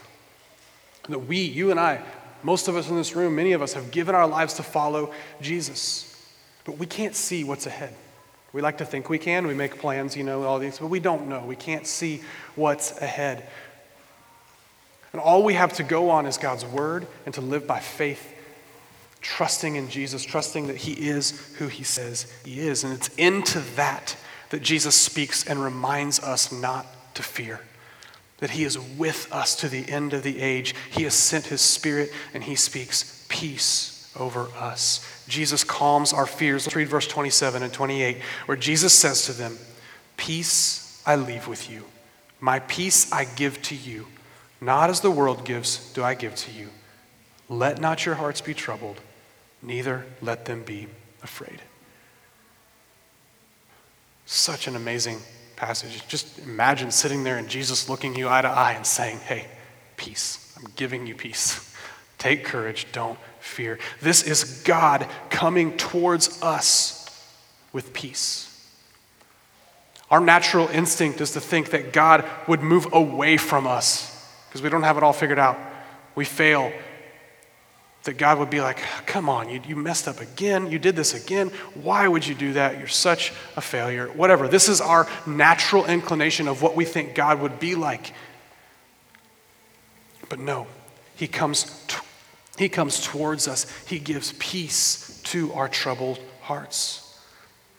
That 1.09 1.21
we, 1.21 1.39
you 1.39 1.71
and 1.71 1.81
I, 1.81 2.03
most 2.43 2.69
of 2.69 2.77
us 2.77 2.91
in 2.91 2.97
this 2.97 3.17
room, 3.17 3.35
many 3.37 3.53
of 3.53 3.63
us 3.63 3.73
have 3.73 3.91
given 3.91 4.15
our 4.15 4.27
lives 4.27 4.55
to 4.55 4.63
follow 4.63 5.15
Jesus. 5.41 6.15
But 6.67 6.77
we 6.77 6.85
can't 6.85 7.15
see 7.15 7.43
what's 7.43 7.67
ahead. 7.67 7.95
We 8.53 8.61
like 8.61 8.79
to 8.79 8.85
think 8.85 9.09
we 9.09 9.19
can. 9.19 9.47
We 9.47 9.55
make 9.55 9.79
plans, 9.79 10.15
you 10.15 10.25
know, 10.25 10.43
all 10.43 10.59
these, 10.59 10.79
but 10.79 10.89
we 10.89 11.01
don't 11.01 11.29
know. 11.29 11.43
We 11.45 11.57
can't 11.57 11.87
see 11.87 12.23
what's 12.55 13.01
ahead. 13.01 13.49
And 15.15 15.23
all 15.23 15.43
we 15.43 15.55
have 15.55 15.73
to 15.75 15.83
go 15.83 16.11
on 16.11 16.27
is 16.27 16.37
God's 16.37 16.67
word 16.67 17.07
and 17.25 17.35
to 17.35 17.41
live 17.41 17.67
by 17.67 17.81
faith 17.81 18.35
trusting 19.21 19.77
in 19.77 19.89
Jesus, 19.89 20.25
trusting 20.25 20.67
that 20.69 20.77
He 20.77 20.93
is 20.93 21.55
who 21.59 21.69
He 21.69 21.85
says 21.85 22.33
He 22.45 22.61
is. 22.61 22.85
And 22.85 22.93
it's 22.93 23.09
into 23.17 23.61
that 23.77 24.17
that 24.51 24.63
Jesus 24.63 24.97
speaks 24.97 25.47
and 25.47 25.63
reminds 25.63 26.21
us 26.21 26.51
not 26.51 26.87
to 27.15 27.23
fear. 27.23 27.61
That 28.39 28.51
He 28.51 28.65
is 28.65 28.79
with 28.79 29.31
us 29.33 29.57
to 29.57 29.69
the 29.69 29.89
end 29.91 30.13
of 30.13 30.23
the 30.23 30.41
age. 30.41 30.75
He 30.91 31.03
has 31.03 31.15
sent 31.15 31.47
His 31.47 31.61
Spirit 31.61 32.13
and 32.33 32.45
He 32.45 32.55
speaks 32.55 33.27
peace 33.29 34.13
over 34.19 34.49
us. 34.59 35.25
Jesus 35.29 35.65
calms 35.65 36.13
our 36.13 36.27
fears. 36.27 36.67
Let's 36.67 36.77
read 36.77 36.89
verse 36.89 37.07
27 37.07 37.63
and 37.63 37.73
28, 37.73 38.19
where 38.47 38.57
Jesus 38.57 38.93
says 38.93 39.27
to 39.27 39.33
them, 39.33 39.59
Peace 40.17 41.03
I 41.07 41.17
leave 41.17 41.47
with 41.47 41.71
you, 41.71 41.85
my 42.41 42.59
peace 42.61 43.13
I 43.13 43.25
give 43.25 43.61
to 43.63 43.75
you. 43.75 44.07
Not 44.61 44.91
as 44.91 45.01
the 45.01 45.11
world 45.11 45.45
gives, 45.45 45.93
do 45.93 46.03
I 46.03 46.15
give 46.15 46.35
to 46.35 46.51
you. 46.51 46.69
Let 47.49 47.81
not 47.81 48.05
your 48.05 48.17
hearts 48.17 48.41
be 48.41 48.55
troubled 48.55 49.01
neither 49.63 50.07
let 50.21 50.45
them 50.45 50.63
be 50.63 50.89
afraid. 51.23 51.61
Such 54.27 54.67
an 54.67 54.77
amazing 54.77 55.19
passage. 55.57 56.07
Just 56.07 56.39
imagine 56.41 56.91
sitting 56.91 57.25
there 57.25 57.39
and 57.39 57.49
Jesus 57.49 57.89
looking 57.89 58.15
you 58.15 58.29
eye 58.29 58.43
to 58.43 58.49
eye 58.49 58.73
and 58.73 58.87
saying, 58.87 59.19
Hey, 59.19 59.47
peace. 59.97 60.55
I'm 60.57 60.71
giving 60.77 61.07
you 61.07 61.15
peace. 61.15 61.75
Take 62.19 62.45
courage. 62.45 62.87
Don't 62.93 63.19
fear. 63.41 63.79
This 64.01 64.23
is 64.23 64.63
God 64.63 65.07
coming 65.31 65.77
towards 65.77 66.43
us 66.43 66.99
with 67.73 67.93
peace. 67.93 68.45
Our 70.11 70.21
natural 70.21 70.69
instinct 70.69 71.21
is 71.21 71.33
to 71.33 71.41
think 71.41 71.71
that 71.71 71.93
God 71.93 72.25
would 72.47 72.63
move 72.63 72.89
away 72.93 73.37
from 73.37 73.67
us 73.67 74.15
because 74.49 74.63
we 74.63 74.71
don't 74.71 74.83
have 74.83 74.97
it 74.97 75.03
all 75.03 75.13
figured 75.13 75.39
out. 75.39 75.59
We 76.15 76.25
fail 76.25 76.73
that 78.09 78.17
God 78.17 78.39
would 78.39 78.49
be 78.49 78.63
like, 78.63 78.79
come 79.05 79.29
on, 79.29 79.51
you, 79.51 79.61
you 79.69 79.77
messed 79.77 80.09
up 80.09 80.23
again. 80.23 80.71
You 80.71 80.79
did 80.79 80.97
this 80.97 81.13
again. 81.13 81.49
Why 81.75 82.09
would 82.09 82.27
you 82.27 82.35
do 82.35 82.55
that? 82.55 82.79
You're 82.79 82.89
such 82.89 83.35
a 83.55 83.61
failure. 83.61 84.07
Whatever. 84.09 84.49
This 84.49 84.67
is 84.71 84.81
our 84.81 85.07
natural 85.27 85.85
inclination 85.85 86.49
of 86.49 86.63
what 86.63 86.75
we 86.75 86.87
think 86.87 87.15
God 87.15 87.43
would 87.43 87.61
be 87.61 87.75
like. 87.75 88.15
But 90.31 90.39
no, 90.39 90.69
He 91.17 91.27
comes, 91.29 91.85
t- 91.87 91.99
he 92.57 92.71
comes 92.71 93.05
towards 93.05 93.47
us, 93.47 93.71
He 93.87 93.99
gives 93.99 94.33
peace 94.39 95.21
to 95.25 95.53
our 95.53 95.69
troubled 95.69 96.19
hearts. 96.41 97.05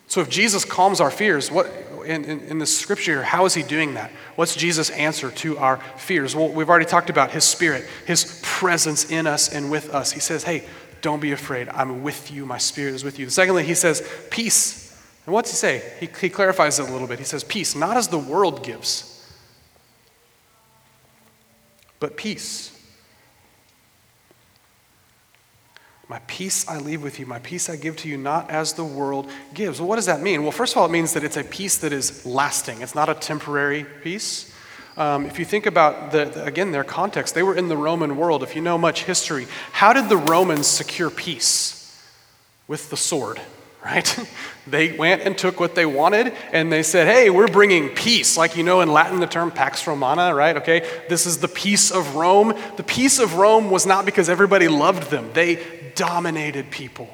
So 0.06 0.22
if 0.22 0.30
Jesus 0.30 0.64
calms 0.64 1.02
our 1.02 1.12
fears, 1.12 1.50
what 1.50 1.72
in, 2.10 2.26
in, 2.26 2.40
in, 2.42 2.58
the 2.58 2.66
scripture 2.66 3.14
here, 3.14 3.24
how 3.24 3.46
is 3.46 3.54
he 3.54 3.62
doing 3.62 3.94
that? 3.94 4.10
What's 4.36 4.56
Jesus' 4.56 4.90
answer 4.90 5.30
to 5.30 5.60
our 5.60 5.78
fears? 5.96 6.36
Well, 6.36 6.50
we've 6.50 6.70
already 6.70 6.86
talked 6.86 7.12
about 7.12 7.30
his 7.32 7.44
spirit, 7.44 7.86
his 8.08 8.42
presence 8.44 9.12
in 9.12 9.28
us 9.28 9.54
and 9.54 9.70
with 9.70 9.94
us. 9.94 10.12
He 10.12 10.20
says, 10.20 10.44
Hey, 10.44 10.66
don't 11.02 11.20
be 11.20 11.32
afraid. 11.32 11.70
I'm 11.70 12.02
with 12.02 12.32
you. 12.32 12.48
My 12.48 12.58
spirit 12.58 12.96
is 12.96 13.04
with 13.04 13.20
you. 13.20 13.30
Secondly, 13.30 13.64
he 13.64 13.76
says, 13.76 14.08
Peace. 14.32 14.88
And 15.26 15.34
what's 15.36 15.52
he 15.52 15.56
say? 15.56 15.94
He, 16.00 16.10
he 16.20 16.30
clarifies 16.30 16.80
it 16.80 16.90
a 16.90 16.92
little 16.92 17.08
bit. 17.08 17.20
He 17.20 17.26
says, 17.26 17.44
Peace, 17.44 17.76
not 17.76 17.96
as 17.96 18.08
the 18.08 18.18
world 18.18 18.64
gives, 18.64 19.24
but 22.00 22.18
peace. 22.18 22.76
My 26.10 26.20
peace 26.26 26.68
I 26.68 26.80
leave 26.80 27.04
with 27.04 27.20
you, 27.20 27.28
my 27.28 27.38
peace 27.38 27.70
I 27.70 27.76
give 27.76 27.96
to 27.98 28.10
you, 28.10 28.18
not 28.18 28.50
as 28.50 28.74
the 28.74 28.84
world 28.84 29.30
gives. 29.54 29.80
Well, 29.80 29.88
what 29.88 29.98
does 29.98 30.08
that 30.08 30.22
mean? 30.22 30.42
Well, 30.42 30.52
first 30.52 30.74
of 30.74 30.80
all, 30.80 30.88
it 30.88 30.92
means 30.92 31.14
that 31.14 31.24
it's 31.24 31.38
a 31.38 31.44
peace 31.44 31.78
that 31.78 31.94
is 31.94 32.26
lasting, 32.26 32.82
it's 32.82 32.96
not 32.96 33.10
a 33.10 33.14
temporary 33.14 33.86
peace. 34.02 34.52
Um, 34.98 35.28
if 35.28 35.38
you 35.38 35.46
think 35.46 35.68
about, 35.68 36.12
the, 36.12 36.26
the, 36.26 36.44
again, 36.44 36.72
their 36.72 36.84
context, 36.84 37.36
they 37.36 37.44
were 37.44 37.56
in 37.56 37.70
the 37.70 37.78
Roman 37.78 38.18
world. 38.18 38.42
If 38.42 38.56
you 38.56 38.62
know 38.62 38.78
much 38.78 39.04
history, 39.04 39.48
how 39.72 39.94
did 39.94 40.10
the 40.10 40.18
Romans 40.18 40.66
secure 40.66 41.12
peace? 41.12 41.76
With 42.68 42.90
the 42.90 42.98
sword, 42.98 43.40
right? 43.84 44.30
they 44.68 44.92
went 44.92 45.22
and 45.22 45.38
took 45.38 45.60
what 45.60 45.76
they 45.76 45.86
wanted 45.86 46.34
and 46.52 46.72
they 46.72 46.84
said, 46.84 47.08
hey, 47.08 47.30
we're 47.30 47.48
bringing 47.48 47.90
peace. 47.90 48.38
Like 48.38 48.56
you 48.58 48.64
know 48.64 48.82
in 48.82 48.92
Latin, 48.92 49.20
the 49.20 49.28
term 49.28 49.52
Pax 49.52 49.86
Romana, 49.88 50.34
right? 50.34 50.58
Okay, 50.58 50.88
this 51.10 51.26
is 51.26 51.38
the 51.38 51.48
peace 51.48 51.92
of 51.92 52.16
Rome. 52.16 52.54
The 52.78 52.84
peace 52.84 53.20
of 53.20 53.36
Rome 53.36 53.70
was 53.70 53.86
not 53.86 54.06
because 54.06 54.30
everybody 54.30 54.68
loved 54.68 55.10
them, 55.10 55.32
they 55.34 55.92
dominated 55.96 56.72
people. 56.72 57.10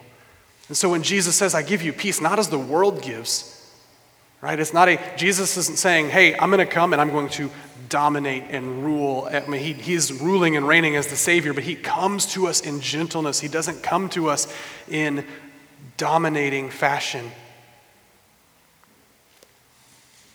And 0.68 0.76
so 0.76 0.89
when 0.89 1.03
Jesus 1.03 1.36
says, 1.36 1.53
I 1.53 1.61
give 1.61 1.84
you 1.84 1.93
peace, 1.93 2.20
not 2.20 2.39
as 2.39 2.49
the 2.49 2.57
world 2.57 3.03
gives, 3.03 3.51
right? 4.41 4.59
It's 4.59 4.74
not 4.74 4.89
a, 4.89 4.99
Jesus 5.16 5.57
isn't 5.57 5.78
saying, 5.78 6.09
hey, 6.09 6.36
I'm 6.36 6.49
going 6.49 6.66
to 6.66 6.72
come 6.72 6.91
and 6.91 7.01
I'm 7.01 7.11
going 7.11 7.30
to 7.30 7.51
dominate 7.89 8.45
and 8.49 8.84
rule. 8.84 9.28
I 9.32 9.45
mean, 9.47 9.61
he, 9.61 9.74
he's 9.74 10.11
ruling 10.11 10.55
and 10.55 10.68
reigning 10.68 10.95
as 10.95 11.07
the 11.07 11.16
Savior, 11.16 11.53
but 11.53 11.63
he 11.63 11.76
comes 11.76 12.26
to 12.34 12.47
us 12.47 12.61
in 12.61 12.80
gentleness. 12.80 13.39
He 13.39 13.47
doesn't 13.47 13.84
come 13.84 14.09
to 14.09 14.30
us 14.30 14.51
in 14.88 15.26
dominating 15.97 16.69
fashion. 16.69 17.31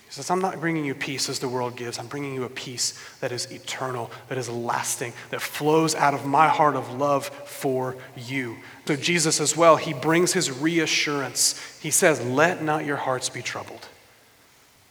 He 0.06 0.14
says, 0.14 0.28
I'm 0.28 0.40
not 0.40 0.58
bringing 0.58 0.84
you 0.84 0.94
peace 0.94 1.28
as 1.28 1.38
the 1.38 1.48
world 1.48 1.76
gives. 1.76 1.96
I'm 1.98 2.08
bringing 2.08 2.34
you 2.34 2.42
a 2.42 2.48
peace 2.48 2.98
that 3.20 3.30
is 3.30 3.50
eternal, 3.52 4.10
that 4.28 4.38
is 4.38 4.48
lasting, 4.48 5.12
that 5.30 5.40
flows 5.40 5.94
out 5.94 6.14
of 6.14 6.26
my 6.26 6.48
heart 6.48 6.74
of 6.74 6.92
love 6.94 7.26
for 7.26 7.96
you. 8.16 8.56
So, 8.86 8.96
Jesus 8.96 9.40
as 9.40 9.56
well, 9.56 9.76
he 9.76 9.92
brings 9.92 10.32
his 10.32 10.50
reassurance. 10.50 11.78
He 11.80 11.92
says, 11.92 12.20
Let 12.20 12.60
not 12.60 12.84
your 12.84 12.96
hearts 12.96 13.28
be 13.28 13.40
troubled. 13.40 13.86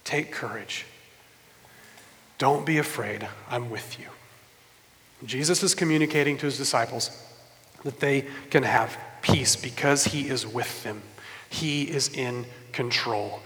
Take 0.06 0.32
courage. 0.32 0.86
Don't 2.38 2.66
be 2.66 2.78
afraid. 2.78 3.28
I'm 3.50 3.70
with 3.70 4.00
you. 4.00 4.06
Jesus 5.26 5.64
is 5.64 5.76
communicating 5.76 6.38
to 6.38 6.46
his 6.46 6.58
disciples 6.58 7.12
that 7.84 8.00
they 8.00 8.26
can 8.50 8.64
have 8.64 8.98
peace 9.22 9.56
because 9.56 10.06
he 10.06 10.28
is 10.28 10.46
with 10.46 10.84
them. 10.84 11.02
He 11.50 11.84
is 11.84 12.10
in 12.10 12.46
control. 12.72 13.42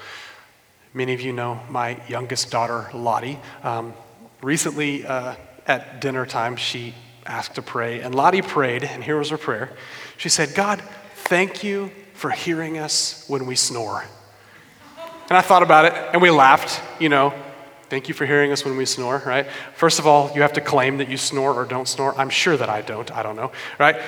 Many 0.93 1.13
of 1.13 1.21
you 1.21 1.33
know 1.33 1.59
my 1.69 1.99
youngest 2.07 2.51
daughter, 2.51 2.89
Lottie. 2.93 3.39
Um, 3.63 3.93
recently, 4.41 5.05
uh, 5.05 5.35
at 5.65 6.01
dinner 6.01 6.25
time, 6.25 6.55
she 6.55 6.93
asked 7.25 7.55
to 7.55 7.61
pray, 7.61 8.01
and 8.01 8.13
Lottie 8.13 8.41
prayed, 8.41 8.83
and 8.83 9.03
here 9.03 9.17
was 9.17 9.29
her 9.29 9.37
prayer. 9.37 9.75
She 10.17 10.29
said, 10.29 10.53
God, 10.53 10.81
thank 11.15 11.63
you 11.63 11.89
for 12.13 12.29
hearing 12.29 12.77
us 12.77 13.25
when 13.27 13.45
we 13.45 13.55
snore. 13.55 14.05
And 15.29 15.37
I 15.37 15.41
thought 15.41 15.63
about 15.63 15.85
it, 15.85 15.93
and 16.13 16.21
we 16.21 16.29
laughed, 16.29 16.81
you 17.01 17.09
know. 17.09 17.33
Thank 17.89 18.07
you 18.07 18.13
for 18.13 18.25
hearing 18.25 18.51
us 18.51 18.65
when 18.65 18.75
we 18.75 18.85
snore, 18.85 19.21
right? 19.25 19.47
First 19.75 19.99
of 19.99 20.07
all, 20.07 20.31
you 20.33 20.41
have 20.41 20.53
to 20.53 20.61
claim 20.61 20.97
that 20.97 21.09
you 21.09 21.17
snore 21.17 21.53
or 21.53 21.65
don't 21.65 21.87
snore. 21.87 22.17
I'm 22.17 22.29
sure 22.29 22.57
that 22.57 22.69
I 22.69 22.81
don't. 22.81 23.11
I 23.11 23.23
don't 23.23 23.35
know, 23.35 23.51
right? 23.79 24.01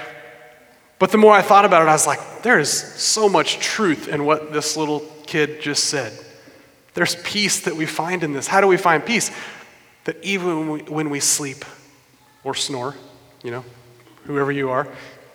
But 1.06 1.12
the 1.12 1.20
more 1.20 1.34
I 1.34 1.44
thought 1.44 1.66
about 1.66 1.84
it, 1.84 1.88
I 1.88 1.92
was 1.92 2.08
like, 2.08 2.42
there 2.42 2.58
is 2.58 2.72
so 2.72 3.30
much 3.30 3.60
truth 3.60 4.08
in 4.08 4.26
what 4.26 4.52
this 4.52 4.76
little 4.76 5.02
kid 5.28 5.62
just 5.62 5.84
said. 5.84 6.12
There's 6.96 7.16
peace 7.18 7.60
that 7.66 7.76
we 7.76 7.86
find 7.86 8.24
in 8.24 8.34
this. 8.34 8.48
How 8.48 8.60
do 8.60 8.66
we 8.66 8.76
find 8.76 9.06
peace? 9.06 9.30
That 10.06 10.18
even 10.24 10.48
when 10.48 10.70
we, 10.70 10.80
when 10.92 11.10
we 11.12 11.20
sleep 11.20 11.64
or 12.44 12.56
snore, 12.56 12.96
you 13.44 13.52
know, 13.52 13.64
whoever 14.24 14.52
you 14.52 14.72
are, 14.72 14.88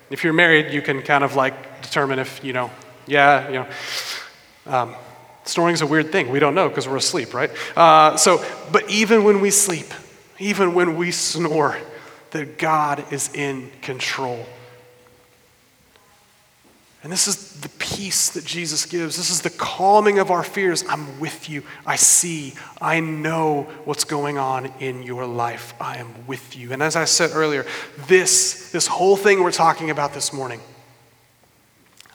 if 0.09 0.25
you're 0.25 0.33
married, 0.33 0.73
you 0.73 0.81
can 0.81 1.01
kind 1.03 1.23
of 1.23 1.37
like 1.37 1.81
determine 1.81 2.19
if, 2.19 2.43
you 2.43 2.51
know, 2.51 2.69
yeah, 3.07 3.47
you 3.47 3.53
know. 3.53 3.67
Um, 4.65 4.95
snoring 5.45 5.73
is 5.73 5.81
a 5.81 5.87
weird 5.87 6.11
thing. 6.11 6.31
We 6.31 6.39
don't 6.39 6.53
know 6.53 6.67
because 6.67 6.85
we're 6.85 6.97
asleep, 6.97 7.33
right? 7.33 7.49
Uh, 7.77 8.17
so, 8.17 8.43
but 8.73 8.89
even 8.89 9.23
when 9.23 9.39
we 9.39 9.51
sleep, 9.51 9.87
even 10.37 10.73
when 10.73 10.97
we 10.97 11.11
snore, 11.11 11.77
that 12.31 12.57
God 12.57 13.13
is 13.13 13.33
in 13.33 13.71
control. 13.81 14.45
And 17.03 17.11
this 17.11 17.27
is 17.27 17.59
the 17.61 17.69
peace 17.69 18.29
that 18.29 18.45
Jesus 18.45 18.85
gives. 18.85 19.17
This 19.17 19.31
is 19.31 19.41
the 19.41 19.49
calming 19.49 20.19
of 20.19 20.29
our 20.29 20.43
fears. 20.43 20.83
I'm 20.87 21.19
with 21.19 21.49
you. 21.49 21.63
I 21.83 21.95
see. 21.95 22.53
I 22.79 22.99
know 22.99 23.63
what's 23.85 24.03
going 24.03 24.37
on 24.37 24.71
in 24.79 25.01
your 25.01 25.25
life. 25.25 25.73
I 25.79 25.97
am 25.97 26.27
with 26.27 26.55
you. 26.55 26.73
And 26.73 26.83
as 26.83 26.95
I 26.95 27.05
said 27.05 27.31
earlier, 27.33 27.65
this, 28.07 28.71
this 28.71 28.85
whole 28.85 29.17
thing 29.17 29.41
we're 29.41 29.51
talking 29.51 29.89
about 29.89 30.13
this 30.13 30.31
morning, 30.31 30.61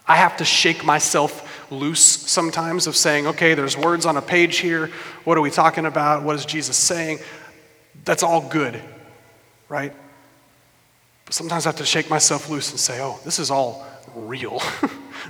I 0.07 0.15
have 0.15 0.37
to 0.37 0.45
shake 0.45 0.85
myself 0.85 1.71
loose 1.73 2.01
sometimes 2.01 2.87
of 2.87 2.95
saying, 2.95 3.27
okay, 3.27 3.55
there's 3.55 3.77
words 3.77 4.07
on 4.07 4.17
a 4.17 4.23
page 4.23 4.59
here. 4.59 4.93
What 5.25 5.37
are 5.37 5.41
we 5.41 5.51
talking 5.51 5.85
about? 5.85 6.23
What 6.23 6.37
is 6.37 6.47
Jesus 6.47 6.77
saying? 6.77 7.19
That's 8.05 8.23
all 8.23 8.49
good, 8.49 8.81
right? 9.69 9.93
But 11.25 11.35
sometimes 11.35 11.67
I 11.67 11.71
have 11.71 11.79
to 11.79 11.85
shake 11.85 12.09
myself 12.09 12.49
loose 12.49 12.71
and 12.71 12.79
say, 12.79 13.03
oh, 13.03 13.19
this 13.25 13.41
is 13.41 13.51
all 13.51 13.85
real. 14.17 14.59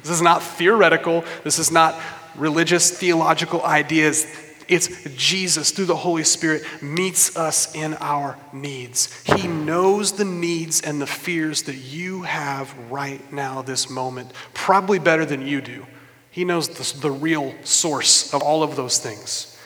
this 0.03 0.11
is 0.11 0.22
not 0.22 0.43
theoretical. 0.43 1.24
This 1.45 1.59
is 1.59 1.70
not 1.70 2.01
religious, 2.37 2.91
theological 2.91 3.62
ideas. 3.62 4.26
It's 4.68 4.89
Jesus 5.16 5.70
through 5.70 5.84
the 5.84 5.97
Holy 5.97 6.24
Spirit 6.24 6.62
meets 6.82 7.37
us 7.37 7.74
in 7.74 7.95
our 7.95 8.37
needs. 8.53 9.12
He 9.22 9.47
knows 9.47 10.12
the 10.12 10.24
needs 10.24 10.80
and 10.80 11.01
the 11.01 11.07
fears 11.07 11.62
that 11.64 11.76
you 11.76 12.22
have 12.22 12.74
right 12.91 13.32
now, 13.32 13.62
this 13.62 13.89
moment, 13.89 14.32
probably 14.55 14.99
better 14.99 15.24
than 15.24 15.47
you 15.47 15.61
do. 15.61 15.87
He 16.30 16.45
knows 16.45 16.68
the, 16.68 17.01
the 17.01 17.11
real 17.11 17.55
source 17.64 18.34
of 18.34 18.43
all 18.43 18.62
of 18.62 18.76
those 18.76 18.99
things. 18.99 19.57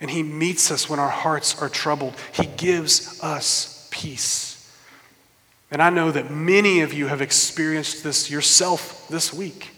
And 0.00 0.10
He 0.10 0.22
meets 0.22 0.70
us 0.70 0.90
when 0.90 0.98
our 0.98 1.10
hearts 1.10 1.60
are 1.62 1.68
troubled. 1.68 2.14
He 2.32 2.46
gives 2.46 3.22
us 3.22 3.86
peace. 3.90 4.51
And 5.72 5.80
I 5.80 5.88
know 5.88 6.10
that 6.10 6.30
many 6.30 6.80
of 6.80 6.92
you 6.92 7.06
have 7.06 7.22
experienced 7.22 8.04
this 8.04 8.30
yourself 8.30 9.08
this 9.08 9.32
week. 9.32 9.70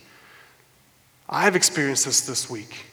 I've 1.28 1.54
experienced 1.54 2.04
this 2.04 2.22
this 2.22 2.50
week. 2.50 2.86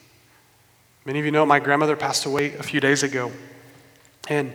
Many 1.04 1.18
of 1.18 1.26
you 1.26 1.32
know 1.32 1.44
my 1.44 1.58
grandmother 1.58 1.96
passed 1.96 2.28
away 2.28 2.54
a 2.54 2.62
few 2.62 2.80
days 2.80 3.02
ago. 3.02 3.32
And 4.30 4.54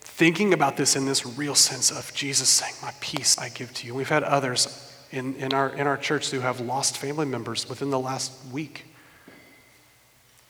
thinking 0.00 0.54
about 0.54 0.76
this 0.76 0.94
in 0.94 1.06
this 1.06 1.26
real 1.26 1.56
sense 1.56 1.90
of 1.90 2.14
Jesus 2.14 2.48
saying, 2.48 2.74
My 2.82 2.92
peace 3.00 3.36
I 3.36 3.48
give 3.48 3.74
to 3.74 3.86
you. 3.88 3.96
We've 3.96 4.08
had 4.08 4.22
others 4.22 4.94
in, 5.10 5.34
in, 5.34 5.52
our, 5.52 5.70
in 5.70 5.88
our 5.88 5.96
church 5.96 6.30
who 6.30 6.38
have 6.38 6.60
lost 6.60 6.98
family 6.98 7.26
members 7.26 7.68
within 7.68 7.90
the 7.90 7.98
last 7.98 8.32
week. 8.52 8.84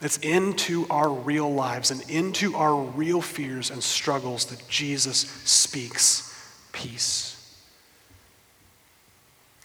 It's 0.02 0.18
into 0.18 0.86
our 0.90 1.10
real 1.10 1.50
lives 1.50 1.90
and 1.90 2.02
into 2.10 2.54
our 2.56 2.76
real 2.76 3.22
fears 3.22 3.70
and 3.70 3.82
struggles 3.82 4.44
that 4.46 4.68
Jesus 4.68 5.20
speaks 5.46 6.28
peace. 6.72 7.38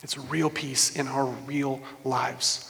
It's 0.04 0.18
real 0.18 0.50
peace 0.50 0.96
in 0.96 1.08
our 1.08 1.26
real 1.26 1.82
lives. 2.04 2.64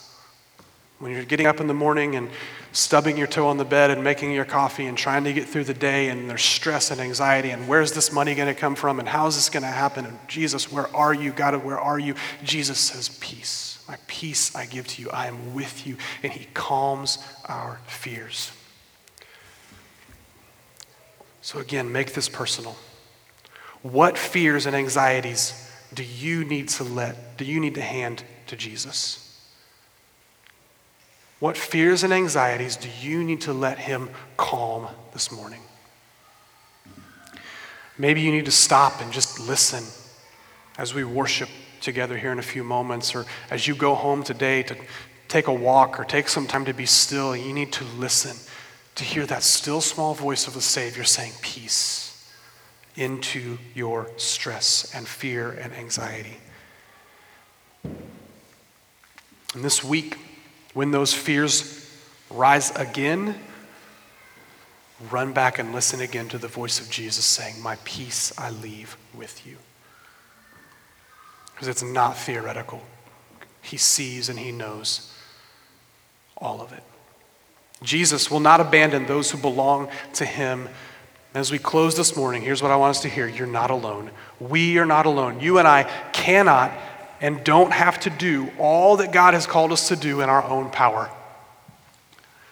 When 0.99 1.11
you're 1.11 1.23
getting 1.23 1.45
up 1.45 1.59
in 1.59 1.67
the 1.67 1.73
morning 1.73 2.15
and 2.15 2.29
stubbing 2.71 3.17
your 3.17 3.27
toe 3.27 3.47
on 3.47 3.57
the 3.57 3.65
bed 3.65 3.91
and 3.91 4.03
making 4.03 4.31
your 4.31 4.45
coffee 4.45 4.87
and 4.87 4.97
trying 4.97 5.25
to 5.25 5.33
get 5.33 5.47
through 5.47 5.65
the 5.65 5.73
day, 5.73 6.09
and 6.09 6.29
there's 6.29 6.41
stress 6.41 6.89
and 6.89 6.99
anxiety, 6.99 7.51
and 7.51 7.67
where's 7.67 7.91
this 7.91 8.11
money 8.11 8.33
going 8.33 8.53
to 8.53 8.59
come 8.59 8.75
from, 8.75 8.99
and 8.99 9.07
how 9.07 9.27
is 9.27 9.35
this 9.35 9.49
going 9.49 9.63
to 9.63 9.69
happen? 9.69 10.05
And 10.05 10.17
Jesus, 10.27 10.71
where 10.71 10.93
are 10.95 11.13
you? 11.13 11.31
God, 11.31 11.63
where 11.63 11.79
are 11.79 11.99
you? 11.99 12.15
Jesus 12.43 12.79
says, 12.79 13.09
Peace. 13.19 13.83
My 13.87 13.97
peace 14.07 14.53
I 14.55 14.65
give 14.65 14.87
to 14.87 15.01
you. 15.01 15.09
I 15.11 15.27
am 15.27 15.53
with 15.53 15.87
you. 15.87 15.97
And 16.21 16.31
he 16.31 16.45
calms 16.53 17.19
our 17.45 17.79
fears. 17.87 18.51
So, 21.41 21.59
again, 21.59 21.89
make 21.91 22.13
this 22.13 22.27
personal. 22.27 22.75
What 23.81 24.17
fears 24.17 24.65
and 24.65 24.75
anxieties 24.75 25.53
do 25.93 26.03
you 26.03 26.43
need 26.43 26.69
to 26.69 26.83
let, 26.83 27.37
do 27.37 27.45
you 27.45 27.59
need 27.59 27.75
to 27.75 27.81
hand 27.81 28.23
to 28.47 28.55
Jesus? 28.55 29.23
What 31.39 31.55
fears 31.55 32.03
and 32.03 32.11
anxieties 32.11 32.75
do 32.75 32.89
you 33.01 33.23
need 33.23 33.41
to 33.41 33.53
let 33.53 33.77
Him 33.77 34.09
calm 34.37 34.87
this 35.13 35.31
morning? 35.31 35.61
Maybe 37.97 38.21
you 38.21 38.31
need 38.31 38.45
to 38.45 38.51
stop 38.51 39.01
and 39.01 39.11
just 39.11 39.39
listen 39.39 39.83
as 40.77 40.93
we 40.93 41.03
worship 41.03 41.49
together 41.81 42.17
here 42.17 42.31
in 42.31 42.39
a 42.39 42.43
few 42.43 42.63
moments, 42.63 43.15
or 43.15 43.25
as 43.49 43.67
you 43.67 43.75
go 43.75 43.95
home 43.95 44.23
today 44.23 44.63
to 44.63 44.75
take 45.27 45.47
a 45.47 45.53
walk 45.53 45.99
or 45.99 46.03
take 46.03 46.27
some 46.27 46.47
time 46.47 46.65
to 46.65 46.73
be 46.73 46.85
still. 46.85 47.35
You 47.35 47.53
need 47.53 47.71
to 47.73 47.83
listen 47.83 48.35
to 48.95 49.03
hear 49.03 49.25
that 49.27 49.43
still 49.43 49.81
small 49.81 50.13
voice 50.15 50.47
of 50.47 50.53
the 50.53 50.61
Savior 50.61 51.03
saying, 51.03 51.33
Peace 51.41 52.06
into 52.97 53.57
your 53.73 54.09
stress 54.17 54.91
and 54.93 55.07
fear 55.07 55.51
and 55.51 55.73
anxiety. 55.73 56.37
And 57.85 59.63
this 59.63 59.83
week, 59.83 60.17
when 60.73 60.91
those 60.91 61.13
fears 61.13 61.89
rise 62.29 62.75
again, 62.75 63.35
run 65.09 65.31
back 65.31 65.59
and 65.59 65.73
listen 65.73 66.01
again 66.01 66.27
to 66.29 66.37
the 66.37 66.47
voice 66.47 66.79
of 66.79 66.89
Jesus 66.89 67.23
saying, 67.23 67.61
My 67.61 67.77
peace 67.85 68.37
I 68.37 68.49
leave 68.49 68.97
with 69.15 69.45
you. 69.47 69.57
Because 71.53 71.67
it's 71.67 71.83
not 71.83 72.17
theoretical. 72.17 72.81
He 73.61 73.77
sees 73.77 74.29
and 74.29 74.37
he 74.37 74.51
knows 74.51 75.13
all 76.35 76.61
of 76.61 76.71
it. 76.73 76.83
Jesus 77.83 78.31
will 78.31 78.39
not 78.39 78.59
abandon 78.59 79.05
those 79.05 79.31
who 79.31 79.37
belong 79.37 79.89
to 80.13 80.25
him. 80.25 80.69
As 81.33 81.51
we 81.51 81.59
close 81.59 81.95
this 81.95 82.15
morning, 82.15 82.41
here's 82.41 82.61
what 82.61 82.71
I 82.71 82.75
want 82.77 82.91
us 82.91 83.01
to 83.01 83.09
hear 83.09 83.27
You're 83.27 83.47
not 83.47 83.71
alone. 83.71 84.11
We 84.39 84.77
are 84.77 84.85
not 84.85 85.05
alone. 85.05 85.39
You 85.39 85.59
and 85.59 85.67
I 85.67 85.83
cannot 86.13 86.71
and 87.19 87.43
don't 87.43 87.71
have 87.71 87.99
to 88.01 88.09
do 88.09 88.51
all 88.59 88.97
that 88.97 89.11
God 89.11 89.33
has 89.33 89.47
called 89.47 89.71
us 89.71 89.87
to 89.89 89.95
do 89.95 90.21
in 90.21 90.29
our 90.29 90.43
own 90.43 90.69
power. 90.69 91.09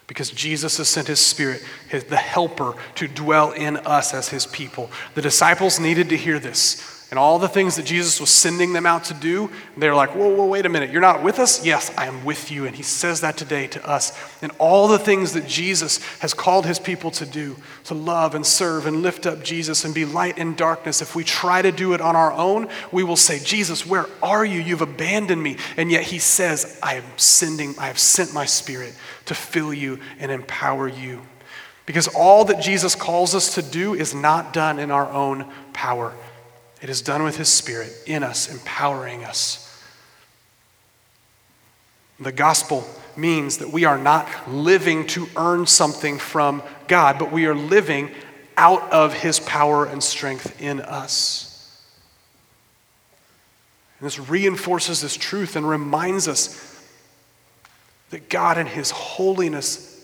Because 0.08 0.30
Jesus 0.30 0.78
has 0.78 0.88
sent 0.88 1.08
his 1.08 1.20
spirit, 1.20 1.64
his, 1.90 2.04
the 2.06 2.18
helper, 2.18 2.76
to 2.96 3.08
dwell 3.08 3.52
in 3.52 3.78
us 3.78 4.14
as 4.14 4.30
his 4.30 4.46
people. 4.46 4.92
The 5.16 5.22
disciples 5.22 5.80
needed 5.80 6.10
to 6.10 6.18
hear 6.18 6.38
this. 6.38 6.95
And 7.12 7.20
all 7.20 7.38
the 7.38 7.48
things 7.48 7.76
that 7.76 7.86
Jesus 7.86 8.20
was 8.20 8.32
sending 8.32 8.74
them 8.74 8.88
out 8.88 9.06
to 9.06 9.14
do, 9.14 9.52
they're 9.78 9.94
like, 9.94 10.16
whoa, 10.16 10.36
whoa, 10.36 10.48
wait 10.48 10.66
a 10.66 10.70
minute. 10.70 10.90
You're 10.90 11.02
not 11.02 11.22
with 11.22 11.38
us? 11.38 11.64
Yes, 11.64 11.96
I 11.96 12.08
am 12.08 12.26
with 12.26 12.52
you. 12.52 12.66
And 12.66 12.76
he 12.76 12.82
says 12.82 13.22
that 13.22 13.38
today 13.38 13.68
to 13.68 13.88
us. 13.88 14.18
And 14.42 14.52
all 14.58 14.88
the 14.88 14.98
things 14.98 15.34
that 15.34 15.48
Jesus 15.48 16.04
has 16.20 16.34
called 16.34 16.66
his 16.66 16.80
people 16.80 17.12
to 17.12 17.26
do, 17.26 17.58
to 17.86 17.94
love 17.94 18.34
and 18.34 18.44
serve 18.44 18.88
and 18.88 19.04
lift 19.04 19.28
up 19.28 19.44
Jesus 19.44 19.86
and 19.86 19.94
be 19.94 20.04
light 20.04 20.40
in 20.40 20.56
darkness, 20.56 21.00
if 21.00 21.16
we 21.16 21.24
try 21.24 21.62
to 21.62 21.72
do 21.72 21.94
it 21.94 22.02
on 22.02 22.16
our 22.16 22.34
own, 22.34 22.68
we 22.92 23.04
will 23.04 23.16
say, 23.16 23.38
Jesus, 23.38 23.86
where 23.86 24.08
are 24.24 24.44
you? 24.44 24.60
You've 24.60 24.82
abandoned 24.82 25.44
me. 25.44 25.58
And 25.78 25.92
yet 25.92 26.04
he 26.04 26.18
says, 26.18 26.80
I 26.82 26.96
am 26.96 27.06
sending, 27.18 27.78
I 27.78 27.86
have 27.86 28.00
sent 28.00 28.34
my 28.34 28.46
spirit 28.46 28.96
to 29.26 29.36
fill 29.36 29.76
you 29.76 30.00
and 30.20 30.32
empower 30.32 30.88
you. 30.88 31.22
Because 31.86 32.08
all 32.08 32.46
that 32.46 32.64
Jesus 32.64 32.96
calls 32.96 33.36
us 33.36 33.54
to 33.56 33.62
do 33.62 33.94
is 33.94 34.16
not 34.16 34.54
done 34.54 34.80
in 34.80 34.90
our 34.90 35.08
own 35.12 35.46
power. 35.72 36.16
It 36.82 36.90
is 36.90 37.02
done 37.02 37.24
with 37.24 37.38
His 37.38 37.50
Spirit 37.50 37.94
in 38.06 38.24
us, 38.24 38.52
empowering 38.52 39.24
us. 39.24 39.62
The 42.20 42.32
gospel 42.32 42.88
means 43.18 43.58
that 43.58 43.72
we 43.72 43.86
are 43.86 43.98
not 43.98 44.28
living 44.50 45.08
to 45.08 45.28
earn 45.36 45.66
something 45.68 46.18
from 46.18 46.64
God, 46.88 47.18
but 47.20 47.32
we 47.32 47.46
are 47.46 47.56
living 47.56 48.12
out 48.58 48.92
of 48.92 49.14
His 49.14 49.40
power 49.40 49.86
and 49.86 50.02
strength 50.04 50.62
in 50.62 50.82
us. 50.82 51.52
And 54.00 54.06
this 54.06 54.20
reinforces 54.20 55.02
this 55.02 55.16
truth 55.16 55.56
and 55.56 55.68
reminds 55.68 56.28
us 56.28 56.62
that 58.10 58.30
God, 58.30 58.58
in 58.58 58.68
His 58.68 58.92
holiness, 58.92 59.95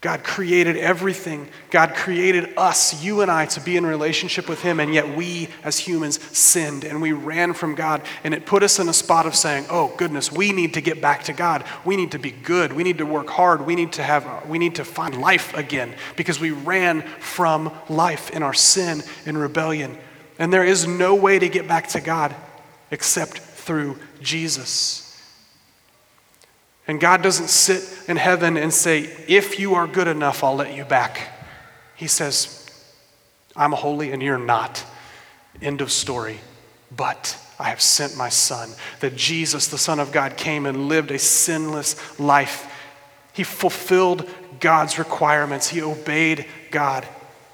God 0.00 0.24
created 0.24 0.78
everything. 0.78 1.46
God 1.68 1.94
created 1.94 2.54
us, 2.56 3.04
you 3.04 3.20
and 3.20 3.30
I, 3.30 3.44
to 3.46 3.60
be 3.60 3.76
in 3.76 3.84
relationship 3.84 4.48
with 4.48 4.62
Him, 4.62 4.80
and 4.80 4.94
yet 4.94 5.14
we 5.14 5.48
as 5.62 5.78
humans 5.78 6.18
sinned 6.34 6.84
and 6.84 7.02
we 7.02 7.12
ran 7.12 7.52
from 7.52 7.74
God. 7.74 8.00
And 8.24 8.32
it 8.32 8.46
put 8.46 8.62
us 8.62 8.78
in 8.78 8.88
a 8.88 8.94
spot 8.94 9.26
of 9.26 9.34
saying, 9.34 9.66
oh, 9.68 9.92
goodness, 9.98 10.32
we 10.32 10.52
need 10.52 10.72
to 10.74 10.80
get 10.80 11.02
back 11.02 11.24
to 11.24 11.34
God. 11.34 11.64
We 11.84 11.96
need 11.96 12.12
to 12.12 12.18
be 12.18 12.30
good. 12.30 12.72
We 12.72 12.82
need 12.82 12.96
to 12.98 13.04
work 13.04 13.28
hard. 13.28 13.66
We 13.66 13.74
need 13.74 13.92
to, 13.94 14.02
have, 14.02 14.48
we 14.48 14.58
need 14.58 14.76
to 14.76 14.86
find 14.86 15.20
life 15.20 15.52
again 15.52 15.94
because 16.16 16.40
we 16.40 16.50
ran 16.50 17.02
from 17.18 17.70
life 17.90 18.30
in 18.30 18.42
our 18.42 18.54
sin 18.54 19.02
and 19.26 19.36
rebellion. 19.36 19.98
And 20.38 20.50
there 20.50 20.64
is 20.64 20.86
no 20.86 21.14
way 21.14 21.38
to 21.38 21.48
get 21.50 21.68
back 21.68 21.88
to 21.88 22.00
God 22.00 22.34
except 22.90 23.36
through 23.36 23.98
Jesus. 24.22 25.09
And 26.90 26.98
God 26.98 27.22
doesn't 27.22 27.50
sit 27.50 27.88
in 28.08 28.16
heaven 28.16 28.56
and 28.56 28.74
say, 28.74 29.02
If 29.28 29.60
you 29.60 29.76
are 29.76 29.86
good 29.86 30.08
enough, 30.08 30.42
I'll 30.42 30.56
let 30.56 30.74
you 30.74 30.84
back. 30.84 31.20
He 31.94 32.08
says, 32.08 32.68
I'm 33.54 33.70
holy 33.70 34.10
and 34.10 34.20
you're 34.20 34.36
not. 34.36 34.84
End 35.62 35.82
of 35.82 35.92
story. 35.92 36.40
But 36.90 37.38
I 37.60 37.68
have 37.68 37.80
sent 37.80 38.16
my 38.16 38.28
son, 38.28 38.70
that 38.98 39.14
Jesus, 39.14 39.68
the 39.68 39.78
Son 39.78 40.00
of 40.00 40.10
God, 40.10 40.36
came 40.36 40.66
and 40.66 40.88
lived 40.88 41.12
a 41.12 41.18
sinless 41.20 42.18
life. 42.18 42.66
He 43.34 43.44
fulfilled 43.44 44.28
God's 44.58 44.98
requirements, 44.98 45.68
he 45.68 45.82
obeyed 45.82 46.44
God. 46.72 47.06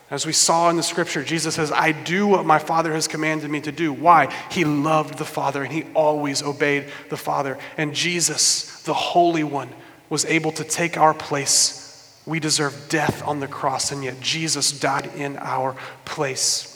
As 0.09 0.25
we 0.25 0.33
saw 0.33 0.71
in 0.71 0.77
the 0.77 0.85
scripture, 0.85 1.25
Jesus 1.25 1.57
says, 1.57 1.73
I 1.73 1.91
do 1.91 2.29
what 2.29 2.47
my 2.47 2.61
Father 2.61 2.93
has 2.93 3.09
commanded 3.09 3.51
me 3.51 3.61
to 3.63 3.73
do. 3.73 3.93
Why? 3.93 4.33
He 4.53 4.65
loved 4.65 5.19
the 5.19 5.25
Father 5.25 5.65
and 5.65 5.73
he 5.73 5.85
always 5.95 6.43
obeyed 6.45 6.87
the 7.09 7.17
Father. 7.17 7.59
And 7.77 7.93
Jesus, 7.93 8.83
the 8.85 8.95
Holy 8.95 9.43
One, 9.43 9.69
was 10.09 10.25
able 10.27 10.53
to 10.53 10.65
take 10.65 10.97
our 10.97 11.13
place. 11.13 11.83
We 12.25 12.39
deserve 12.39 12.87
death 12.89 13.27
on 13.27 13.41
the 13.41 13.49
cross, 13.49 13.93
and 13.93 14.03
yet 14.03 14.21
Jesus 14.21 14.79
died 14.79 15.11
in 15.17 15.37
our 15.39 15.77
place. 16.05 16.73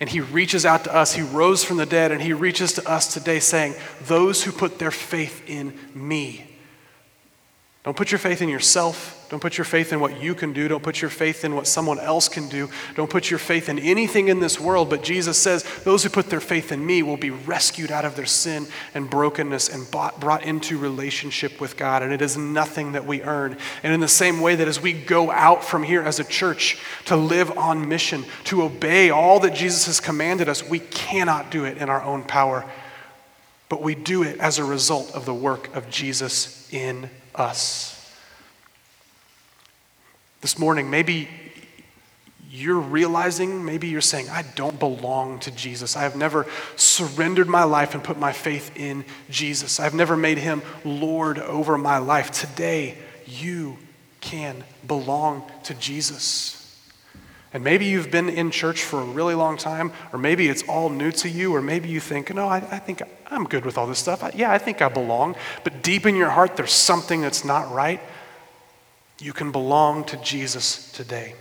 And 0.00 0.10
he 0.10 0.20
reaches 0.20 0.66
out 0.66 0.84
to 0.84 0.94
us. 0.94 1.12
He 1.12 1.22
rose 1.22 1.64
from 1.64 1.76
the 1.76 1.86
dead, 1.86 2.12
and 2.12 2.20
he 2.20 2.32
reaches 2.32 2.72
to 2.74 2.90
us 2.90 3.12
today 3.12 3.40
saying, 3.40 3.74
Those 4.02 4.42
who 4.42 4.52
put 4.52 4.78
their 4.78 4.90
faith 4.90 5.48
in 5.48 5.78
me, 5.94 6.51
don't 7.84 7.96
put 7.96 8.12
your 8.12 8.20
faith 8.20 8.40
in 8.40 8.48
yourself. 8.48 9.26
Don't 9.28 9.40
put 9.40 9.58
your 9.58 9.64
faith 9.64 9.92
in 9.92 9.98
what 9.98 10.22
you 10.22 10.36
can 10.36 10.52
do. 10.52 10.68
Don't 10.68 10.84
put 10.84 11.00
your 11.00 11.10
faith 11.10 11.44
in 11.44 11.56
what 11.56 11.66
someone 11.66 11.98
else 11.98 12.28
can 12.28 12.48
do. 12.48 12.70
Don't 12.94 13.10
put 13.10 13.28
your 13.28 13.40
faith 13.40 13.68
in 13.68 13.80
anything 13.80 14.28
in 14.28 14.38
this 14.38 14.60
world. 14.60 14.88
But 14.88 15.02
Jesus 15.02 15.36
says, 15.36 15.64
Those 15.82 16.04
who 16.04 16.10
put 16.10 16.30
their 16.30 16.38
faith 16.38 16.70
in 16.70 16.84
me 16.86 17.02
will 17.02 17.16
be 17.16 17.30
rescued 17.30 17.90
out 17.90 18.04
of 18.04 18.14
their 18.14 18.26
sin 18.26 18.68
and 18.94 19.10
brokenness 19.10 19.68
and 19.68 19.90
brought 19.90 20.44
into 20.44 20.78
relationship 20.78 21.60
with 21.60 21.76
God. 21.76 22.04
And 22.04 22.12
it 22.12 22.22
is 22.22 22.36
nothing 22.36 22.92
that 22.92 23.04
we 23.04 23.20
earn. 23.22 23.56
And 23.82 23.92
in 23.92 23.98
the 23.98 24.06
same 24.06 24.40
way 24.40 24.54
that 24.54 24.68
as 24.68 24.80
we 24.80 24.92
go 24.92 25.32
out 25.32 25.64
from 25.64 25.82
here 25.82 26.02
as 26.02 26.20
a 26.20 26.24
church 26.24 26.78
to 27.06 27.16
live 27.16 27.58
on 27.58 27.88
mission, 27.88 28.24
to 28.44 28.62
obey 28.62 29.10
all 29.10 29.40
that 29.40 29.54
Jesus 29.54 29.86
has 29.86 29.98
commanded 29.98 30.48
us, 30.48 30.68
we 30.68 30.78
cannot 30.78 31.50
do 31.50 31.64
it 31.64 31.78
in 31.78 31.88
our 31.88 32.02
own 32.02 32.22
power. 32.22 32.64
But 33.68 33.82
we 33.82 33.96
do 33.96 34.22
it 34.22 34.38
as 34.38 34.60
a 34.60 34.64
result 34.64 35.10
of 35.16 35.24
the 35.24 35.34
work 35.34 35.74
of 35.74 35.90
Jesus 35.90 36.72
in 36.72 37.10
us. 37.34 37.98
This 40.40 40.58
morning, 40.58 40.90
maybe 40.90 41.28
you're 42.50 42.78
realizing, 42.78 43.64
maybe 43.64 43.88
you're 43.88 44.02
saying, 44.02 44.28
I 44.28 44.42
don't 44.42 44.78
belong 44.78 45.38
to 45.40 45.50
Jesus. 45.50 45.96
I 45.96 46.02
have 46.02 46.16
never 46.16 46.46
surrendered 46.76 47.48
my 47.48 47.64
life 47.64 47.94
and 47.94 48.04
put 48.04 48.18
my 48.18 48.32
faith 48.32 48.76
in 48.76 49.06
Jesus. 49.30 49.80
I've 49.80 49.94
never 49.94 50.16
made 50.16 50.36
him 50.36 50.60
Lord 50.84 51.38
over 51.38 51.78
my 51.78 51.98
life. 51.98 52.30
Today, 52.30 52.98
you 53.26 53.78
can 54.20 54.64
belong 54.86 55.50
to 55.64 55.74
Jesus. 55.74 56.61
And 57.52 57.62
maybe 57.62 57.84
you've 57.84 58.10
been 58.10 58.28
in 58.30 58.50
church 58.50 58.82
for 58.82 59.00
a 59.00 59.04
really 59.04 59.34
long 59.34 59.58
time, 59.58 59.92
or 60.12 60.18
maybe 60.18 60.48
it's 60.48 60.62
all 60.62 60.88
new 60.88 61.12
to 61.12 61.28
you, 61.28 61.54
or 61.54 61.60
maybe 61.60 61.88
you 61.88 62.00
think, 62.00 62.32
no, 62.34 62.48
I, 62.48 62.56
I 62.56 62.78
think 62.78 63.02
I'm 63.30 63.44
good 63.44 63.66
with 63.66 63.76
all 63.76 63.86
this 63.86 63.98
stuff. 63.98 64.24
I, 64.24 64.32
yeah, 64.34 64.50
I 64.50 64.58
think 64.58 64.80
I 64.80 64.88
belong. 64.88 65.36
But 65.62 65.82
deep 65.82 66.06
in 66.06 66.16
your 66.16 66.30
heart, 66.30 66.56
there's 66.56 66.72
something 66.72 67.20
that's 67.20 67.44
not 67.44 67.70
right. 67.70 68.00
You 69.20 69.32
can 69.32 69.52
belong 69.52 70.04
to 70.04 70.16
Jesus 70.16 70.90
today. 70.92 71.34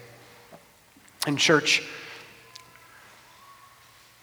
In 1.26 1.38
church, 1.38 1.84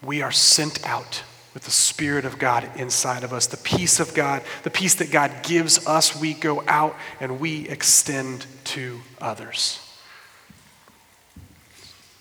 we 0.02 0.20
are 0.20 0.32
sent 0.32 0.86
out 0.86 1.22
with 1.54 1.64
the 1.64 1.70
Spirit 1.70 2.24
of 2.24 2.38
God 2.38 2.70
inside 2.76 3.24
of 3.24 3.32
us, 3.32 3.46
the 3.46 3.56
peace 3.56 3.98
of 3.98 4.14
God, 4.14 4.42
the 4.62 4.70
peace 4.70 4.94
that 4.96 5.10
God 5.10 5.32
gives 5.42 5.86
us, 5.86 6.20
we 6.20 6.34
go 6.34 6.62
out 6.68 6.94
and 7.18 7.40
we 7.40 7.68
extend 7.68 8.46
to 8.64 9.00
others. 9.20 9.80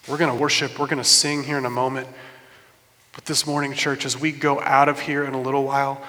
We're 0.07 0.17
going 0.17 0.31
to 0.31 0.41
worship, 0.41 0.79
we're 0.79 0.87
going 0.87 0.97
to 0.99 1.03
sing 1.03 1.43
here 1.43 1.57
in 1.57 1.65
a 1.65 1.69
moment. 1.69 2.07
But 3.13 3.25
this 3.25 3.45
morning, 3.45 3.73
church, 3.73 4.05
as 4.05 4.17
we 4.17 4.31
go 4.31 4.61
out 4.61 4.87
of 4.87 5.01
here 5.01 5.25
in 5.25 5.33
a 5.33 5.41
little 5.41 5.63
while, 5.63 6.01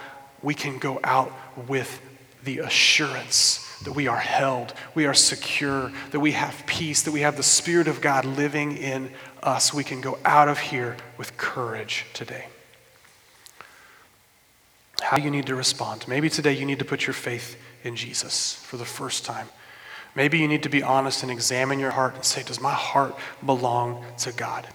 we 0.43 0.55
can 0.55 0.79
go 0.79 1.01
out 1.03 1.33
with 1.67 2.01
the 2.45 2.59
assurance 2.59 3.65
that 3.83 3.93
we 3.93 4.07
are 4.07 4.19
held, 4.19 4.75
we 4.95 5.07
are 5.07 5.15
secure, 5.15 5.93
that 6.11 6.21
we 6.21 6.33
have 6.33 6.65
peace, 6.67 7.03
that 7.03 7.13
we 7.13 7.21
have 7.21 7.37
the 7.37 7.43
Spirit 7.43 7.89
of 7.89 8.01
God 8.01 8.25
living 8.25 8.77
in 8.77 9.11
us. 9.43 9.75
We 9.75 9.85
can 9.85 10.01
go 10.01 10.19
out 10.25 10.49
of 10.49 10.59
here 10.59 10.97
with 11.17 11.37
courage 11.37 12.07
today. 12.13 12.47
How 15.01 15.17
do 15.17 15.23
you 15.23 15.31
need 15.31 15.47
to 15.47 15.55
respond? 15.55 16.07
Maybe 16.07 16.29
today 16.29 16.53
you 16.53 16.67
need 16.67 16.79
to 16.81 16.85
put 16.85 17.07
your 17.07 17.15
faith 17.15 17.57
in 17.83 17.97
Jesus 17.97 18.55
for 18.55 18.77
the 18.77 18.85
first 18.85 19.25
time. 19.25 19.49
Maybe 20.19 20.39
you 20.39 20.49
need 20.49 20.65
to 20.65 20.69
be 20.69 20.83
honest 20.83 21.23
and 21.23 21.31
examine 21.31 21.79
your 21.79 21.93
heart 21.93 22.17
and 22.17 22.25
say, 22.25 22.43
Does 22.43 22.61
my 22.61 22.73
heart 22.73 23.15
belong 23.47 24.05
to 24.19 24.33
God? 24.33 24.67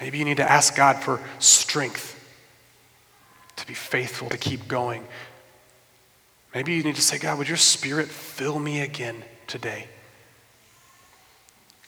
Maybe 0.00 0.16
you 0.16 0.24
need 0.24 0.36
to 0.36 0.48
ask 0.48 0.76
God 0.76 1.02
for 1.02 1.20
strength 1.40 2.14
to 3.56 3.66
be 3.66 3.74
faithful, 3.74 4.28
to 4.28 4.38
keep 4.38 4.68
going. 4.68 5.04
Maybe 6.54 6.74
you 6.74 6.84
need 6.84 6.94
to 6.94 7.02
say, 7.02 7.18
God, 7.18 7.36
would 7.36 7.48
your 7.48 7.56
spirit 7.56 8.06
fill 8.06 8.60
me 8.60 8.80
again 8.80 9.24
today? 9.48 9.88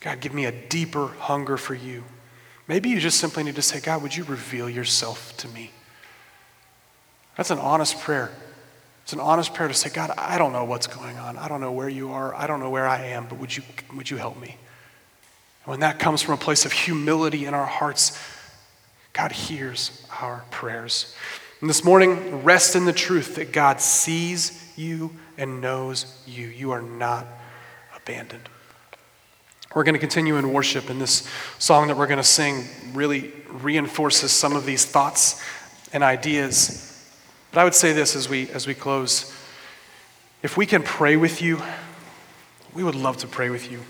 God, 0.01 0.18
give 0.18 0.35
me 0.35 0.47
a 0.47 0.53
deeper 0.53 1.07
hunger 1.07 1.57
for 1.57 1.77
you. 1.77 2.03
Maybe 2.66 2.89
you 2.89 2.99
just 2.99 3.21
simply 3.21 3.45
need 3.45 3.55
to 3.55 3.62
say, 3.62 3.79
God, 3.79 4.03
would 4.03 4.16
you 4.16 4.25
reveal 4.25 4.68
yourself 4.68 5.37
to 5.37 5.47
me? 5.47 5.71
That's 7.37 7.53
an 7.53 7.61
honest 7.61 8.01
prayer. 8.01 8.33
It's 9.03 9.12
an 9.12 9.20
honest 9.20 9.55
prayer 9.55 9.68
to 9.68 9.74
say, 9.74 9.90
God, 9.90 10.12
I 10.16 10.38
don't 10.38 10.53
know 10.53 10.64
what's 10.64 10.86
going 10.86 11.18
on. 11.18 11.36
I 11.36 11.48
don't 11.48 11.61
know 11.61 11.72
where 11.72 11.88
you 11.88 12.12
are. 12.12 12.34
I 12.34 12.46
don't 12.46 12.61
know 12.61 12.70
where 12.70 12.86
I 12.86 13.07
am, 13.07 13.26
but 13.26 13.38
would 13.38 13.57
you, 13.57 13.62
would 13.96 14.11
you 14.11 14.16
help 14.16 14.40
me? 14.40 14.57
And 15.64 15.70
when 15.70 15.80
that 15.80 15.98
comes 15.98 16.22
from 16.22 16.34
a 16.34 16.38
place 16.38 16.64
of 16.64 16.72
humility 16.72 17.46
in 17.46 17.55
our 17.55 17.66
hearts, 17.66 18.18
God 19.12 19.32
hears 19.32 20.07
our 20.20 20.44
prayers. 20.51 21.14
And 21.61 21.68
this 21.68 21.84
morning, 21.84 22.42
rest 22.42 22.76
in 22.76 22.84
the 22.84 22.92
truth 22.92 23.34
that 23.34 23.53
God 23.53 23.80
sees 23.80 24.72
you 24.76 25.11
and 25.36 25.61
knows 25.61 26.22
you. 26.26 26.46
You 26.46 26.70
are 26.70 26.82
not 26.82 27.26
abandoned. 27.96 28.48
We're 29.74 29.84
going 29.84 29.94
to 29.94 30.01
continue 30.01 30.36
in 30.36 30.53
worship, 30.53 30.90
and 30.90 31.01
this 31.01 31.28
song 31.59 31.88
that 31.88 31.96
we're 31.96 32.09
going 32.09 32.16
to 32.16 32.24
sing 32.24 32.64
really 32.92 33.32
reinforces 33.48 34.32
some 34.32 34.57
of 34.57 34.66
these 34.66 34.84
thoughts 34.84 35.40
and 35.92 36.03
ideas. 36.03 36.89
But 37.53 37.61
I 37.61 37.64
would 37.64 37.74
say 37.74 37.92
this 37.92 38.14
as 38.14 38.28
we, 38.28 38.48
as 38.51 38.66
we 38.66 38.74
close 38.74 39.34
if 40.42 40.57
we 40.57 40.64
can 40.64 40.82
pray 40.82 41.16
with 41.16 41.42
you, 41.42 41.61
we 42.72 42.82
would 42.82 42.94
love 42.94 43.18
to 43.18 43.26
pray 43.26 43.51
with 43.51 43.70
you. 43.70 43.80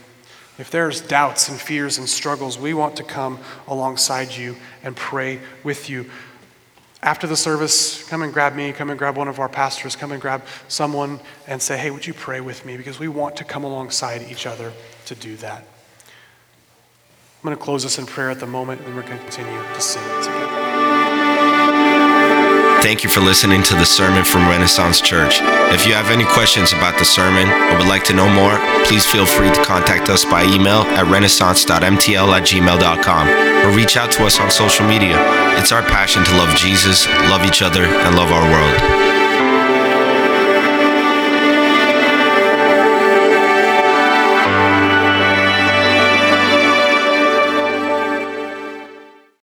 If 0.59 0.71
there's 0.71 1.01
doubts 1.01 1.49
and 1.49 1.61
fears 1.61 1.97
and 1.99 2.09
struggles, 2.09 2.59
we 2.59 2.75
want 2.75 2.97
to 2.97 3.05
come 3.05 3.39
alongside 3.69 4.33
you 4.33 4.57
and 4.83 4.97
pray 4.97 5.41
with 5.63 5.89
you. 5.89 6.11
After 7.03 7.27
the 7.27 7.37
service, 7.37 8.07
come 8.09 8.23
and 8.23 8.33
grab 8.33 8.55
me, 8.55 8.73
come 8.73 8.91
and 8.91 8.99
grab 8.99 9.17
one 9.17 9.29
of 9.29 9.39
our 9.39 9.49
pastors, 9.49 9.97
come 9.97 10.13
and 10.13 10.21
grab 10.21 10.43
someone 10.69 11.21
and 11.47 11.63
say, 11.63 11.79
hey, 11.79 11.91
would 11.91 12.07
you 12.07 12.13
pray 12.13 12.41
with 12.41 12.67
me? 12.67 12.77
Because 12.77 12.99
we 12.99 13.09
want 13.09 13.37
to 13.37 13.45
come 13.45 13.65
alongside 13.65 14.23
each 14.31 14.45
other 14.45 14.73
to 15.07 15.15
do 15.15 15.37
that. 15.37 15.65
I'm 17.43 17.45
going 17.45 17.57
to 17.57 17.63
close 17.63 17.85
this 17.85 17.99
in 17.99 18.05
prayer 18.05 18.29
at 18.29 18.41
the 18.41 18.47
moment, 18.47 18.83
and 18.83 18.95
we're 18.95 19.03
going 19.03 19.17
to 19.17 19.25
continue 19.25 19.63
to 19.63 19.81
sing 19.81 20.03
together. 20.23 20.60
Thank 22.83 23.05
you 23.05 23.11
for 23.11 23.21
listening 23.21 23.63
to 23.65 23.75
the 23.75 23.85
sermon 23.85 24.25
from 24.25 24.49
Renaissance 24.49 25.03
Church. 25.03 25.41
If 25.71 25.87
you 25.87 25.93
have 25.93 26.11
any 26.11 26.25
questions 26.25 26.73
about 26.73 26.99
the 26.99 27.05
sermon 27.05 27.47
or 27.47 27.77
would 27.77 27.87
like 27.87 28.05
to 28.05 28.15
know 28.15 28.29
more, 28.29 28.57
please 28.87 29.05
feel 29.05 29.27
free 29.27 29.51
to 29.51 29.65
contact 29.65 30.09
us 30.09 30.25
by 30.25 30.45
email 30.45 30.81
at 30.97 31.07
renaissance.mtl 31.07 32.33
at 32.33 32.43
gmail.com 32.43 33.29
or 33.29 33.77
reach 33.77 33.99
out 33.99 34.11
to 34.13 34.25
us 34.25 34.41
on 34.41 34.51
social 34.51 34.87
media. 34.87 35.15
It's 35.59 35.73
our 35.73 35.83
passion 35.83 36.25
to 36.25 36.33
love 36.39 36.57
Jesus, 36.57 37.07
love 37.29 37.45
each 37.45 37.61
other, 37.61 37.85
and 37.85 38.17
love 38.17 38.33
our 38.33 38.51
world. 38.51 39.10